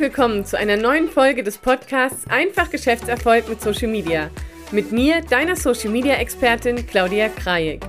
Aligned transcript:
willkommen 0.00 0.46
zu 0.46 0.56
einer 0.56 0.78
neuen 0.78 1.10
Folge 1.10 1.42
des 1.42 1.58
Podcasts 1.58 2.26
Einfach 2.26 2.70
Geschäftserfolg 2.70 3.50
mit 3.50 3.60
Social 3.60 3.88
Media. 3.88 4.30
Mit 4.72 4.92
mir, 4.92 5.20
deiner 5.20 5.56
Social 5.56 5.90
Media 5.90 6.14
Expertin 6.14 6.86
Claudia 6.86 7.28
Krajek. 7.28 7.82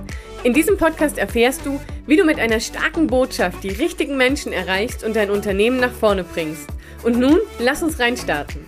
In 0.44 0.52
diesem 0.52 0.76
Podcast 0.76 1.16
erfährst 1.16 1.64
du, 1.64 1.80
wie 2.06 2.16
du 2.16 2.24
mit 2.24 2.38
einer 2.38 2.60
starken 2.60 3.06
Botschaft 3.06 3.64
die 3.64 3.70
richtigen 3.70 4.18
Menschen 4.18 4.52
erreichst 4.52 5.04
und 5.04 5.16
dein 5.16 5.30
Unternehmen 5.30 5.80
nach 5.80 5.92
vorne 5.92 6.22
bringst. 6.22 6.68
Und 7.02 7.18
nun, 7.18 7.38
lass 7.58 7.82
uns 7.82 7.98
reinstarten. 7.98 8.66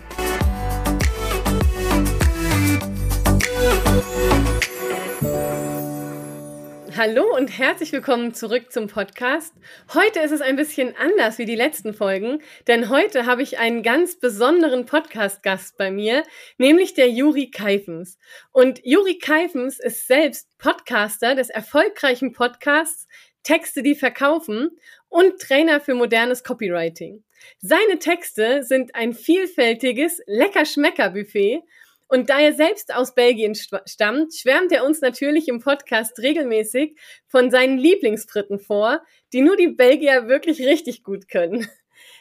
Hallo 6.96 7.24
und 7.34 7.48
herzlich 7.48 7.90
willkommen 7.90 8.34
zurück 8.34 8.70
zum 8.70 8.86
Podcast. 8.86 9.52
Heute 9.94 10.20
ist 10.20 10.30
es 10.30 10.40
ein 10.40 10.54
bisschen 10.54 10.94
anders 10.96 11.38
wie 11.38 11.44
die 11.44 11.56
letzten 11.56 11.92
Folgen, 11.92 12.40
denn 12.68 12.88
heute 12.88 13.26
habe 13.26 13.42
ich 13.42 13.58
einen 13.58 13.82
ganz 13.82 14.20
besonderen 14.20 14.86
Podcast-Gast 14.86 15.76
bei 15.76 15.90
mir, 15.90 16.22
nämlich 16.56 16.94
der 16.94 17.10
Juri 17.10 17.50
Keifens. 17.50 18.16
Und 18.52 18.80
Juri 18.84 19.18
Keifens 19.18 19.80
ist 19.80 20.06
selbst 20.06 20.56
Podcaster 20.58 21.34
des 21.34 21.50
erfolgreichen 21.50 22.32
Podcasts 22.32 23.08
Texte, 23.42 23.82
die 23.82 23.96
verkaufen 23.96 24.70
und 25.08 25.40
Trainer 25.40 25.80
für 25.80 25.96
modernes 25.96 26.44
Copywriting. 26.44 27.24
Seine 27.58 27.98
Texte 27.98 28.62
sind 28.62 28.94
ein 28.94 29.14
vielfältiges 29.14 30.22
Lecker-Schmecker-Buffet 30.26 31.64
und 32.08 32.30
da 32.30 32.38
er 32.38 32.52
selbst 32.52 32.94
aus 32.94 33.14
Belgien 33.14 33.54
stammt, 33.54 34.34
schwärmt 34.34 34.72
er 34.72 34.84
uns 34.84 35.00
natürlich 35.00 35.48
im 35.48 35.60
Podcast 35.60 36.18
regelmäßig 36.18 36.98
von 37.26 37.50
seinen 37.50 37.78
Lieblingsfritten 37.78 38.58
vor, 38.58 39.02
die 39.32 39.40
nur 39.40 39.56
die 39.56 39.68
Belgier 39.68 40.28
wirklich 40.28 40.60
richtig 40.60 41.02
gut 41.02 41.28
können. 41.28 41.66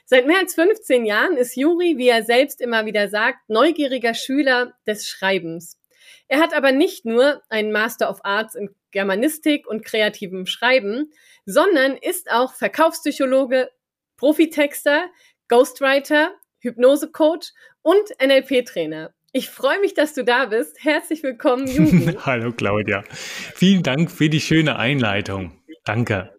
Seit 0.06 0.28
mehr 0.28 0.40
als 0.40 0.56
15 0.56 1.06
Jahren 1.06 1.38
ist 1.38 1.56
Juri, 1.56 1.98
wie 1.98 2.08
er 2.08 2.23
selbst 2.23 2.62
immer 2.62 2.86
wieder 2.86 3.08
sagt, 3.08 3.50
neugieriger 3.50 4.14
Schüler 4.14 4.73
des 4.86 5.08
Schreibens. 5.08 5.80
Er 6.28 6.40
hat 6.40 6.53
aber 6.53 6.72
nicht 6.72 7.06
nur 7.06 7.42
einen 7.50 7.72
Master 7.72 8.09
of 8.09 8.20
Arts 8.23 8.56
in 8.56 8.70
Germanistik 8.92 9.68
und 9.68 9.86
kreativem 9.86 10.45
Schreiben, 10.45 11.12
sondern 11.45 11.97
ist 11.97 12.31
auch 12.31 12.53
Verkaufspsychologe, 12.53 13.70
Profitexter, 14.18 15.09
Ghostwriter, 15.47 16.34
Hypnosecoach 16.59 17.53
und 17.81 18.03
NLP-Trainer. 18.22 19.14
Ich 19.36 19.50
freue 19.50 19.80
mich, 19.80 19.95
dass 19.95 20.14
du 20.14 20.23
da 20.23 20.45
bist. 20.45 20.84
Herzlich 20.84 21.23
willkommen, 21.23 21.66
Juri. 21.66 22.16
Hallo, 22.23 22.52
Claudia. 22.52 23.03
Vielen 23.09 23.81
Dank 23.81 24.12
für 24.12 24.30
die 24.30 24.40
schöne 24.40 24.78
Einleitung. 24.78 25.59
Danke. 25.86 26.38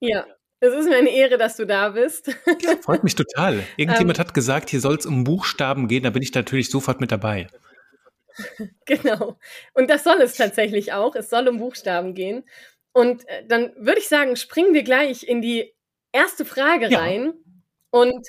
Ja, 0.00 0.26
es 0.60 0.72
ist 0.72 0.88
mir 0.88 0.96
eine 0.96 1.10
Ehre, 1.10 1.36
dass 1.36 1.56
du 1.56 1.66
da 1.66 1.90
bist. 1.90 2.34
Ja, 2.62 2.76
freut 2.80 3.04
mich 3.04 3.16
total. 3.16 3.62
Irgendjemand 3.76 4.18
ähm, 4.18 4.24
hat 4.24 4.32
gesagt, 4.32 4.70
hier 4.70 4.80
soll 4.80 4.96
es 4.96 5.04
um 5.04 5.24
Buchstaben 5.24 5.88
gehen, 5.88 6.04
da 6.04 6.10
bin 6.10 6.22
ich 6.22 6.32
natürlich 6.32 6.70
sofort 6.70 7.00
mit 7.00 7.12
dabei. 7.12 7.48
Genau. 8.86 9.38
Und 9.74 9.90
das 9.90 10.04
soll 10.04 10.18
es 10.22 10.34
tatsächlich 10.34 10.94
auch. 10.94 11.14
Es 11.14 11.28
soll 11.28 11.48
um 11.48 11.58
Buchstaben 11.58 12.14
gehen. 12.14 12.44
Und 12.92 13.28
äh, 13.28 13.44
dann 13.46 13.74
würde 13.76 13.98
ich 13.98 14.08
sagen, 14.08 14.36
springen 14.36 14.72
wir 14.72 14.84
gleich 14.84 15.28
in 15.28 15.42
die 15.42 15.74
erste 16.12 16.46
Frage 16.46 16.88
ja. 16.88 17.00
rein. 17.00 17.34
Und 17.90 18.26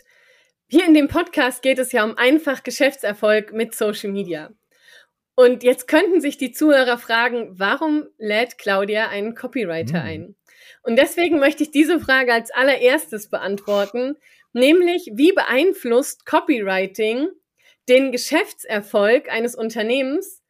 hier 0.74 0.86
in 0.88 0.96
dem 0.96 1.08
Podcast 1.08 1.62
geht 1.62 1.78
es 1.78 1.92
ja 1.92 2.04
um 2.04 2.18
einfach 2.18 2.64
Geschäftserfolg 2.64 3.54
mit 3.54 3.76
Social 3.76 4.10
Media. 4.10 4.50
Und 5.36 5.62
jetzt 5.62 5.88
könnten 5.88 6.20
sich 6.20 6.38
die 6.38 6.52
Zuhörer 6.52 6.98
fragen, 6.98 7.60
warum 7.60 8.08
lädt 8.18 8.58
Claudia 8.58 9.08
einen 9.10 9.36
Copywriter 9.36 10.00
hm. 10.00 10.10
ein? 10.10 10.36
Und 10.82 10.96
deswegen 10.96 11.38
möchte 11.38 11.62
ich 11.62 11.70
diese 11.70 12.00
Frage 12.00 12.34
als 12.34 12.50
allererstes 12.50 13.30
beantworten, 13.30 14.16
nämlich 14.52 15.12
wie 15.14 15.32
beeinflusst 15.32 16.26
Copywriting 16.26 17.28
den 17.88 18.12
Geschäftserfolg 18.12 19.32
eines 19.32 19.54
Unternehmens 19.54 20.42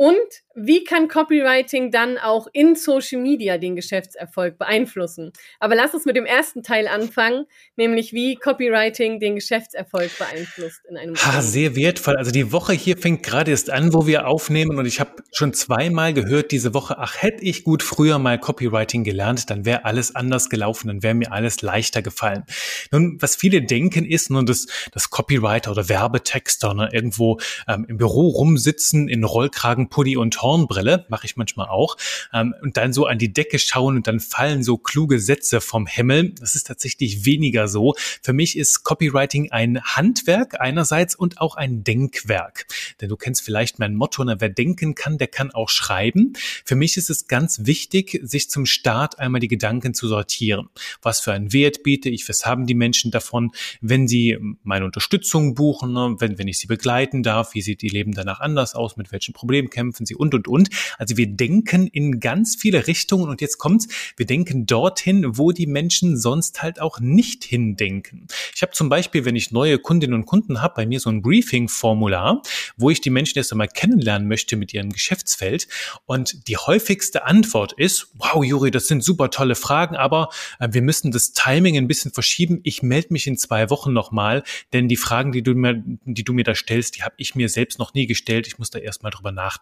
und 0.00 0.16
wie 0.54 0.82
kann 0.82 1.08
Copywriting 1.08 1.90
dann 1.90 2.16
auch 2.16 2.46
in 2.54 2.74
Social 2.74 3.20
Media 3.20 3.58
den 3.58 3.76
Geschäftserfolg 3.76 4.56
beeinflussen? 4.56 5.30
Aber 5.58 5.74
lass 5.74 5.92
uns 5.92 6.06
mit 6.06 6.16
dem 6.16 6.24
ersten 6.24 6.62
Teil 6.62 6.88
anfangen, 6.88 7.44
nämlich 7.76 8.14
wie 8.14 8.34
Copywriting 8.34 9.20
den 9.20 9.34
Geschäftserfolg 9.34 10.10
beeinflusst 10.18 10.80
in 10.88 10.96
einem. 10.96 11.16
Ha, 11.16 11.42
sehr 11.42 11.76
wertvoll. 11.76 12.16
Also 12.16 12.30
die 12.30 12.50
Woche 12.50 12.72
hier 12.72 12.96
fängt 12.96 13.22
gerade 13.22 13.50
erst 13.50 13.68
an, 13.68 13.92
wo 13.92 14.06
wir 14.06 14.26
aufnehmen 14.26 14.78
und 14.78 14.86
ich 14.86 15.00
habe 15.00 15.22
schon 15.32 15.52
zweimal 15.52 16.14
gehört 16.14 16.50
diese 16.50 16.72
Woche, 16.72 16.96
ach, 16.96 17.20
hätte 17.20 17.44
ich 17.44 17.62
gut 17.62 17.82
früher 17.82 18.18
mal 18.18 18.38
Copywriting 18.38 19.04
gelernt, 19.04 19.50
dann 19.50 19.66
wäre 19.66 19.84
alles 19.84 20.14
anders 20.16 20.48
gelaufen, 20.48 20.88
dann 20.88 21.02
wäre 21.02 21.14
mir 21.14 21.30
alles 21.30 21.60
leichter 21.60 22.00
gefallen. 22.00 22.44
Nun, 22.90 23.18
was 23.20 23.36
viele 23.36 23.60
denken 23.60 24.06
ist, 24.06 24.30
nun, 24.30 24.46
dass, 24.46 24.66
dass 24.92 25.10
Copywriter 25.10 25.70
oder 25.70 25.90
Werbetexter 25.90 26.72
ne, 26.72 26.88
irgendwo 26.90 27.38
ähm, 27.68 27.84
im 27.86 27.98
Büro 27.98 28.28
rumsitzen 28.28 29.06
in 29.06 29.24
Rollkragen, 29.24 29.89
Pulli 29.90 30.16
und 30.16 30.40
Horn 30.40 30.60
Hornbrille, 30.60 31.06
mache 31.08 31.26
ich 31.26 31.36
manchmal 31.36 31.68
auch, 31.68 31.96
ähm, 32.32 32.54
und 32.62 32.76
dann 32.76 32.92
so 32.92 33.06
an 33.06 33.18
die 33.18 33.32
Decke 33.32 33.58
schauen 33.58 33.96
und 33.96 34.06
dann 34.06 34.20
fallen 34.20 34.62
so 34.62 34.76
kluge 34.76 35.20
Sätze 35.20 35.60
vom 35.60 35.86
Himmel. 35.86 36.34
Das 36.40 36.54
ist 36.54 36.66
tatsächlich 36.66 37.24
weniger 37.24 37.68
so. 37.68 37.94
Für 38.22 38.32
mich 38.32 38.58
ist 38.58 38.84
Copywriting 38.84 39.50
ein 39.50 39.82
Handwerk 39.82 40.60
einerseits 40.60 41.14
und 41.14 41.40
auch 41.40 41.56
ein 41.56 41.84
Denkwerk. 41.84 42.66
Denn 43.00 43.08
du 43.08 43.16
kennst 43.16 43.42
vielleicht 43.42 43.78
mein 43.78 43.94
Motto, 43.94 44.24
na, 44.24 44.40
wer 44.40 44.48
denken 44.48 44.94
kann, 44.94 45.18
der 45.18 45.28
kann 45.28 45.50
auch 45.50 45.68
schreiben. 45.68 46.34
Für 46.64 46.76
mich 46.76 46.96
ist 46.96 47.10
es 47.10 47.26
ganz 47.26 47.60
wichtig, 47.64 48.20
sich 48.22 48.50
zum 48.50 48.66
Start 48.66 49.18
einmal 49.18 49.40
die 49.40 49.48
Gedanken 49.48 49.94
zu 49.94 50.08
sortieren. 50.08 50.68
Was 51.02 51.20
für 51.20 51.32
einen 51.32 51.52
Wert 51.52 51.82
biete 51.82 52.10
ich? 52.10 52.28
Was 52.28 52.46
haben 52.46 52.66
die 52.66 52.74
Menschen 52.74 53.10
davon, 53.10 53.52
wenn 53.80 54.08
sie 54.08 54.38
meine 54.62 54.84
Unterstützung 54.84 55.54
buchen, 55.54 55.92
ne? 55.92 56.16
wenn, 56.18 56.38
wenn 56.38 56.48
ich 56.48 56.58
sie 56.58 56.66
begleiten 56.66 57.22
darf? 57.22 57.54
Wie 57.54 57.62
sieht 57.62 57.82
ihr 57.82 57.90
Leben 57.90 58.12
danach 58.12 58.40
anders 58.40 58.74
aus? 58.74 58.96
Mit 58.96 59.12
welchen 59.12 59.32
Problemen 59.32 59.69
kämpfen 59.70 60.06
sie? 60.06 60.14
Und, 60.14 60.34
und, 60.34 60.48
und. 60.48 60.70
Also 60.98 61.16
wir 61.16 61.26
denken 61.26 61.86
in 61.86 62.20
ganz 62.20 62.56
viele 62.56 62.86
Richtungen 62.86 63.28
und 63.28 63.40
jetzt 63.40 63.58
kommt's, 63.58 63.88
wir 64.16 64.26
denken 64.26 64.66
dorthin, 64.66 65.38
wo 65.38 65.52
die 65.52 65.66
Menschen 65.66 66.16
sonst 66.18 66.62
halt 66.62 66.80
auch 66.80 67.00
nicht 67.00 67.44
hindenken. 67.44 68.26
Ich 68.54 68.62
habe 68.62 68.72
zum 68.72 68.88
Beispiel, 68.88 69.24
wenn 69.24 69.36
ich 69.36 69.50
neue 69.50 69.78
Kundinnen 69.78 70.14
und 70.14 70.26
Kunden 70.26 70.60
habe, 70.62 70.74
bei 70.74 70.86
mir 70.86 71.00
so 71.00 71.10
ein 71.10 71.22
Briefing-Formular, 71.22 72.42
wo 72.76 72.90
ich 72.90 73.00
die 73.00 73.10
Menschen 73.10 73.38
erst 73.38 73.52
einmal 73.52 73.68
kennenlernen 73.68 74.28
möchte 74.28 74.56
mit 74.56 74.74
ihrem 74.74 74.90
Geschäftsfeld 74.90 75.68
und 76.06 76.48
die 76.48 76.56
häufigste 76.56 77.24
Antwort 77.24 77.72
ist, 77.72 78.08
wow, 78.14 78.44
Juri, 78.44 78.70
das 78.70 78.88
sind 78.88 79.04
super 79.04 79.30
tolle 79.30 79.54
Fragen, 79.54 79.96
aber 79.96 80.30
äh, 80.58 80.68
wir 80.72 80.82
müssen 80.82 81.10
das 81.10 81.32
Timing 81.32 81.76
ein 81.76 81.88
bisschen 81.88 82.12
verschieben. 82.12 82.60
Ich 82.62 82.82
melde 82.82 83.08
mich 83.12 83.26
in 83.26 83.36
zwei 83.36 83.70
Wochen 83.70 83.92
nochmal, 83.92 84.42
denn 84.72 84.88
die 84.88 84.96
Fragen, 84.96 85.32
die 85.32 85.42
du 85.42 85.54
mir, 85.54 85.82
die 86.04 86.24
du 86.24 86.32
mir 86.32 86.44
da 86.44 86.54
stellst, 86.54 86.96
die 86.96 87.02
habe 87.02 87.14
ich 87.16 87.34
mir 87.34 87.48
selbst 87.48 87.78
noch 87.78 87.94
nie 87.94 88.06
gestellt. 88.06 88.46
Ich 88.46 88.58
muss 88.58 88.70
da 88.70 88.78
erstmal 88.78 89.12
drüber 89.12 89.32
nachdenken. 89.32 89.59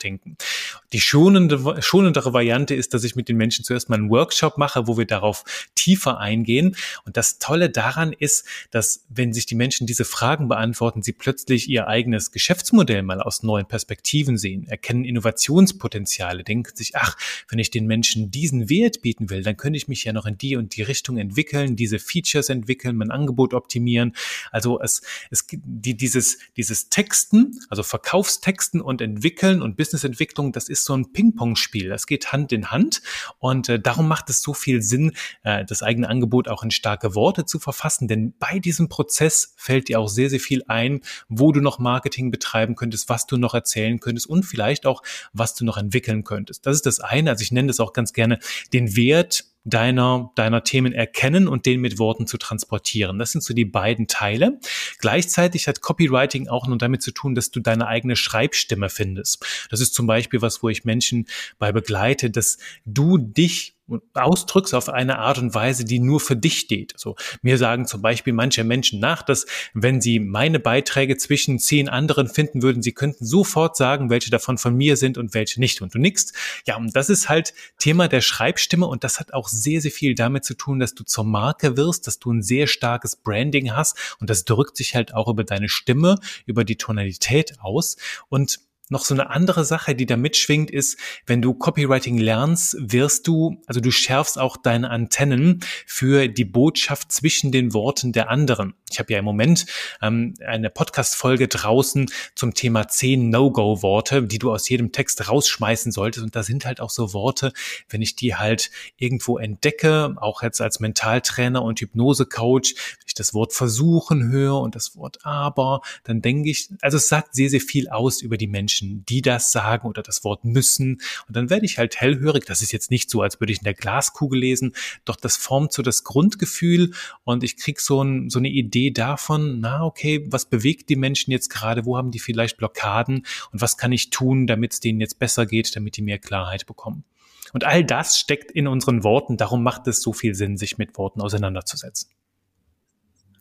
Die 0.92 1.00
schonende, 1.00 1.82
schonendere 1.82 2.32
Variante 2.32 2.74
ist, 2.74 2.94
dass 2.94 3.04
ich 3.04 3.16
mit 3.16 3.28
den 3.28 3.36
Menschen 3.36 3.64
zuerst 3.64 3.88
mal 3.88 3.96
einen 3.96 4.10
Workshop 4.10 4.58
mache, 4.58 4.86
wo 4.86 4.96
wir 4.96 5.06
darauf 5.06 5.44
tiefer 5.74 6.18
eingehen. 6.18 6.76
Und 7.04 7.16
das 7.16 7.38
Tolle 7.38 7.70
daran 7.70 8.12
ist, 8.12 8.46
dass 8.70 9.04
wenn 9.08 9.32
sich 9.32 9.46
die 9.46 9.54
Menschen 9.54 9.86
diese 9.86 10.04
Fragen 10.04 10.48
beantworten, 10.48 11.02
sie 11.02 11.12
plötzlich 11.12 11.68
ihr 11.68 11.88
eigenes 11.88 12.32
Geschäftsmodell 12.32 13.02
mal 13.02 13.20
aus 13.20 13.42
neuen 13.42 13.66
Perspektiven 13.66 14.38
sehen, 14.38 14.66
erkennen 14.66 15.04
Innovationspotenziale, 15.04 16.44
denken 16.44 16.74
sich, 16.74 16.96
ach, 16.96 17.16
wenn 17.48 17.58
ich 17.58 17.70
den 17.70 17.86
Menschen 17.86 18.30
diesen 18.30 18.70
Wert 18.70 19.02
bieten 19.02 19.30
will, 19.30 19.42
dann 19.42 19.56
könnte 19.56 19.76
ich 19.76 19.88
mich 19.88 20.04
ja 20.04 20.12
noch 20.12 20.26
in 20.26 20.38
die 20.38 20.56
und 20.56 20.76
die 20.76 20.82
Richtung 20.82 21.18
entwickeln, 21.18 21.76
diese 21.76 21.98
Features 21.98 22.48
entwickeln, 22.48 22.96
mein 22.96 23.10
Angebot 23.10 23.54
optimieren. 23.54 24.14
Also 24.50 24.80
es, 24.80 25.02
es 25.30 25.46
die, 25.50 25.96
dieses, 25.96 26.38
dieses 26.56 26.88
Texten, 26.88 27.58
also 27.68 27.82
Verkaufstexten 27.82 28.80
und 28.80 29.00
Entwickeln 29.00 29.62
und 29.62 29.76
Businessentwicklung, 29.88 30.52
das 30.52 30.68
ist 30.68 30.84
so 30.84 30.94
ein 30.94 31.12
Ping-Pong-Spiel. 31.12 31.88
Das 31.88 32.06
geht 32.06 32.30
Hand 32.30 32.52
in 32.52 32.70
Hand 32.70 33.00
und 33.38 33.70
äh, 33.70 33.80
darum 33.80 34.06
macht 34.06 34.28
es 34.28 34.42
so 34.42 34.52
viel 34.52 34.82
Sinn, 34.82 35.12
äh, 35.44 35.64
das 35.64 35.82
eigene 35.82 36.08
Angebot 36.08 36.46
auch 36.48 36.62
in 36.62 36.70
starke 36.70 37.14
Worte 37.14 37.46
zu 37.46 37.58
verfassen, 37.58 38.06
denn 38.06 38.34
bei 38.38 38.58
diesem 38.58 38.88
Prozess 38.88 39.54
fällt 39.56 39.88
dir 39.88 39.98
auch 39.98 40.08
sehr, 40.08 40.28
sehr 40.28 40.40
viel 40.40 40.62
ein, 40.68 41.00
wo 41.28 41.52
du 41.52 41.60
noch 41.60 41.78
Marketing 41.78 42.30
betreiben 42.30 42.74
könntest, 42.74 43.08
was 43.08 43.26
du 43.26 43.38
noch 43.38 43.54
erzählen 43.54 43.98
könntest 43.98 44.28
und 44.28 44.44
vielleicht 44.44 44.84
auch, 44.84 45.02
was 45.32 45.54
du 45.54 45.64
noch 45.64 45.78
entwickeln 45.78 46.22
könntest. 46.22 46.66
Das 46.66 46.76
ist 46.76 46.84
das 46.84 47.00
eine. 47.00 47.30
Also 47.30 47.42
ich 47.42 47.52
nenne 47.52 47.68
das 47.68 47.80
auch 47.80 47.94
ganz 47.94 48.12
gerne 48.12 48.38
den 48.74 48.94
Wert 48.94 49.44
deiner, 49.70 50.32
deiner 50.34 50.64
Themen 50.64 50.92
erkennen 50.92 51.48
und 51.48 51.66
den 51.66 51.80
mit 51.80 51.98
Worten 51.98 52.26
zu 52.26 52.38
transportieren. 52.38 53.18
Das 53.18 53.32
sind 53.32 53.42
so 53.42 53.54
die 53.54 53.64
beiden 53.64 54.06
Teile. 54.06 54.58
Gleichzeitig 54.98 55.68
hat 55.68 55.80
Copywriting 55.80 56.48
auch 56.48 56.66
nur 56.66 56.78
damit 56.78 57.02
zu 57.02 57.12
tun, 57.12 57.34
dass 57.34 57.50
du 57.50 57.60
deine 57.60 57.86
eigene 57.86 58.16
Schreibstimme 58.16 58.88
findest. 58.88 59.44
Das 59.70 59.80
ist 59.80 59.94
zum 59.94 60.06
Beispiel 60.06 60.42
was, 60.42 60.62
wo 60.62 60.68
ich 60.68 60.84
Menschen 60.84 61.26
bei 61.58 61.72
begleite, 61.72 62.30
dass 62.30 62.58
du 62.84 63.18
dich 63.18 63.77
ausdrückst 64.14 64.74
auf 64.74 64.88
eine 64.88 65.18
Art 65.18 65.38
und 65.38 65.54
Weise, 65.54 65.84
die 65.84 65.98
nur 65.98 66.20
für 66.20 66.36
dich 66.36 66.58
steht. 66.58 66.94
Also 66.94 67.16
mir 67.42 67.58
sagen 67.58 67.86
zum 67.86 68.02
Beispiel 68.02 68.32
manche 68.32 68.64
Menschen 68.64 69.00
nach, 69.00 69.22
dass 69.22 69.46
wenn 69.74 70.00
sie 70.00 70.18
meine 70.18 70.60
Beiträge 70.60 71.16
zwischen 71.16 71.58
zehn 71.58 71.88
anderen 71.88 72.28
finden 72.28 72.62
würden, 72.62 72.82
sie 72.82 72.92
könnten 72.92 73.24
sofort 73.24 73.76
sagen, 73.76 74.10
welche 74.10 74.30
davon 74.30 74.58
von 74.58 74.74
mir 74.74 74.96
sind 74.96 75.18
und 75.18 75.34
welche 75.34 75.60
nicht. 75.60 75.80
Und 75.82 75.94
du 75.94 75.98
nickst. 75.98 76.34
Ja, 76.66 76.76
und 76.76 76.94
das 76.94 77.10
ist 77.10 77.28
halt 77.28 77.54
Thema 77.78 78.08
der 78.08 78.20
Schreibstimme 78.20 78.86
und 78.86 79.04
das 79.04 79.20
hat 79.20 79.32
auch 79.32 79.48
sehr, 79.48 79.80
sehr 79.80 79.90
viel 79.90 80.14
damit 80.14 80.44
zu 80.44 80.54
tun, 80.54 80.78
dass 80.78 80.94
du 80.94 81.04
zur 81.04 81.24
Marke 81.24 81.76
wirst, 81.76 82.06
dass 82.06 82.18
du 82.18 82.32
ein 82.32 82.42
sehr 82.42 82.66
starkes 82.66 83.16
Branding 83.16 83.72
hast 83.72 84.16
und 84.20 84.30
das 84.30 84.44
drückt 84.44 84.76
sich 84.76 84.94
halt 84.94 85.14
auch 85.14 85.28
über 85.28 85.44
deine 85.44 85.68
Stimme, 85.68 86.18
über 86.46 86.64
die 86.64 86.76
Tonalität 86.76 87.60
aus 87.60 87.96
und 88.28 88.60
noch 88.90 89.04
so 89.04 89.14
eine 89.14 89.30
andere 89.30 89.64
Sache, 89.64 89.94
die 89.94 90.06
da 90.06 90.16
mitschwingt, 90.16 90.70
ist, 90.70 90.98
wenn 91.26 91.42
du 91.42 91.54
Copywriting 91.54 92.18
lernst, 92.18 92.76
wirst 92.78 93.26
du, 93.26 93.60
also 93.66 93.80
du 93.80 93.90
schärfst 93.90 94.38
auch 94.38 94.56
deine 94.56 94.90
Antennen 94.90 95.60
für 95.86 96.28
die 96.28 96.44
Botschaft 96.44 97.12
zwischen 97.12 97.52
den 97.52 97.74
Worten 97.74 98.12
der 98.12 98.30
anderen. 98.30 98.74
Ich 98.90 98.98
habe 98.98 99.12
ja 99.12 99.18
im 99.18 99.24
Moment 99.24 99.66
ähm, 100.00 100.34
eine 100.46 100.70
Podcast-Folge 100.70 101.48
draußen 101.48 102.06
zum 102.34 102.54
Thema 102.54 102.88
10 102.88 103.28
No-Go-Worte, 103.28 104.22
die 104.22 104.38
du 104.38 104.52
aus 104.52 104.68
jedem 104.68 104.92
Text 104.92 105.28
rausschmeißen 105.28 105.92
solltest. 105.92 106.24
Und 106.24 106.34
da 106.34 106.42
sind 106.42 106.64
halt 106.64 106.80
auch 106.80 106.90
so 106.90 107.12
Worte, 107.12 107.52
wenn 107.88 108.00
ich 108.00 108.16
die 108.16 108.36
halt 108.36 108.70
irgendwo 108.96 109.38
entdecke, 109.38 110.14
auch 110.16 110.42
jetzt 110.42 110.60
als 110.60 110.80
Mentaltrainer 110.80 111.62
und 111.62 111.80
Hypnose-Coach, 111.80 112.74
wenn 112.74 113.06
ich 113.06 113.14
das 113.14 113.34
Wort 113.34 113.52
versuchen 113.52 114.30
höre 114.30 114.60
und 114.60 114.74
das 114.74 114.96
Wort 114.96 115.18
aber, 115.24 115.82
dann 116.04 116.22
denke 116.22 116.50
ich, 116.50 116.70
also 116.80 116.96
es 116.96 117.08
sagt 117.08 117.34
sehr, 117.34 117.50
sehr 117.50 117.60
viel 117.60 117.88
aus 117.88 118.22
über 118.22 118.36
die 118.36 118.46
Menschen 118.46 118.77
Menschen, 118.80 119.04
die 119.06 119.22
das 119.22 119.52
sagen 119.52 119.88
oder 119.88 120.02
das 120.02 120.24
Wort 120.24 120.44
müssen. 120.44 121.00
Und 121.26 121.36
dann 121.36 121.50
werde 121.50 121.66
ich 121.66 121.78
halt 121.78 122.00
hellhörig. 122.00 122.44
Das 122.44 122.62
ist 122.62 122.72
jetzt 122.72 122.90
nicht 122.90 123.10
so, 123.10 123.22
als 123.22 123.40
würde 123.40 123.52
ich 123.52 123.58
in 123.58 123.64
der 123.64 123.74
Glaskugel 123.74 124.40
lesen, 124.40 124.74
doch 125.04 125.16
das 125.16 125.36
formt 125.36 125.72
so 125.72 125.82
das 125.82 126.04
Grundgefühl 126.04 126.92
und 127.24 127.44
ich 127.44 127.56
krieg 127.56 127.80
so, 127.80 128.02
ein, 128.02 128.30
so 128.30 128.38
eine 128.38 128.48
Idee 128.48 128.90
davon, 128.90 129.60
na 129.60 129.84
okay, 129.84 130.26
was 130.30 130.46
bewegt 130.46 130.88
die 130.88 130.96
Menschen 130.96 131.30
jetzt 131.30 131.50
gerade, 131.50 131.84
wo 131.84 131.96
haben 131.96 132.10
die 132.10 132.18
vielleicht 132.18 132.56
Blockaden 132.56 133.26
und 133.52 133.60
was 133.60 133.76
kann 133.76 133.92
ich 133.92 134.10
tun, 134.10 134.46
damit 134.46 134.72
es 134.74 134.80
denen 134.80 135.00
jetzt 135.00 135.18
besser 135.18 135.46
geht, 135.46 135.74
damit 135.74 135.96
die 135.96 136.02
mehr 136.02 136.18
Klarheit 136.18 136.66
bekommen. 136.66 137.04
Und 137.52 137.64
all 137.64 137.82
das 137.82 138.18
steckt 138.18 138.50
in 138.50 138.66
unseren 138.66 139.04
Worten, 139.04 139.36
darum 139.36 139.62
macht 139.62 139.86
es 139.86 140.02
so 140.02 140.12
viel 140.12 140.34
Sinn, 140.34 140.58
sich 140.58 140.76
mit 140.76 140.98
Worten 140.98 141.20
auseinanderzusetzen. 141.20 142.10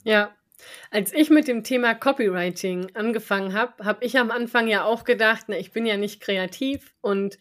Ja, 0.03 0.31
als 0.91 1.13
ich 1.13 1.29
mit 1.29 1.47
dem 1.47 1.63
Thema 1.63 1.93
Copywriting 1.93 2.95
angefangen 2.95 3.53
habe, 3.53 3.85
habe 3.85 4.03
ich 4.05 4.17
am 4.17 4.31
Anfang 4.31 4.67
ja 4.67 4.83
auch 4.83 5.03
gedacht, 5.03 5.45
na, 5.47 5.57
ich 5.57 5.71
bin 5.71 5.85
ja 5.85 5.97
nicht 5.97 6.21
kreativ 6.21 6.93
und 7.01 7.37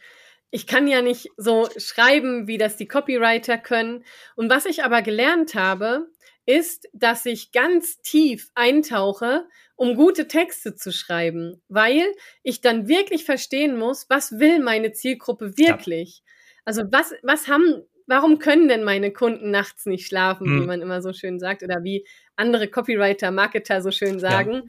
ich 0.50 0.66
kann 0.66 0.86
ja 0.88 1.02
nicht 1.02 1.30
so 1.36 1.68
schreiben, 1.76 2.46
wie 2.46 2.58
das 2.58 2.76
die 2.76 2.86
Copywriter 2.86 3.58
können. 3.58 4.04
Und 4.36 4.48
was 4.50 4.64
ich 4.64 4.84
aber 4.84 5.02
gelernt 5.02 5.54
habe, 5.54 6.08
ist, 6.46 6.88
dass 6.92 7.26
ich 7.26 7.50
ganz 7.50 8.00
tief 8.00 8.50
eintauche, 8.54 9.46
um 9.74 9.96
gute 9.96 10.28
Texte 10.28 10.74
zu 10.76 10.92
schreiben, 10.92 11.60
weil 11.68 12.06
ich 12.42 12.60
dann 12.60 12.88
wirklich 12.88 13.24
verstehen 13.24 13.76
muss, 13.76 14.06
was 14.08 14.38
will 14.38 14.60
meine 14.60 14.92
Zielgruppe 14.92 15.58
wirklich? 15.58 16.22
Ja. 16.24 16.32
Also 16.64 16.82
was, 16.90 17.12
was 17.22 17.48
haben 17.48 17.84
warum 18.06 18.38
können 18.38 18.68
denn 18.68 18.84
meine 18.84 19.12
Kunden 19.12 19.50
nachts 19.50 19.86
nicht 19.86 20.06
schlafen, 20.06 20.48
mhm. 20.48 20.62
wie 20.62 20.66
man 20.66 20.82
immer 20.82 21.02
so 21.02 21.12
schön 21.12 21.38
sagt, 21.38 21.62
oder 21.62 21.82
wie 21.82 22.06
andere 22.37 22.69
Copywriter, 22.69 23.31
Marketer 23.31 23.83
so 23.83 23.91
schön 23.91 24.21
sagen. 24.21 24.69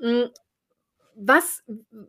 Ja. 0.00 0.24
Mm, 0.24 0.30
was, 1.16 1.62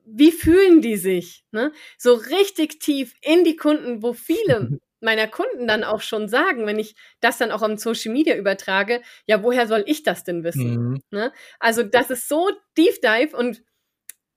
wie 0.06 0.32
fühlen 0.32 0.82
die 0.82 0.98
sich? 0.98 1.46
Ne? 1.52 1.72
So 1.98 2.14
richtig 2.14 2.80
tief 2.80 3.16
in 3.22 3.44
die 3.44 3.56
Kunden, 3.56 4.04
wo 4.04 4.14
viele 4.14 4.80
meiner 5.00 5.28
Kunden 5.28 5.68
dann 5.68 5.84
auch 5.84 6.02
schon 6.02 6.28
sagen, 6.28 6.66
wenn 6.66 6.80
ich 6.80 6.96
das 7.22 7.38
dann 7.38 7.52
auch 7.52 7.62
am 7.62 7.78
Social 7.78 8.12
Media 8.12 8.36
übertrage, 8.36 9.02
ja, 9.26 9.44
woher 9.44 9.68
soll 9.68 9.84
ich 9.88 10.04
das 10.04 10.24
denn 10.24 10.44
wissen? 10.44 10.76
Mhm. 10.76 11.02
Ne? 11.12 11.32
Also 11.60 11.84
das 11.84 12.10
ist 12.10 12.28
so 12.28 12.50
Deep 12.78 13.02
Dive 13.02 13.36
und 13.38 13.62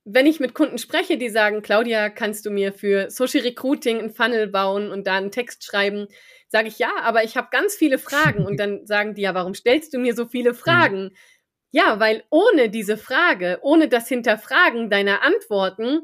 wenn 0.04 0.26
ich 0.26 0.40
mit 0.40 0.54
Kunden 0.54 0.78
spreche, 0.78 1.18
die 1.18 1.28
sagen, 1.28 1.62
Claudia, 1.62 2.08
kannst 2.08 2.46
du 2.46 2.50
mir 2.50 2.72
für 2.72 3.10
Social 3.10 3.42
Recruiting 3.42 3.98
einen 3.98 4.10
Funnel 4.10 4.46
bauen 4.46 4.90
und 4.90 5.06
da 5.06 5.16
einen 5.16 5.30
Text 5.30 5.64
schreiben, 5.64 6.06
sage 6.48 6.68
ich 6.68 6.78
ja, 6.78 6.90
aber 7.02 7.22
ich 7.22 7.36
habe 7.36 7.48
ganz 7.50 7.74
viele 7.74 7.98
Fragen. 7.98 8.44
Und 8.44 8.58
dann 8.58 8.86
sagen 8.86 9.14
die 9.14 9.22
ja, 9.22 9.34
warum 9.34 9.54
stellst 9.54 9.92
du 9.92 9.98
mir 9.98 10.14
so 10.14 10.26
viele 10.26 10.54
Fragen? 10.54 11.04
Mhm. 11.04 11.16
Ja, 11.72 12.00
weil 12.00 12.24
ohne 12.30 12.70
diese 12.70 12.96
Frage, 12.96 13.58
ohne 13.62 13.88
das 13.88 14.08
Hinterfragen 14.08 14.90
deiner 14.90 15.22
Antworten, 15.22 16.00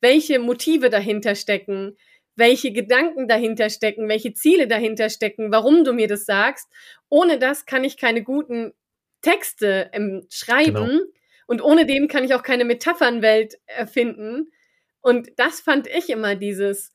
welche 0.00 0.38
Motive 0.38 0.88
dahinter 0.88 1.34
stecken, 1.34 1.96
welche 2.36 2.72
Gedanken 2.72 3.28
dahinter 3.28 3.68
stecken, 3.68 4.08
welche 4.08 4.32
Ziele 4.32 4.66
dahinter 4.66 5.10
stecken, 5.10 5.52
warum 5.52 5.84
du 5.84 5.92
mir 5.92 6.06
das 6.06 6.24
sagst, 6.24 6.70
ohne 7.10 7.38
das 7.38 7.66
kann 7.66 7.84
ich 7.84 7.98
keine 7.98 8.22
guten 8.22 8.72
Texte 9.20 9.90
ähm, 9.92 10.26
schreiben. 10.30 10.72
Genau 10.88 11.19
und 11.50 11.62
ohne 11.62 11.84
dem 11.84 12.06
kann 12.06 12.22
ich 12.22 12.32
auch 12.32 12.44
keine 12.44 12.64
Metaphernwelt 12.64 13.58
erfinden. 13.66 14.52
Und 15.00 15.30
das 15.36 15.60
fand 15.60 15.88
ich 15.88 16.08
immer 16.08 16.36
dieses, 16.36 16.92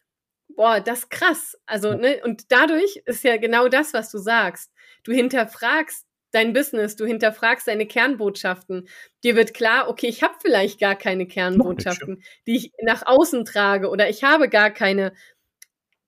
boah, 0.47 0.79
das 0.79 0.99
ist 0.99 1.09
krass. 1.09 1.57
Also, 1.65 1.93
ne, 1.93 2.21
und 2.23 2.53
dadurch 2.53 3.01
ist 3.05 3.25
ja 3.25 3.35
genau 3.35 3.67
das, 3.67 3.93
was 3.93 4.09
du 4.09 4.17
sagst. 4.17 4.71
Du 5.03 5.11
hinterfragst 5.11 6.05
dein 6.31 6.53
Business, 6.53 6.95
du 6.95 7.05
hinterfragst 7.05 7.67
deine 7.67 7.85
Kernbotschaften. 7.85 8.87
Dir 9.25 9.35
wird 9.35 9.53
klar, 9.53 9.89
okay, 9.89 10.07
ich 10.07 10.23
habe 10.23 10.35
vielleicht 10.41 10.79
gar 10.79 10.95
keine 10.95 11.27
Kernbotschaften, 11.27 12.23
die 12.47 12.55
ich 12.55 12.71
nach 12.81 13.05
außen 13.05 13.43
trage 13.43 13.89
oder 13.89 14.07
ich 14.07 14.23
habe 14.23 14.47
gar 14.47 14.71
keine 14.71 15.11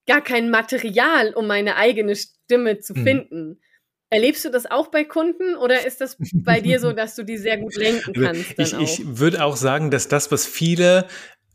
gar 0.05 0.21
kein 0.21 0.49
Material, 0.49 1.33
um 1.33 1.47
meine 1.47 1.75
eigene 1.75 2.15
Stimme 2.15 2.79
zu 2.79 2.93
mhm. 2.93 3.03
finden. 3.03 3.61
Erlebst 4.09 4.45
du 4.45 4.49
das 4.49 4.65
auch 4.65 4.87
bei 4.87 5.03
Kunden 5.03 5.55
oder 5.55 5.85
ist 5.85 6.01
das 6.01 6.17
bei 6.33 6.61
dir 6.61 6.79
so, 6.79 6.93
dass 6.93 7.15
du 7.15 7.23
die 7.23 7.37
sehr 7.37 7.57
gut 7.57 7.75
lenken 7.75 8.13
kannst? 8.13 8.57
Ich, 8.57 8.73
ich 8.73 9.01
würde 9.05 9.43
auch 9.43 9.57
sagen, 9.57 9.91
dass 9.91 10.07
das, 10.07 10.31
was 10.31 10.45
viele 10.45 11.07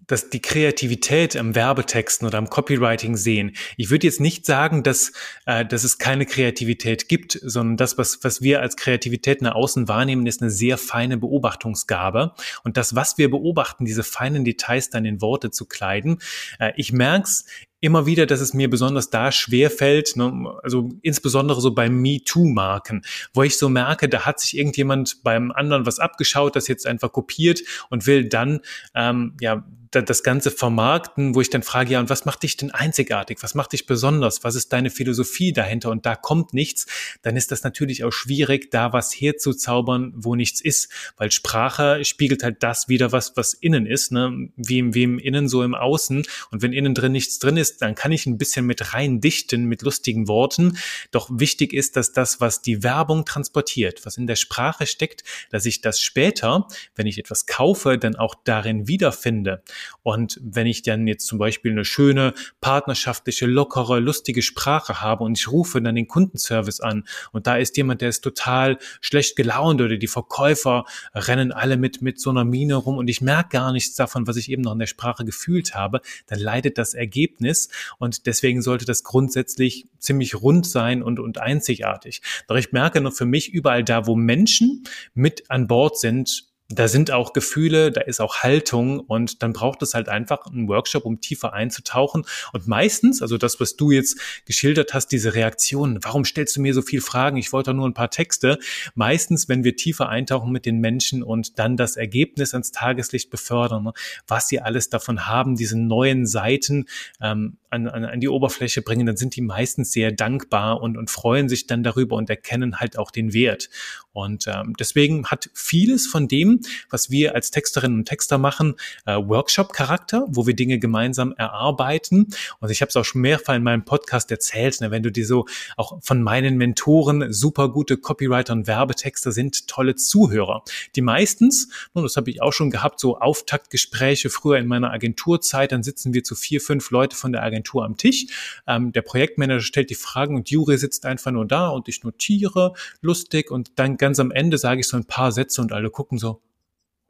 dass 0.06 0.30
die 0.30 0.42
Kreativität 0.42 1.36
am 1.36 1.54
Werbetexten 1.54 2.26
oder 2.26 2.38
am 2.38 2.50
Copywriting 2.50 3.16
sehen. 3.16 3.56
Ich 3.76 3.90
würde 3.90 4.06
jetzt 4.06 4.20
nicht 4.20 4.44
sagen, 4.44 4.82
dass, 4.82 5.12
äh, 5.46 5.64
dass 5.64 5.84
es 5.84 5.98
keine 5.98 6.26
Kreativität 6.26 7.08
gibt, 7.08 7.38
sondern 7.40 7.76
das, 7.76 7.98
was, 7.98 8.22
was 8.22 8.42
wir 8.42 8.60
als 8.60 8.76
Kreativität 8.76 9.42
nach 9.42 9.54
außen 9.54 9.88
wahrnehmen, 9.88 10.26
ist 10.26 10.42
eine 10.42 10.50
sehr 10.50 10.76
feine 10.76 11.16
Beobachtungsgabe. 11.16 12.34
Und 12.64 12.76
das, 12.76 12.94
was 12.94 13.16
wir 13.16 13.30
beobachten, 13.30 13.84
diese 13.84 14.02
feinen 14.02 14.44
Details 14.44 14.90
dann 14.90 15.04
in 15.04 15.20
Worte 15.22 15.50
zu 15.50 15.66
kleiden, 15.66 16.18
äh, 16.58 16.72
ich 16.76 16.92
merke 16.92 17.28
es 17.28 17.46
immer 17.82 18.06
wieder, 18.06 18.26
dass 18.26 18.40
es 18.40 18.54
mir 18.54 18.70
besonders 18.70 19.10
da 19.10 19.32
schwer 19.32 19.68
fällt, 19.68 20.16
ne, 20.16 20.54
also 20.62 20.88
insbesondere 21.02 21.60
so 21.60 21.74
bei 21.74 21.90
MeToo-Marken, 21.90 23.02
wo 23.34 23.42
ich 23.42 23.58
so 23.58 23.68
merke, 23.68 24.08
da 24.08 24.24
hat 24.24 24.40
sich 24.40 24.56
irgendjemand 24.56 25.22
beim 25.24 25.50
anderen 25.50 25.84
was 25.84 25.98
abgeschaut, 25.98 26.56
das 26.56 26.68
jetzt 26.68 26.86
einfach 26.86 27.12
kopiert 27.12 27.60
und 27.90 28.06
will 28.06 28.28
dann 28.28 28.60
ähm, 28.94 29.34
ja 29.40 29.64
das 30.00 30.22
Ganze 30.22 30.50
vermarkten, 30.50 31.34
wo 31.34 31.40
ich 31.42 31.50
dann 31.50 31.62
frage, 31.62 31.92
ja, 31.92 32.00
und 32.00 32.08
was 32.08 32.24
macht 32.24 32.42
dich 32.42 32.56
denn 32.56 32.70
einzigartig? 32.70 33.38
Was 33.42 33.54
macht 33.54 33.72
dich 33.72 33.84
besonders? 33.84 34.42
Was 34.42 34.54
ist 34.54 34.72
deine 34.72 34.88
Philosophie 34.88 35.52
dahinter? 35.52 35.90
Und 35.90 36.06
da 36.06 36.16
kommt 36.16 36.54
nichts, 36.54 36.86
dann 37.20 37.36
ist 37.36 37.52
das 37.52 37.62
natürlich 37.62 38.04
auch 38.04 38.12
schwierig, 38.12 38.70
da 38.70 38.92
was 38.92 39.12
herzuzaubern, 39.12 40.12
wo 40.16 40.34
nichts 40.34 40.60
ist, 40.62 40.88
weil 41.16 41.30
Sprache 41.30 42.04
spiegelt 42.04 42.42
halt 42.42 42.62
das 42.62 42.88
wieder, 42.88 43.12
was, 43.12 43.36
was 43.36 43.52
innen 43.52 43.84
ist, 43.84 44.12
ne? 44.12 44.48
wie, 44.56 44.78
im, 44.78 44.94
wie 44.94 45.02
im 45.02 45.18
Innen, 45.18 45.48
so 45.48 45.62
im 45.62 45.74
Außen. 45.74 46.24
Und 46.50 46.62
wenn 46.62 46.72
innen 46.72 46.94
drin 46.94 47.12
nichts 47.12 47.38
drin 47.38 47.58
ist, 47.58 47.82
dann 47.82 47.94
kann 47.94 48.12
ich 48.12 48.26
ein 48.26 48.38
bisschen 48.38 48.64
mit 48.64 48.94
rein 48.94 49.20
dichten, 49.20 49.66
mit 49.66 49.82
lustigen 49.82 50.28
Worten. 50.28 50.78
Doch 51.10 51.28
wichtig 51.30 51.72
ist, 51.74 51.96
dass 51.96 52.12
das, 52.12 52.40
was 52.40 52.62
die 52.62 52.82
Werbung 52.82 53.24
transportiert, 53.24 54.06
was 54.06 54.16
in 54.16 54.26
der 54.26 54.36
Sprache 54.36 54.86
steckt, 54.86 55.24
dass 55.50 55.66
ich 55.66 55.80
das 55.82 56.00
später, 56.00 56.66
wenn 56.96 57.06
ich 57.06 57.18
etwas 57.18 57.46
kaufe, 57.46 57.98
dann 57.98 58.16
auch 58.16 58.34
darin 58.44 58.88
wiederfinde. 58.88 59.62
Und 60.02 60.40
wenn 60.42 60.66
ich 60.66 60.82
dann 60.82 61.06
jetzt 61.06 61.26
zum 61.26 61.38
Beispiel 61.38 61.72
eine 61.72 61.84
schöne, 61.84 62.34
partnerschaftliche, 62.60 63.46
lockere, 63.46 64.00
lustige 64.00 64.42
Sprache 64.42 65.00
habe 65.00 65.24
und 65.24 65.38
ich 65.38 65.50
rufe 65.50 65.80
dann 65.80 65.94
den 65.94 66.08
Kundenservice 66.08 66.80
an 66.80 67.04
und 67.32 67.46
da 67.46 67.56
ist 67.56 67.76
jemand, 67.76 68.00
der 68.00 68.08
ist 68.08 68.22
total 68.22 68.78
schlecht 69.00 69.36
gelaunt 69.36 69.80
oder 69.80 69.96
die 69.96 70.06
Verkäufer 70.06 70.84
rennen 71.14 71.52
alle 71.52 71.76
mit, 71.76 72.02
mit 72.02 72.20
so 72.20 72.30
einer 72.30 72.44
Mine 72.44 72.76
rum 72.76 72.96
und 72.96 73.08
ich 73.08 73.20
merke 73.20 73.50
gar 73.50 73.72
nichts 73.72 73.94
davon, 73.94 74.26
was 74.26 74.36
ich 74.36 74.50
eben 74.50 74.62
noch 74.62 74.72
in 74.72 74.78
der 74.78 74.86
Sprache 74.86 75.24
gefühlt 75.24 75.74
habe, 75.74 76.00
dann 76.26 76.38
leidet 76.38 76.78
das 76.78 76.94
Ergebnis 76.94 77.68
und 77.98 78.26
deswegen 78.26 78.62
sollte 78.62 78.84
das 78.84 79.02
grundsätzlich 79.02 79.86
ziemlich 79.98 80.34
rund 80.34 80.66
sein 80.66 81.02
und, 81.02 81.20
und 81.20 81.38
einzigartig. 81.38 82.22
Doch 82.48 82.56
ich 82.56 82.72
merke 82.72 83.00
noch 83.00 83.12
für 83.12 83.26
mich 83.26 83.52
überall 83.52 83.84
da, 83.84 84.06
wo 84.06 84.16
Menschen 84.16 84.84
mit 85.14 85.50
an 85.50 85.66
Bord 85.66 85.98
sind, 85.98 86.51
da 86.68 86.88
sind 86.88 87.10
auch 87.10 87.32
Gefühle, 87.32 87.92
da 87.92 88.00
ist 88.00 88.20
auch 88.20 88.36
Haltung 88.36 89.00
und 89.00 89.42
dann 89.42 89.52
braucht 89.52 89.82
es 89.82 89.94
halt 89.94 90.08
einfach 90.08 90.46
einen 90.46 90.68
Workshop, 90.68 91.04
um 91.04 91.20
tiefer 91.20 91.52
einzutauchen. 91.52 92.24
Und 92.52 92.66
meistens, 92.66 93.20
also 93.20 93.36
das, 93.36 93.60
was 93.60 93.76
du 93.76 93.90
jetzt 93.90 94.18
geschildert 94.46 94.94
hast, 94.94 95.08
diese 95.08 95.34
Reaktionen, 95.34 95.98
warum 96.02 96.24
stellst 96.24 96.56
du 96.56 96.60
mir 96.60 96.72
so 96.72 96.82
viel 96.82 97.00
Fragen? 97.00 97.36
Ich 97.36 97.52
wollte 97.52 97.74
nur 97.74 97.86
ein 97.86 97.94
paar 97.94 98.10
Texte. 98.10 98.58
Meistens, 98.94 99.48
wenn 99.48 99.64
wir 99.64 99.76
tiefer 99.76 100.08
eintauchen 100.08 100.50
mit 100.50 100.66
den 100.66 100.78
Menschen 100.78 101.22
und 101.22 101.58
dann 101.58 101.76
das 101.76 101.96
Ergebnis 101.96 102.54
ans 102.54 102.72
Tageslicht 102.72 103.30
befördern, 103.30 103.84
ne, 103.84 103.92
was 104.26 104.48
sie 104.48 104.60
alles 104.60 104.88
davon 104.88 105.26
haben, 105.26 105.56
diese 105.56 105.78
neuen 105.78 106.26
Seiten 106.26 106.86
ähm, 107.20 107.58
an, 107.72 107.88
an, 107.88 108.04
an 108.04 108.20
die 108.20 108.28
Oberfläche 108.28 108.82
bringen, 108.82 109.06
dann 109.06 109.16
sind 109.16 109.34
die 109.36 109.40
meistens 109.40 109.92
sehr 109.92 110.12
dankbar 110.12 110.80
und, 110.80 110.96
und 110.96 111.10
freuen 111.10 111.48
sich 111.48 111.66
dann 111.66 111.82
darüber 111.82 112.16
und 112.16 112.28
erkennen 112.28 112.80
halt 112.80 112.98
auch 112.98 113.10
den 113.10 113.32
Wert. 113.32 113.70
Und 114.12 114.46
ähm, 114.46 114.74
deswegen 114.78 115.26
hat 115.26 115.48
vieles 115.54 116.06
von 116.06 116.28
dem, 116.28 116.51
was 116.90 117.10
wir 117.10 117.34
als 117.34 117.50
Texterinnen 117.50 117.98
und 117.98 118.08
Texter 118.08 118.38
machen, 118.38 118.74
äh, 119.06 119.14
Workshop-Charakter, 119.14 120.26
wo 120.28 120.46
wir 120.46 120.54
Dinge 120.54 120.78
gemeinsam 120.78 121.32
erarbeiten. 121.36 122.28
Und 122.60 122.70
ich 122.70 122.80
habe 122.80 122.90
es 122.90 122.96
auch 122.96 123.04
schon 123.04 123.20
mehrfach 123.20 123.54
in 123.54 123.62
meinem 123.62 123.84
Podcast 123.84 124.30
erzählt, 124.30 124.80
ne, 124.80 124.90
wenn 124.90 125.02
du 125.02 125.10
dir 125.10 125.26
so 125.26 125.46
auch 125.76 126.02
von 126.02 126.22
meinen 126.22 126.56
Mentoren 126.56 127.32
super 127.32 127.68
gute 127.68 127.96
Copywriter 127.96 128.52
und 128.52 128.66
Werbetexter 128.66 129.32
sind, 129.32 129.68
tolle 129.68 129.94
Zuhörer. 129.94 130.62
Die 130.96 131.02
meistens, 131.02 131.68
und 131.92 132.02
das 132.02 132.16
habe 132.16 132.30
ich 132.30 132.42
auch 132.42 132.52
schon 132.52 132.70
gehabt, 132.70 133.00
so 133.00 133.18
Auftaktgespräche 133.18 134.30
früher 134.30 134.58
in 134.58 134.66
meiner 134.66 134.90
Agenturzeit, 134.90 135.72
dann 135.72 135.82
sitzen 135.82 136.14
wir 136.14 136.24
zu 136.24 136.34
vier, 136.34 136.60
fünf 136.60 136.90
Leute 136.90 137.16
von 137.16 137.32
der 137.32 137.42
Agentur 137.42 137.84
am 137.84 137.96
Tisch. 137.96 138.26
Ähm, 138.66 138.92
der 138.92 139.02
Projektmanager 139.02 139.62
stellt 139.62 139.90
die 139.90 139.94
Fragen 139.94 140.36
und 140.36 140.50
Juri 140.50 140.78
sitzt 140.78 141.06
einfach 141.06 141.30
nur 141.30 141.46
da 141.46 141.68
und 141.68 141.88
ich 141.88 142.02
notiere 142.04 142.74
lustig 143.00 143.50
und 143.50 143.72
dann 143.76 143.96
ganz 143.96 144.18
am 144.20 144.30
Ende 144.30 144.58
sage 144.58 144.80
ich 144.80 144.88
so 144.88 144.96
ein 144.96 145.04
paar 145.04 145.32
Sätze 145.32 145.60
und 145.60 145.72
alle 145.72 145.90
gucken 145.90 146.18
so, 146.18 146.40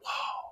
wow. 0.02 0.42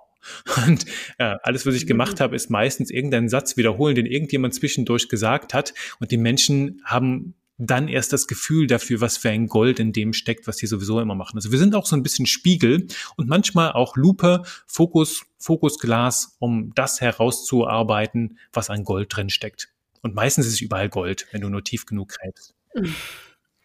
Und 0.67 0.85
äh, 1.17 1.35
alles, 1.43 1.65
was 1.65 1.75
ich 1.75 1.87
gemacht 1.87 2.19
habe, 2.19 2.35
ist 2.35 2.49
meistens 2.49 2.91
irgendeinen 2.91 3.29
Satz 3.29 3.57
wiederholen, 3.57 3.95
den 3.95 4.05
irgendjemand 4.05 4.53
zwischendurch 4.53 5.09
gesagt 5.09 5.53
hat. 5.53 5.73
Und 5.99 6.11
die 6.11 6.17
Menschen 6.17 6.81
haben 6.85 7.35
dann 7.57 7.87
erst 7.87 8.11
das 8.11 8.27
Gefühl 8.27 8.65
dafür, 8.65 9.01
was 9.01 9.17
für 9.17 9.29
ein 9.29 9.47
Gold 9.47 9.79
in 9.79 9.93
dem 9.93 10.13
steckt, 10.13 10.47
was 10.47 10.57
die 10.57 10.65
sowieso 10.65 10.99
immer 10.99 11.13
machen. 11.13 11.37
Also 11.37 11.51
wir 11.51 11.59
sind 11.59 11.75
auch 11.75 11.85
so 11.85 11.95
ein 11.95 12.01
bisschen 12.01 12.25
Spiegel 12.25 12.87
und 13.17 13.29
manchmal 13.29 13.73
auch 13.73 13.95
Lupe, 13.95 14.41
Fokus, 14.65 15.23
Fokusglas, 15.37 16.37
um 16.39 16.73
das 16.73 17.01
herauszuarbeiten, 17.01 18.39
was 18.51 18.71
an 18.71 18.83
Gold 18.83 19.15
drin 19.15 19.29
steckt. 19.29 19.69
Und 20.01 20.15
meistens 20.15 20.47
ist 20.47 20.53
es 20.53 20.61
überall 20.61 20.89
Gold, 20.89 21.27
wenn 21.31 21.41
du 21.41 21.49
nur 21.49 21.63
tief 21.63 21.85
genug 21.85 22.09
gräbst. 22.09 22.55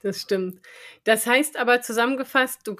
Das 0.02 0.20
stimmt. 0.20 0.60
Das 1.04 1.26
heißt 1.26 1.56
aber 1.56 1.80
zusammengefasst, 1.80 2.60
du, 2.64 2.76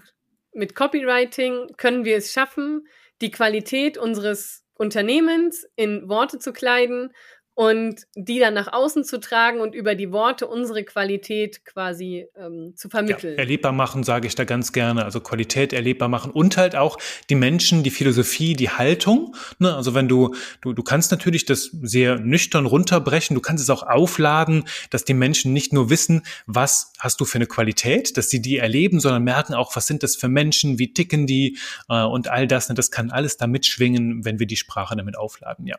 mit 0.57 0.75
Copywriting 0.75 1.77
können 1.77 2.05
wir 2.05 2.17
es 2.17 2.33
schaffen, 2.33 2.89
die 3.21 3.31
Qualität 3.31 3.99
unseres 3.99 4.65
Unternehmens 4.75 5.67
in 5.77 6.09
Worte 6.09 6.39
zu 6.39 6.53
kleiden 6.53 7.13
und 7.57 8.07
die 8.15 8.39
dann 8.39 8.53
nach 8.53 8.71
außen 8.71 9.03
zu 9.03 9.19
tragen 9.19 9.61
und 9.63 9.75
über 9.75 9.95
die 9.95 10.13
Worte 10.13 10.47
unsere 10.47 10.85
Qualität 10.85 11.65
quasi 11.65 12.27
ähm, 12.37 12.75
zu 12.77 12.91
vermitteln. 12.91 13.33
Ja, 13.33 13.39
erlebbar 13.39 13.73
machen, 13.73 14.05
sage 14.05 14.27
ich 14.27 14.35
da 14.35 14.45
ganz 14.45 14.75
gerne. 14.75 15.07
Also 15.07 15.21
Qualität 15.21 15.73
erlebbar 15.73 16.11
machen 16.11 16.31
und 16.33 16.59
halt 16.59 16.77
auch 16.77 16.99
die 17.31 17.35
Menschen, 17.35 17.83
die 17.83 17.91
Philosophie, 17.91 18.53
die 18.53 18.69
Haltung. 18.69 19.35
Ne? 19.59 19.75
Also 19.75 19.95
wenn 19.95 20.07
du, 20.07 20.35
du, 20.61 20.75
du 20.75 20.83
kannst 20.83 21.11
natürlich 21.13 21.47
das 21.47 21.71
sehr 21.81 22.19
nüchtern 22.19 22.67
runterbrechen, 22.67 23.35
du 23.35 23.41
kannst 23.41 23.65
es 23.65 23.71
auch 23.71 23.85
aufladen, 23.85 24.65
dass 24.91 25.07
die 25.07 25.15
Menschen 25.15 25.55
nicht 25.55 25.73
nur 25.73 25.89
wissen, 25.89 26.27
was 26.45 26.93
hast 26.99 27.23
du 27.23 27.25
für 27.25 27.39
eine 27.39 27.47
Qualität, 27.47 28.19
dass 28.19 28.29
sie 28.29 28.43
die 28.43 28.59
erleben, 28.59 29.01
sondern 29.01 29.25
merken 29.25 29.55
auch, 29.55 29.75
was 29.77 29.87
sind 29.87 30.03
das 30.03 30.15
für 30.15 30.29
Menschen, 30.29 30.79
wie 30.79 30.93
ticken 30.93 31.27
die 31.27 31.57
äh, 31.89 32.03
und 32.03 32.29
all 32.29 32.47
das. 32.47 32.69
Ne? 32.69 32.75
Das 32.75 32.91
kann 32.91 33.11
alles 33.11 33.39
da 33.39 33.47
mitschwingen, 33.47 34.27
wenn 34.27 34.39
wir 34.39 34.47
die 34.47 34.57
Sprache 34.57 34.95
damit 34.95 35.17
aufladen, 35.17 35.67
ja. 35.67 35.77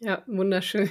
Ja, 0.00 0.22
wunderschön. 0.26 0.90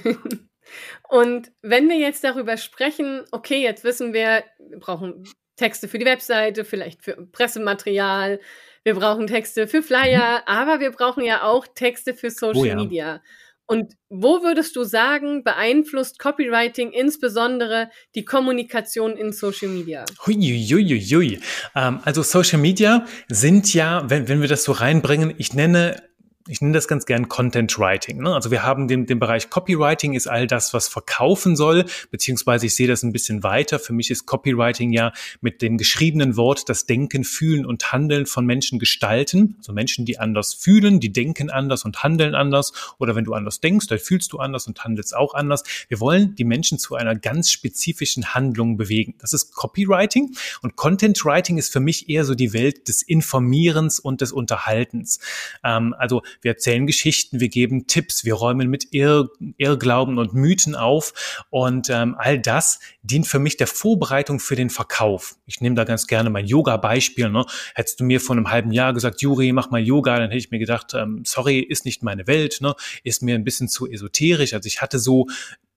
Und 1.08 1.52
wenn 1.62 1.88
wir 1.88 1.98
jetzt 1.98 2.24
darüber 2.24 2.56
sprechen, 2.56 3.22
okay, 3.32 3.62
jetzt 3.62 3.84
wissen 3.84 4.12
wir, 4.12 4.44
wir 4.58 4.78
brauchen 4.78 5.24
Texte 5.56 5.88
für 5.88 5.98
die 5.98 6.06
Webseite, 6.06 6.64
vielleicht 6.64 7.02
für 7.02 7.14
Pressematerial, 7.30 8.40
wir 8.82 8.94
brauchen 8.94 9.26
Texte 9.26 9.66
für 9.66 9.82
Flyer, 9.82 10.38
mhm. 10.38 10.42
aber 10.46 10.80
wir 10.80 10.90
brauchen 10.90 11.24
ja 11.24 11.42
auch 11.42 11.66
Texte 11.74 12.14
für 12.14 12.30
Social 12.30 12.60
oh 12.60 12.64
ja. 12.64 12.74
Media. 12.76 13.22
Und 13.66 13.94
wo 14.10 14.42
würdest 14.42 14.76
du 14.76 14.84
sagen, 14.84 15.42
beeinflusst 15.42 16.18
Copywriting 16.18 16.92
insbesondere 16.92 17.88
die 18.14 18.26
Kommunikation 18.26 19.16
in 19.16 19.32
Social 19.32 19.68
Media? 19.68 20.04
Huiuiuiui. 20.26 21.40
Ähm, 21.74 22.00
also 22.04 22.22
Social 22.22 22.58
Media 22.58 23.06
sind 23.28 23.72
ja, 23.72 24.08
wenn, 24.10 24.28
wenn 24.28 24.42
wir 24.42 24.48
das 24.48 24.64
so 24.64 24.72
reinbringen, 24.72 25.32
ich 25.38 25.54
nenne 25.54 26.02
ich 26.46 26.60
nenne 26.60 26.74
das 26.74 26.88
ganz 26.88 27.06
gern 27.06 27.28
Content 27.28 27.78
Writing. 27.78 28.22
Ne? 28.22 28.34
Also 28.34 28.50
wir 28.50 28.62
haben 28.62 28.86
den, 28.86 29.06
den 29.06 29.18
Bereich 29.18 29.48
Copywriting 29.48 30.12
ist 30.12 30.26
all 30.26 30.46
das, 30.46 30.74
was 30.74 30.88
verkaufen 30.88 31.56
soll, 31.56 31.86
beziehungsweise 32.10 32.66
ich 32.66 32.74
sehe 32.74 32.86
das 32.86 33.02
ein 33.02 33.12
bisschen 33.12 33.42
weiter. 33.42 33.78
Für 33.78 33.94
mich 33.94 34.10
ist 34.10 34.26
Copywriting 34.26 34.92
ja 34.92 35.12
mit 35.40 35.62
dem 35.62 35.78
geschriebenen 35.78 36.36
Wort 36.36 36.68
das 36.68 36.84
Denken, 36.84 37.24
Fühlen 37.24 37.64
und 37.64 37.92
Handeln 37.92 38.26
von 38.26 38.44
Menschen 38.44 38.78
gestalten. 38.78 39.54
Also 39.58 39.72
Menschen, 39.72 40.04
die 40.04 40.18
anders 40.18 40.52
fühlen, 40.52 41.00
die 41.00 41.12
denken 41.12 41.48
anders 41.48 41.86
und 41.86 42.02
handeln 42.02 42.34
anders. 42.34 42.74
Oder 42.98 43.14
wenn 43.14 43.24
du 43.24 43.32
anders 43.32 43.60
denkst, 43.60 43.86
dann 43.86 43.98
fühlst 43.98 44.34
du 44.34 44.38
anders 44.38 44.66
und 44.66 44.84
handelst 44.84 45.16
auch 45.16 45.32
anders. 45.32 45.62
Wir 45.88 45.98
wollen 45.98 46.34
die 46.34 46.44
Menschen 46.44 46.78
zu 46.78 46.94
einer 46.94 47.14
ganz 47.14 47.50
spezifischen 47.50 48.34
Handlung 48.34 48.76
bewegen. 48.76 49.14
Das 49.18 49.32
ist 49.32 49.54
Copywriting. 49.54 50.36
Und 50.60 50.76
Content 50.76 51.24
Writing 51.24 51.56
ist 51.56 51.72
für 51.72 51.80
mich 51.80 52.10
eher 52.10 52.26
so 52.26 52.34
die 52.34 52.52
Welt 52.52 52.86
des 52.88 53.00
Informierens 53.00 53.98
und 53.98 54.20
des 54.20 54.30
Unterhaltens. 54.30 55.20
Ähm, 55.64 55.94
also 55.98 56.20
wir 56.42 56.52
erzählen 56.52 56.86
Geschichten, 56.86 57.40
wir 57.40 57.48
geben 57.48 57.86
Tipps, 57.86 58.24
wir 58.24 58.34
räumen 58.34 58.68
mit 58.68 58.92
Irr 58.92 59.28
Irrglauben 59.56 60.18
und 60.18 60.34
Mythen 60.34 60.74
auf 60.74 61.44
und 61.50 61.90
ähm, 61.90 62.14
all 62.18 62.38
das 62.38 62.80
dient 63.02 63.26
für 63.26 63.38
mich 63.38 63.56
der 63.56 63.66
Vorbereitung 63.66 64.40
für 64.40 64.56
den 64.56 64.70
Verkauf. 64.70 65.36
Ich 65.46 65.60
nehme 65.60 65.74
da 65.74 65.84
ganz 65.84 66.06
gerne 66.06 66.30
mein 66.30 66.46
Yoga-Beispiel. 66.46 67.28
Ne? 67.28 67.44
Hättest 67.74 68.00
du 68.00 68.04
mir 68.04 68.20
vor 68.20 68.36
einem 68.36 68.50
halben 68.50 68.72
Jahr 68.72 68.92
gesagt, 68.92 69.20
Juri, 69.20 69.52
mach 69.52 69.70
mal 69.70 69.80
Yoga, 69.80 70.18
dann 70.18 70.30
hätte 70.30 70.38
ich 70.38 70.50
mir 70.50 70.58
gedacht, 70.58 70.94
ähm, 70.94 71.22
sorry, 71.24 71.60
ist 71.60 71.84
nicht 71.84 72.02
meine 72.02 72.26
Welt, 72.26 72.58
ne? 72.60 72.74
ist 73.02 73.22
mir 73.22 73.34
ein 73.34 73.44
bisschen 73.44 73.68
zu 73.68 73.90
esoterisch. 73.90 74.54
Also 74.54 74.66
ich 74.66 74.80
hatte 74.80 74.98
so 74.98 75.26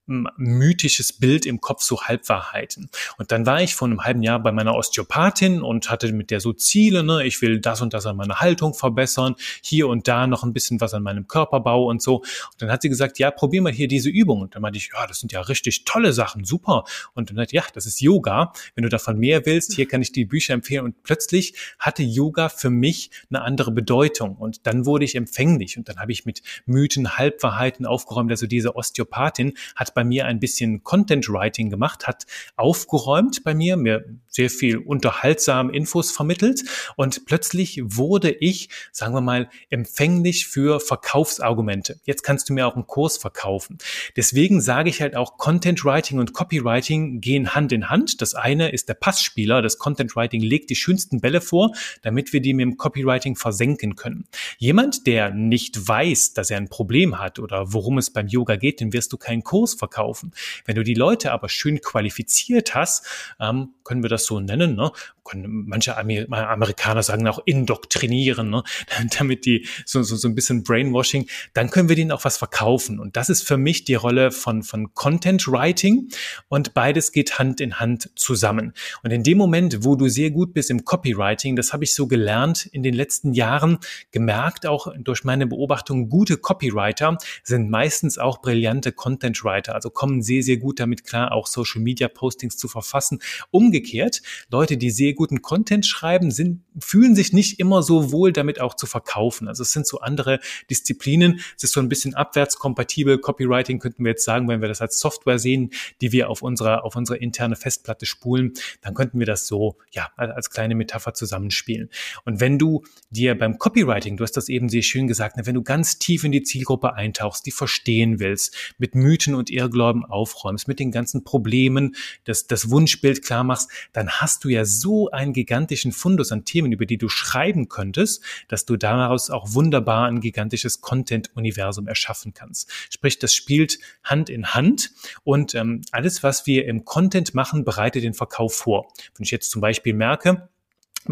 mythisches 0.08 1.12
Bild 1.12 1.46
im 1.46 1.60
Kopf, 1.60 1.82
so 1.82 2.02
Halbwahrheiten. 2.02 2.90
Und 3.18 3.30
dann 3.30 3.46
war 3.46 3.62
ich 3.62 3.74
vor 3.74 3.86
einem 3.86 4.04
halben 4.04 4.22
Jahr 4.22 4.40
bei 4.40 4.52
meiner 4.52 4.74
Osteopathin 4.74 5.62
und 5.62 5.90
hatte 5.90 6.12
mit 6.12 6.30
der 6.30 6.40
so 6.40 6.52
Ziele, 6.52 7.04
ne, 7.04 7.24
ich 7.24 7.40
will 7.42 7.60
das 7.60 7.80
und 7.82 7.94
das 7.94 8.06
an 8.06 8.16
meiner 8.16 8.40
Haltung 8.40 8.74
verbessern, 8.74 9.36
hier 9.62 9.88
und 9.88 10.08
da 10.08 10.26
noch 10.26 10.42
ein 10.42 10.52
bisschen 10.52 10.80
was 10.80 10.94
an 10.94 11.02
meinem 11.02 11.28
Körperbau 11.28 11.84
und 11.84 12.02
so. 12.02 12.16
Und 12.16 12.62
dann 12.62 12.70
hat 12.70 12.82
sie 12.82 12.88
gesagt, 12.88 13.18
ja, 13.18 13.30
probier 13.30 13.62
mal 13.62 13.72
hier 13.72 13.88
diese 13.88 14.08
Übung. 14.08 14.40
Und 14.40 14.54
dann 14.54 14.62
meinte 14.62 14.78
ich, 14.78 14.90
ja, 14.92 15.06
das 15.06 15.20
sind 15.20 15.32
ja 15.32 15.40
richtig 15.42 15.84
tolle 15.84 16.12
Sachen, 16.12 16.44
super. 16.44 16.84
Und 17.14 17.30
dann 17.30 17.38
hat 17.38 17.52
ja, 17.52 17.62
das 17.74 17.86
ist 17.86 18.00
Yoga. 18.00 18.52
Wenn 18.74 18.82
du 18.82 18.88
davon 18.88 19.18
mehr 19.18 19.44
willst, 19.46 19.74
hier 19.74 19.86
kann 19.86 20.02
ich 20.02 20.12
die 20.12 20.24
Bücher 20.24 20.54
empfehlen. 20.54 20.84
Und 20.84 21.02
plötzlich 21.02 21.54
hatte 21.78 22.02
Yoga 22.02 22.48
für 22.48 22.70
mich 22.70 23.10
eine 23.30 23.42
andere 23.42 23.72
Bedeutung. 23.72 24.36
Und 24.36 24.66
dann 24.66 24.86
wurde 24.86 25.04
ich 25.04 25.14
empfänglich. 25.14 25.76
Und 25.76 25.88
dann 25.88 25.98
habe 25.98 26.12
ich 26.12 26.24
mit 26.24 26.42
Mythen, 26.66 27.18
Halbwahrheiten 27.18 27.86
aufgeräumt. 27.86 28.30
Also 28.30 28.46
diese 28.46 28.74
Osteopathin 28.74 29.54
hat 29.76 29.94
bei 29.98 30.04
mir 30.04 30.26
ein 30.26 30.38
bisschen 30.38 30.84
Content 30.84 31.28
Writing 31.28 31.70
gemacht, 31.70 32.06
hat 32.06 32.24
aufgeräumt 32.54 33.42
bei 33.42 33.52
mir, 33.52 33.76
mir 33.76 34.04
sehr 34.28 34.48
viel 34.48 34.76
unterhaltsam 34.76 35.70
Infos 35.70 36.12
vermittelt 36.12 36.62
und 36.94 37.26
plötzlich 37.26 37.80
wurde 37.82 38.30
ich, 38.30 38.68
sagen 38.92 39.12
wir 39.12 39.20
mal, 39.20 39.50
empfänglich 39.70 40.46
für 40.46 40.78
Verkaufsargumente. 40.78 41.98
Jetzt 42.04 42.22
kannst 42.22 42.48
du 42.48 42.52
mir 42.52 42.68
auch 42.68 42.76
einen 42.76 42.86
Kurs 42.86 43.16
verkaufen. 43.16 43.78
Deswegen 44.16 44.60
sage 44.60 44.88
ich 44.88 45.00
halt 45.02 45.16
auch, 45.16 45.36
Content 45.36 45.84
Writing 45.84 46.20
und 46.20 46.32
Copywriting 46.32 47.20
gehen 47.20 47.56
Hand 47.56 47.72
in 47.72 47.90
Hand. 47.90 48.22
Das 48.22 48.36
eine 48.36 48.70
ist 48.70 48.88
der 48.88 48.94
Passspieler. 48.94 49.62
Das 49.62 49.78
Content 49.78 50.14
Writing 50.14 50.42
legt 50.42 50.70
die 50.70 50.76
schönsten 50.76 51.20
Bälle 51.20 51.40
vor, 51.40 51.72
damit 52.02 52.32
wir 52.32 52.40
die 52.40 52.54
mit 52.54 52.62
dem 52.62 52.76
Copywriting 52.76 53.34
versenken 53.34 53.96
können. 53.96 54.28
Jemand, 54.58 55.08
der 55.08 55.30
nicht 55.30 55.88
weiß, 55.88 56.34
dass 56.34 56.52
er 56.52 56.58
ein 56.58 56.68
Problem 56.68 57.18
hat 57.18 57.40
oder 57.40 57.72
worum 57.72 57.98
es 57.98 58.10
beim 58.10 58.28
Yoga 58.28 58.54
geht, 58.54 58.78
den 58.78 58.92
wirst 58.92 59.12
du 59.12 59.16
keinen 59.16 59.42
Kurs 59.42 59.74
verkaufen 59.74 59.87
verkaufen. 59.88 60.32
Wenn 60.64 60.76
du 60.76 60.84
die 60.84 60.94
Leute 60.94 61.32
aber 61.32 61.48
schön 61.48 61.80
qualifiziert 61.80 62.74
hast, 62.74 63.06
ähm, 63.40 63.74
können 63.84 64.02
wir 64.02 64.10
das 64.10 64.26
so 64.26 64.40
nennen, 64.40 64.76
ne? 64.76 64.92
Manche 65.34 65.96
Amerikaner 65.96 67.02
sagen 67.02 67.26
auch 67.28 67.40
indoktrinieren, 67.44 68.50
ne? 68.50 68.62
damit 69.18 69.44
die 69.44 69.66
so, 69.84 70.02
so, 70.02 70.16
so 70.16 70.28
ein 70.28 70.34
bisschen 70.34 70.62
Brainwashing, 70.62 71.28
dann 71.54 71.70
können 71.70 71.88
wir 71.88 71.96
denen 71.96 72.12
auch 72.12 72.24
was 72.24 72.38
verkaufen. 72.38 72.98
Und 72.98 73.16
das 73.16 73.28
ist 73.28 73.42
für 73.42 73.56
mich 73.56 73.84
die 73.84 73.94
Rolle 73.94 74.30
von, 74.30 74.62
von 74.62 74.94
Content 74.94 75.46
Writing 75.48 76.08
und 76.48 76.74
beides 76.74 77.12
geht 77.12 77.38
Hand 77.38 77.60
in 77.60 77.80
Hand 77.80 78.10
zusammen. 78.16 78.72
Und 79.02 79.10
in 79.10 79.22
dem 79.22 79.38
Moment, 79.38 79.84
wo 79.84 79.96
du 79.96 80.08
sehr 80.08 80.30
gut 80.30 80.54
bist 80.54 80.70
im 80.70 80.84
Copywriting, 80.84 81.56
das 81.56 81.72
habe 81.72 81.84
ich 81.84 81.94
so 81.94 82.06
gelernt 82.06 82.66
in 82.66 82.82
den 82.82 82.94
letzten 82.94 83.32
Jahren, 83.32 83.78
gemerkt 84.10 84.66
auch 84.66 84.92
durch 84.98 85.24
meine 85.24 85.46
Beobachtung, 85.46 86.08
gute 86.08 86.36
Copywriter 86.36 87.18
sind 87.42 87.70
meistens 87.70 88.18
auch 88.18 88.40
brillante 88.40 88.92
Content 88.92 89.44
Writer, 89.44 89.74
also 89.74 89.90
kommen 89.90 90.22
sehr, 90.22 90.42
sehr 90.42 90.56
gut 90.56 90.80
damit 90.80 91.04
klar, 91.04 91.32
auch 91.32 91.46
Social 91.46 91.80
Media 91.80 92.08
Postings 92.08 92.56
zu 92.56 92.68
verfassen. 92.68 93.20
Umgekehrt, 93.50 94.22
Leute, 94.50 94.76
die 94.76 94.90
sehr 94.90 95.14
guten 95.18 95.42
Content 95.42 95.84
schreiben, 95.84 96.30
sind, 96.30 96.62
fühlen 96.78 97.14
sich 97.14 97.32
nicht 97.32 97.58
immer 97.58 97.82
so 97.82 98.12
wohl 98.12 98.32
damit 98.32 98.60
auch 98.60 98.74
zu 98.74 98.86
verkaufen. 98.86 99.48
Also 99.48 99.62
es 99.64 99.72
sind 99.72 99.86
so 99.86 99.98
andere 100.00 100.38
Disziplinen. 100.70 101.40
Es 101.56 101.64
ist 101.64 101.72
so 101.72 101.80
ein 101.80 101.88
bisschen 101.88 102.14
abwärtskompatibel. 102.14 103.18
Copywriting 103.18 103.80
könnten 103.80 104.04
wir 104.04 104.12
jetzt 104.12 104.24
sagen, 104.24 104.48
wenn 104.48 104.62
wir 104.62 104.68
das 104.68 104.80
als 104.80 105.00
Software 105.00 105.40
sehen, 105.40 105.70
die 106.00 106.12
wir 106.12 106.30
auf 106.30 106.40
unserer, 106.40 106.84
auf 106.84 106.94
unsere 106.94 107.18
interne 107.18 107.56
Festplatte 107.56 108.06
spulen, 108.06 108.52
dann 108.80 108.94
könnten 108.94 109.18
wir 109.18 109.26
das 109.26 109.48
so, 109.48 109.76
ja, 109.90 110.08
als 110.16 110.50
kleine 110.50 110.76
Metapher 110.76 111.12
zusammenspielen. 111.14 111.90
Und 112.24 112.40
wenn 112.40 112.58
du 112.58 112.84
dir 113.10 113.36
beim 113.36 113.58
Copywriting, 113.58 114.16
du 114.16 114.22
hast 114.22 114.36
das 114.36 114.48
eben 114.48 114.68
sehr 114.68 114.82
schön 114.82 115.08
gesagt, 115.08 115.36
ne, 115.36 115.46
wenn 115.46 115.56
du 115.56 115.62
ganz 115.62 115.98
tief 115.98 116.22
in 116.22 116.30
die 116.30 116.44
Zielgruppe 116.44 116.94
eintauchst, 116.94 117.44
die 117.44 117.50
verstehen 117.50 118.20
willst, 118.20 118.56
mit 118.78 118.94
Mythen 118.94 119.34
und 119.34 119.50
Irrglauben 119.50 120.04
aufräumst, 120.04 120.68
mit 120.68 120.78
den 120.78 120.92
ganzen 120.92 121.24
Problemen, 121.24 121.96
das, 122.24 122.46
das 122.46 122.70
Wunschbild 122.70 123.24
klar 123.24 123.42
machst, 123.42 123.68
dann 123.92 124.08
hast 124.08 124.44
du 124.44 124.48
ja 124.48 124.64
so 124.64 125.07
einen 125.10 125.32
gigantischen 125.32 125.92
Fundus 125.92 126.32
an 126.32 126.44
Themen, 126.44 126.72
über 126.72 126.86
die 126.86 126.98
du 126.98 127.08
schreiben 127.08 127.68
könntest, 127.68 128.22
dass 128.48 128.64
du 128.64 128.76
daraus 128.76 129.30
auch 129.30 129.54
wunderbar 129.54 130.06
ein 130.06 130.20
gigantisches 130.20 130.80
Content-Universum 130.80 131.86
erschaffen 131.86 132.34
kannst. 132.34 132.70
Sprich, 132.90 133.18
das 133.18 133.34
spielt 133.34 133.78
Hand 134.04 134.30
in 134.30 134.54
Hand 134.54 134.92
und 135.24 135.54
ähm, 135.54 135.82
alles, 135.92 136.22
was 136.22 136.46
wir 136.46 136.66
im 136.66 136.84
Content 136.84 137.34
machen, 137.34 137.64
bereitet 137.64 138.02
den 138.02 138.14
Verkauf 138.14 138.54
vor. 138.54 138.92
Wenn 139.16 139.24
ich 139.24 139.30
jetzt 139.30 139.50
zum 139.50 139.60
Beispiel 139.60 139.94
merke, 139.94 140.48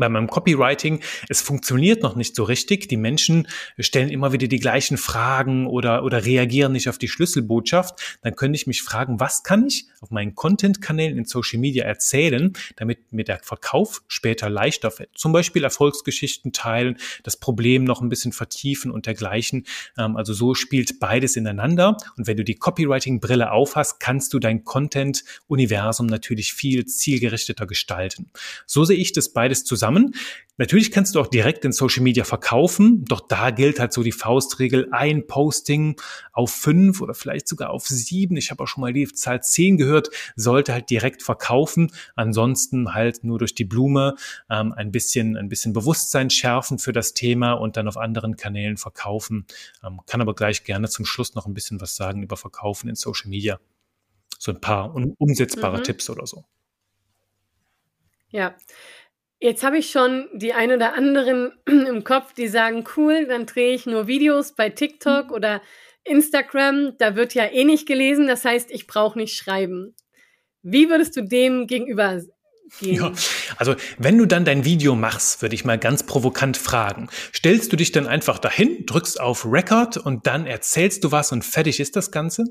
bei 0.01 0.09
meinem 0.09 0.29
Copywriting, 0.29 1.01
es 1.29 1.41
funktioniert 1.41 2.03
noch 2.03 2.17
nicht 2.17 2.37
so 2.37 2.45
richtig. 2.45 2.89
Die 2.89 2.97
Menschen 2.97 3.49
stellen 3.79 4.09
immer 4.09 4.33
wieder 4.33 4.47
die 4.47 4.59
gleichen 4.59 4.97
Fragen 4.97 5.67
oder, 5.67 6.05
oder 6.05 6.25
reagieren 6.25 6.73
nicht 6.73 6.89
auf 6.89 6.99
die 6.99 7.09
Schlüsselbotschaft. 7.09 8.19
Dann 8.23 8.37
könnte 8.37 8.57
ich 8.57 8.67
mich 8.67 8.83
fragen, 8.83 9.21
was 9.21 9.43
kann 9.43 9.67
ich 9.67 9.87
auf 10.01 10.11
meinen 10.11 10.35
Content-Kanälen 10.35 11.19
in 11.19 11.25
Social 11.25 11.59
Media 11.59 11.85
erzählen, 11.85 12.53
damit 12.77 13.13
mir 13.13 13.25
der 13.25 13.41
Verkauf 13.43 14.03
später 14.07 14.51
leichter 14.51 14.91
fällt. 14.91 15.11
Zum 15.15 15.33
Beispiel 15.33 15.65
Erfolgsgeschichten 15.65 16.53
teilen, 16.53 16.99
das 17.23 17.37
Problem 17.37 17.85
noch 17.85 18.03
ein 18.03 18.09
bisschen 18.09 18.33
vertiefen 18.33 18.91
und 18.91 19.07
dergleichen. 19.07 19.67
Ähm, 19.99 20.17
also 20.17 20.33
so 20.35 20.55
spielt 20.55 21.01
beides 21.01 21.37
ineinander. 21.37 21.97
Und 22.17 22.27
wenn 22.27 22.37
du 22.37 22.45
die 22.45 22.55
Copywriting-Brille 22.55 23.51
aufhast, 23.51 24.01
kannst 24.01 24.33
du 24.33 24.39
dein 24.39 24.65
Content-Universum 24.65 26.07
natürlich 26.07 26.53
viel 26.53 26.87
zielgerichteter 26.87 27.67
gestalten. 27.67 28.31
So 28.67 28.85
sehe 28.85 28.97
ich 28.97 29.13
das 29.13 29.33
beides 29.33 29.65
zusammen 29.65 29.86
zusammen. 29.87 30.15
Natürlich 30.59 30.91
kannst 30.91 31.15
du 31.15 31.21
auch 31.21 31.27
direkt 31.27 31.67
in 31.67 31.73
Social 31.73 32.03
Media 32.03 32.25
verkaufen, 32.25 33.05
doch 33.05 33.21
da 33.21 33.51
gilt 33.51 33.79
halt 33.79 33.93
so 33.93 34.03
die 34.03 34.13
Faustregel, 34.13 34.89
ein 34.91 35.27
Posting 35.27 36.01
auf 36.33 36.51
fünf 36.51 37.03
oder 37.03 37.13
vielleicht 37.13 37.47
sogar 37.47 37.69
auf 37.69 37.87
sieben, 37.87 38.39
ich 38.39 38.51
habe 38.51 38.63
auch 38.63 38.67
schon 38.67 38.81
mal 38.81 38.95
die 38.95 39.07
Zahl 39.07 39.43
zehn 39.43 39.77
gehört, 39.77 40.09
sollte 40.35 40.73
halt 40.73 40.89
direkt 40.89 41.23
verkaufen. 41.23 41.93
Ansonsten 42.15 42.95
halt 42.95 43.23
nur 43.23 43.39
durch 43.39 43.55
die 43.55 43.67
Blume 43.67 44.15
ähm, 44.49 44.73
ein 44.73 44.93
bisschen, 44.93 45.37
ein 45.37 45.51
bisschen 45.51 45.75
Bewusstsein 45.75 46.31
schärfen 46.31 46.79
für 46.79 46.95
das 46.95 47.13
Thema 47.13 47.53
und 47.53 47.77
dann 47.77 47.87
auf 47.87 47.99
anderen 47.99 48.39
Kanälen 48.39 48.79
verkaufen. 48.79 49.45
Ähm, 49.87 50.01
kann 50.07 50.23
aber 50.23 50.35
gleich 50.35 50.65
gerne 50.65 50.89
zum 50.89 51.05
Schluss 51.05 51.35
noch 51.35 51.45
ein 51.45 51.53
bisschen 51.53 51.83
was 51.83 51.97
sagen 51.97 52.23
über 52.23 52.39
Verkaufen 52.39 52.89
in 52.89 52.95
Social 52.95 53.29
Media. 53.29 53.61
So 54.39 54.53
ein 54.53 54.61
paar 54.63 54.95
umsetzbare 55.19 55.79
mhm. 55.79 55.85
Tipps 55.85 56.09
oder 56.09 56.27
so. 56.27 56.47
Ja, 58.31 58.55
Jetzt 59.39 59.63
habe 59.63 59.79
ich 59.79 59.91
schon 59.91 60.29
die 60.33 60.55
ein 60.55 60.73
oder 60.73 60.95
anderen 60.95 61.53
im 61.67 62.05
Kopf, 62.05 62.33
die 62.33 62.49
sagen, 62.49 62.85
cool, 62.97 63.27
dann 63.27 63.47
drehe 63.47 63.75
ich 63.75 63.87
nur 63.87 64.07
Videos 64.07 64.55
bei 64.55 64.71
TikTok 64.71 65.31
oder 65.31 65.61
Instagram. 66.05 66.97
Da 66.99 67.17
wird 67.17 67.35
ja 67.35 67.45
eh 67.45 67.65
nicht 67.65 67.87
gelesen, 67.87 68.27
das 68.27 68.45
heißt, 68.45 68.71
ich 68.71 68.87
brauche 68.87 69.19
nicht 69.19 69.37
schreiben. 69.37 69.95
Wie 70.63 70.89
würdest 70.89 71.17
du 71.17 71.23
dem 71.23 71.67
gegenüber 71.67 72.21
gehen? 72.81 72.97
Ja, 72.97 73.13
also 73.57 73.77
wenn 73.99 74.19
du 74.19 74.27
dann 74.27 74.45
dein 74.45 74.65
Video 74.65 74.97
machst, 74.97 75.43
würde 75.43 75.55
ich 75.55 75.65
mal 75.65 75.79
ganz 75.79 76.03
provokant 76.03 76.57
fragen. 76.57 77.09
Stellst 77.33 77.73
du 77.73 77.77
dich 77.77 77.93
dann 77.93 78.07
einfach 78.07 78.39
dahin, 78.39 78.87
drückst 78.87 79.21
auf 79.21 79.45
Record 79.45 79.99
und 79.99 80.27
dann 80.27 80.47
erzählst 80.47 81.05
du 81.05 81.13
was 81.13 81.31
und 81.31 81.45
fertig 81.45 81.79
ist 81.79 81.95
das 81.95 82.11
Ganze? 82.11 82.45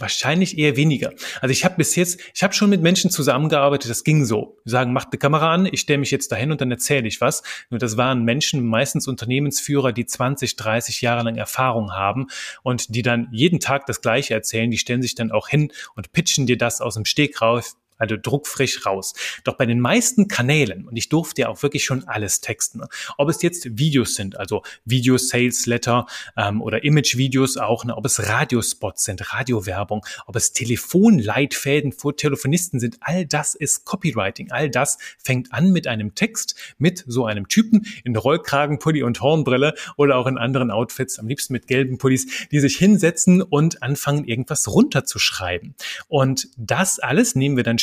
Wahrscheinlich 0.00 0.56
eher 0.56 0.76
weniger. 0.76 1.12
Also 1.42 1.52
ich 1.52 1.62
habe 1.64 1.76
bis 1.76 1.94
jetzt, 1.94 2.20
ich 2.34 2.42
habe 2.42 2.54
schon 2.54 2.70
mit 2.70 2.80
Menschen 2.80 3.10
zusammengearbeitet, 3.10 3.90
das 3.90 4.02
ging 4.02 4.24
so. 4.24 4.56
Die 4.64 4.70
sagen, 4.70 4.94
macht 4.94 5.08
eine 5.12 5.18
Kamera 5.18 5.52
an, 5.52 5.68
ich 5.70 5.82
stelle 5.82 5.98
mich 5.98 6.10
jetzt 6.10 6.32
dahin 6.32 6.50
und 6.50 6.62
dann 6.62 6.70
erzähle 6.70 7.06
ich 7.06 7.20
was. 7.20 7.42
Nur 7.68 7.78
das 7.78 7.98
waren 7.98 8.24
Menschen, 8.24 8.64
meistens 8.64 9.06
Unternehmensführer, 9.06 9.92
die 9.92 10.06
20, 10.06 10.56
30 10.56 11.02
Jahre 11.02 11.22
lang 11.24 11.36
Erfahrung 11.36 11.92
haben 11.92 12.28
und 12.62 12.94
die 12.94 13.02
dann 13.02 13.28
jeden 13.30 13.60
Tag 13.60 13.84
das 13.84 14.00
Gleiche 14.00 14.32
erzählen. 14.32 14.70
Die 14.70 14.78
stellen 14.78 15.02
sich 15.02 15.14
dann 15.14 15.30
auch 15.30 15.48
hin 15.48 15.70
und 15.94 16.12
pitchen 16.12 16.46
dir 16.46 16.56
das 16.56 16.80
aus 16.80 16.94
dem 16.94 17.04
Stegreif 17.04 17.74
also 18.00 18.16
druckfrisch 18.20 18.84
raus. 18.86 19.14
Doch 19.44 19.56
bei 19.56 19.66
den 19.66 19.80
meisten 19.80 20.28
Kanälen, 20.28 20.86
und 20.86 20.96
ich 20.96 21.08
durfte 21.08 21.42
ja 21.42 21.48
auch 21.48 21.62
wirklich 21.62 21.84
schon 21.84 22.04
alles 22.08 22.40
texten, 22.40 22.82
ob 23.18 23.28
es 23.28 23.42
jetzt 23.42 23.78
Videos 23.78 24.14
sind, 24.14 24.38
also 24.38 24.62
Video-Sales-Letter 24.84 26.06
ähm, 26.36 26.62
oder 26.62 26.82
Image-Videos 26.82 27.56
auch, 27.56 27.84
ne, 27.84 27.96
ob 27.96 28.04
es 28.06 28.28
Radiospots 28.28 29.04
sind, 29.04 29.32
Radiowerbung, 29.32 30.04
ob 30.26 30.36
es 30.36 30.52
Telefonleitfäden 30.52 31.92
vor 31.92 32.16
Telefonisten 32.16 32.80
sind, 32.80 32.98
all 33.00 33.26
das 33.26 33.54
ist 33.54 33.84
Copywriting. 33.84 34.50
All 34.50 34.70
das 34.70 34.98
fängt 35.18 35.52
an 35.52 35.72
mit 35.72 35.86
einem 35.86 36.14
Text, 36.14 36.54
mit 36.78 37.04
so 37.06 37.26
einem 37.26 37.48
Typen 37.48 37.86
in 38.04 38.16
Rollkragenpulli 38.16 39.02
und 39.02 39.20
Hornbrille 39.20 39.74
oder 39.96 40.16
auch 40.16 40.26
in 40.26 40.38
anderen 40.38 40.70
Outfits, 40.70 41.18
am 41.18 41.28
liebsten 41.28 41.52
mit 41.52 41.66
gelben 41.66 41.98
Pullis, 41.98 42.26
die 42.50 42.60
sich 42.60 42.76
hinsetzen 42.76 43.42
und 43.42 43.82
anfangen, 43.82 44.24
irgendwas 44.24 44.68
runterzuschreiben. 44.68 45.74
Und 46.08 46.48
das 46.56 46.98
alles 46.98 47.34
nehmen 47.34 47.56
wir 47.56 47.64
dann 47.64 47.78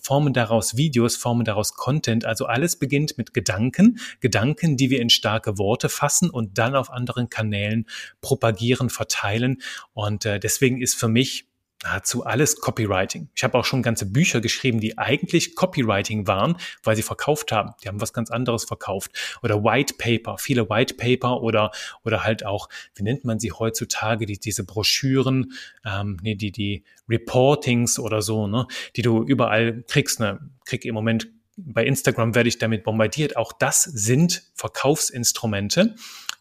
formen 0.00 0.32
daraus 0.32 0.76
Videos, 0.76 1.16
formen 1.16 1.44
daraus 1.44 1.74
Content. 1.74 2.24
Also 2.24 2.46
alles 2.46 2.76
beginnt 2.76 3.18
mit 3.18 3.34
Gedanken, 3.34 3.98
Gedanken, 4.20 4.76
die 4.76 4.90
wir 4.90 5.00
in 5.00 5.10
starke 5.10 5.58
Worte 5.58 5.88
fassen 5.88 6.30
und 6.30 6.58
dann 6.58 6.74
auf 6.74 6.90
anderen 6.90 7.28
Kanälen 7.28 7.86
propagieren, 8.20 8.90
verteilen. 8.90 9.62
Und 9.92 10.24
äh, 10.24 10.40
deswegen 10.40 10.80
ist 10.80 10.94
für 10.94 11.08
mich 11.08 11.46
nahezu 11.84 12.24
alles 12.24 12.56
Copywriting. 12.56 13.28
Ich 13.34 13.44
habe 13.44 13.58
auch 13.58 13.64
schon 13.64 13.82
ganze 13.82 14.06
Bücher 14.06 14.40
geschrieben, 14.40 14.80
die 14.80 14.98
eigentlich 14.98 15.54
Copywriting 15.54 16.26
waren, 16.26 16.56
weil 16.82 16.96
sie 16.96 17.02
verkauft 17.02 17.52
haben. 17.52 17.74
Die 17.82 17.88
haben 17.88 18.00
was 18.00 18.12
ganz 18.12 18.30
anderes 18.30 18.64
verkauft. 18.64 19.12
Oder 19.42 19.62
White 19.62 19.94
Paper, 19.98 20.38
viele 20.38 20.68
White 20.68 20.94
Paper 20.94 21.42
oder, 21.42 21.70
oder 22.04 22.24
halt 22.24 22.44
auch, 22.44 22.68
wie 22.94 23.02
nennt 23.02 23.24
man 23.24 23.38
sie 23.38 23.52
heutzutage, 23.52 24.26
die, 24.26 24.38
diese 24.38 24.64
Broschüren, 24.64 25.52
ähm, 25.84 26.18
nee, 26.22 26.34
die, 26.34 26.50
die 26.50 26.84
Reportings 27.08 27.98
oder 27.98 28.22
so, 28.22 28.46
ne, 28.46 28.66
die 28.96 29.02
du 29.02 29.22
überall 29.22 29.84
kriegst. 29.86 30.20
Ne, 30.20 30.40
krieg 30.64 30.84
im 30.84 30.94
Moment 30.94 31.28
bei 31.56 31.84
Instagram 31.84 32.34
werde 32.34 32.48
ich 32.48 32.58
damit 32.58 32.82
bombardiert. 32.84 33.36
Auch 33.36 33.52
das 33.52 33.84
sind 33.84 34.42
Verkaufsinstrumente, 34.54 35.94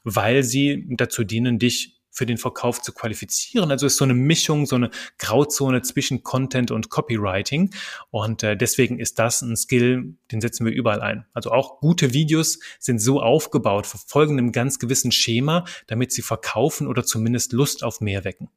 weil 0.03 0.43
sie 0.43 0.87
dazu 0.89 1.23
dienen, 1.23 1.59
dich 1.59 1.92
für 2.13 2.27
den 2.27 2.37
Verkauf 2.37 2.81
zu 2.81 2.93
qualifizieren. 2.93 3.71
Also 3.71 3.87
ist 3.87 3.97
so 3.97 4.03
eine 4.03 4.13
Mischung, 4.13 4.67
so 4.67 4.75
eine 4.75 4.91
Grauzone 5.17 5.81
zwischen 5.81 6.23
Content 6.23 6.69
und 6.69 6.89
Copywriting. 6.89 7.73
Und 8.11 8.43
äh, 8.43 8.55
deswegen 8.55 8.99
ist 8.99 9.17
das 9.17 9.41
ein 9.41 9.57
Skill, 9.57 10.15
den 10.31 10.39
setzen 10.39 10.65
wir 10.65 10.71
überall 10.71 11.01
ein. 11.01 11.25
Also 11.33 11.51
auch 11.51 11.79
gute 11.79 12.13
Videos 12.13 12.59
sind 12.79 12.99
so 12.99 13.19
aufgebaut, 13.19 13.87
verfolgen 13.87 14.37
einem 14.37 14.51
ganz 14.51 14.77
gewissen 14.77 15.11
Schema, 15.11 15.65
damit 15.87 16.11
sie 16.11 16.21
verkaufen 16.21 16.87
oder 16.87 17.03
zumindest 17.03 17.51
Lust 17.51 17.83
auf 17.83 17.99
mehr 17.99 18.23
wecken. 18.23 18.49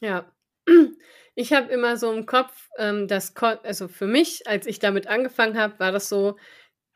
Ja. 0.00 0.30
Ich 1.38 1.52
habe 1.52 1.70
immer 1.70 1.98
so 1.98 2.10
im 2.14 2.24
Kopf, 2.24 2.70
ähm, 2.78 3.08
dass, 3.08 3.36
also 3.36 3.88
für 3.88 4.06
mich, 4.06 4.46
als 4.48 4.66
ich 4.66 4.78
damit 4.78 5.06
angefangen 5.06 5.58
habe, 5.58 5.78
war 5.78 5.92
das 5.92 6.08
so, 6.08 6.38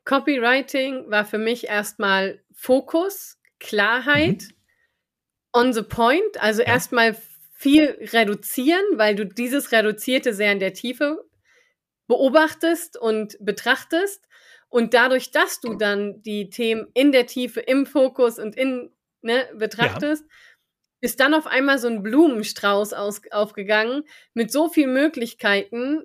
Copywriting 0.07 1.11
war 1.11 1.26
für 1.26 1.37
mich 1.37 1.66
erstmal 1.68 2.40
Fokus, 2.55 3.38
Klarheit, 3.59 4.44
mhm 4.48 4.60
on 5.52 5.72
the 5.72 5.82
point, 5.82 6.40
also 6.40 6.62
ja. 6.62 6.68
erstmal 6.68 7.16
viel 7.52 7.98
reduzieren, 8.12 8.82
weil 8.94 9.14
du 9.14 9.26
dieses 9.26 9.72
Reduzierte 9.72 10.32
sehr 10.32 10.52
in 10.52 10.60
der 10.60 10.72
Tiefe 10.72 11.22
beobachtest 12.06 12.96
und 12.96 13.36
betrachtest. 13.40 14.26
Und 14.68 14.94
dadurch, 14.94 15.30
dass 15.30 15.60
du 15.60 15.74
dann 15.74 16.22
die 16.22 16.48
Themen 16.48 16.86
in 16.94 17.12
der 17.12 17.26
Tiefe, 17.26 17.60
im 17.60 17.86
Fokus 17.86 18.38
und 18.38 18.56
in 18.56 18.90
ne, 19.20 19.48
betrachtest, 19.54 20.24
ja. 20.24 20.30
ist 21.00 21.20
dann 21.20 21.34
auf 21.34 21.46
einmal 21.46 21.78
so 21.78 21.88
ein 21.88 22.02
Blumenstrauß 22.02 22.92
aus, 22.92 23.20
aufgegangen 23.30 24.04
mit 24.32 24.52
so 24.52 24.68
vielen 24.68 24.92
Möglichkeiten. 24.92 26.02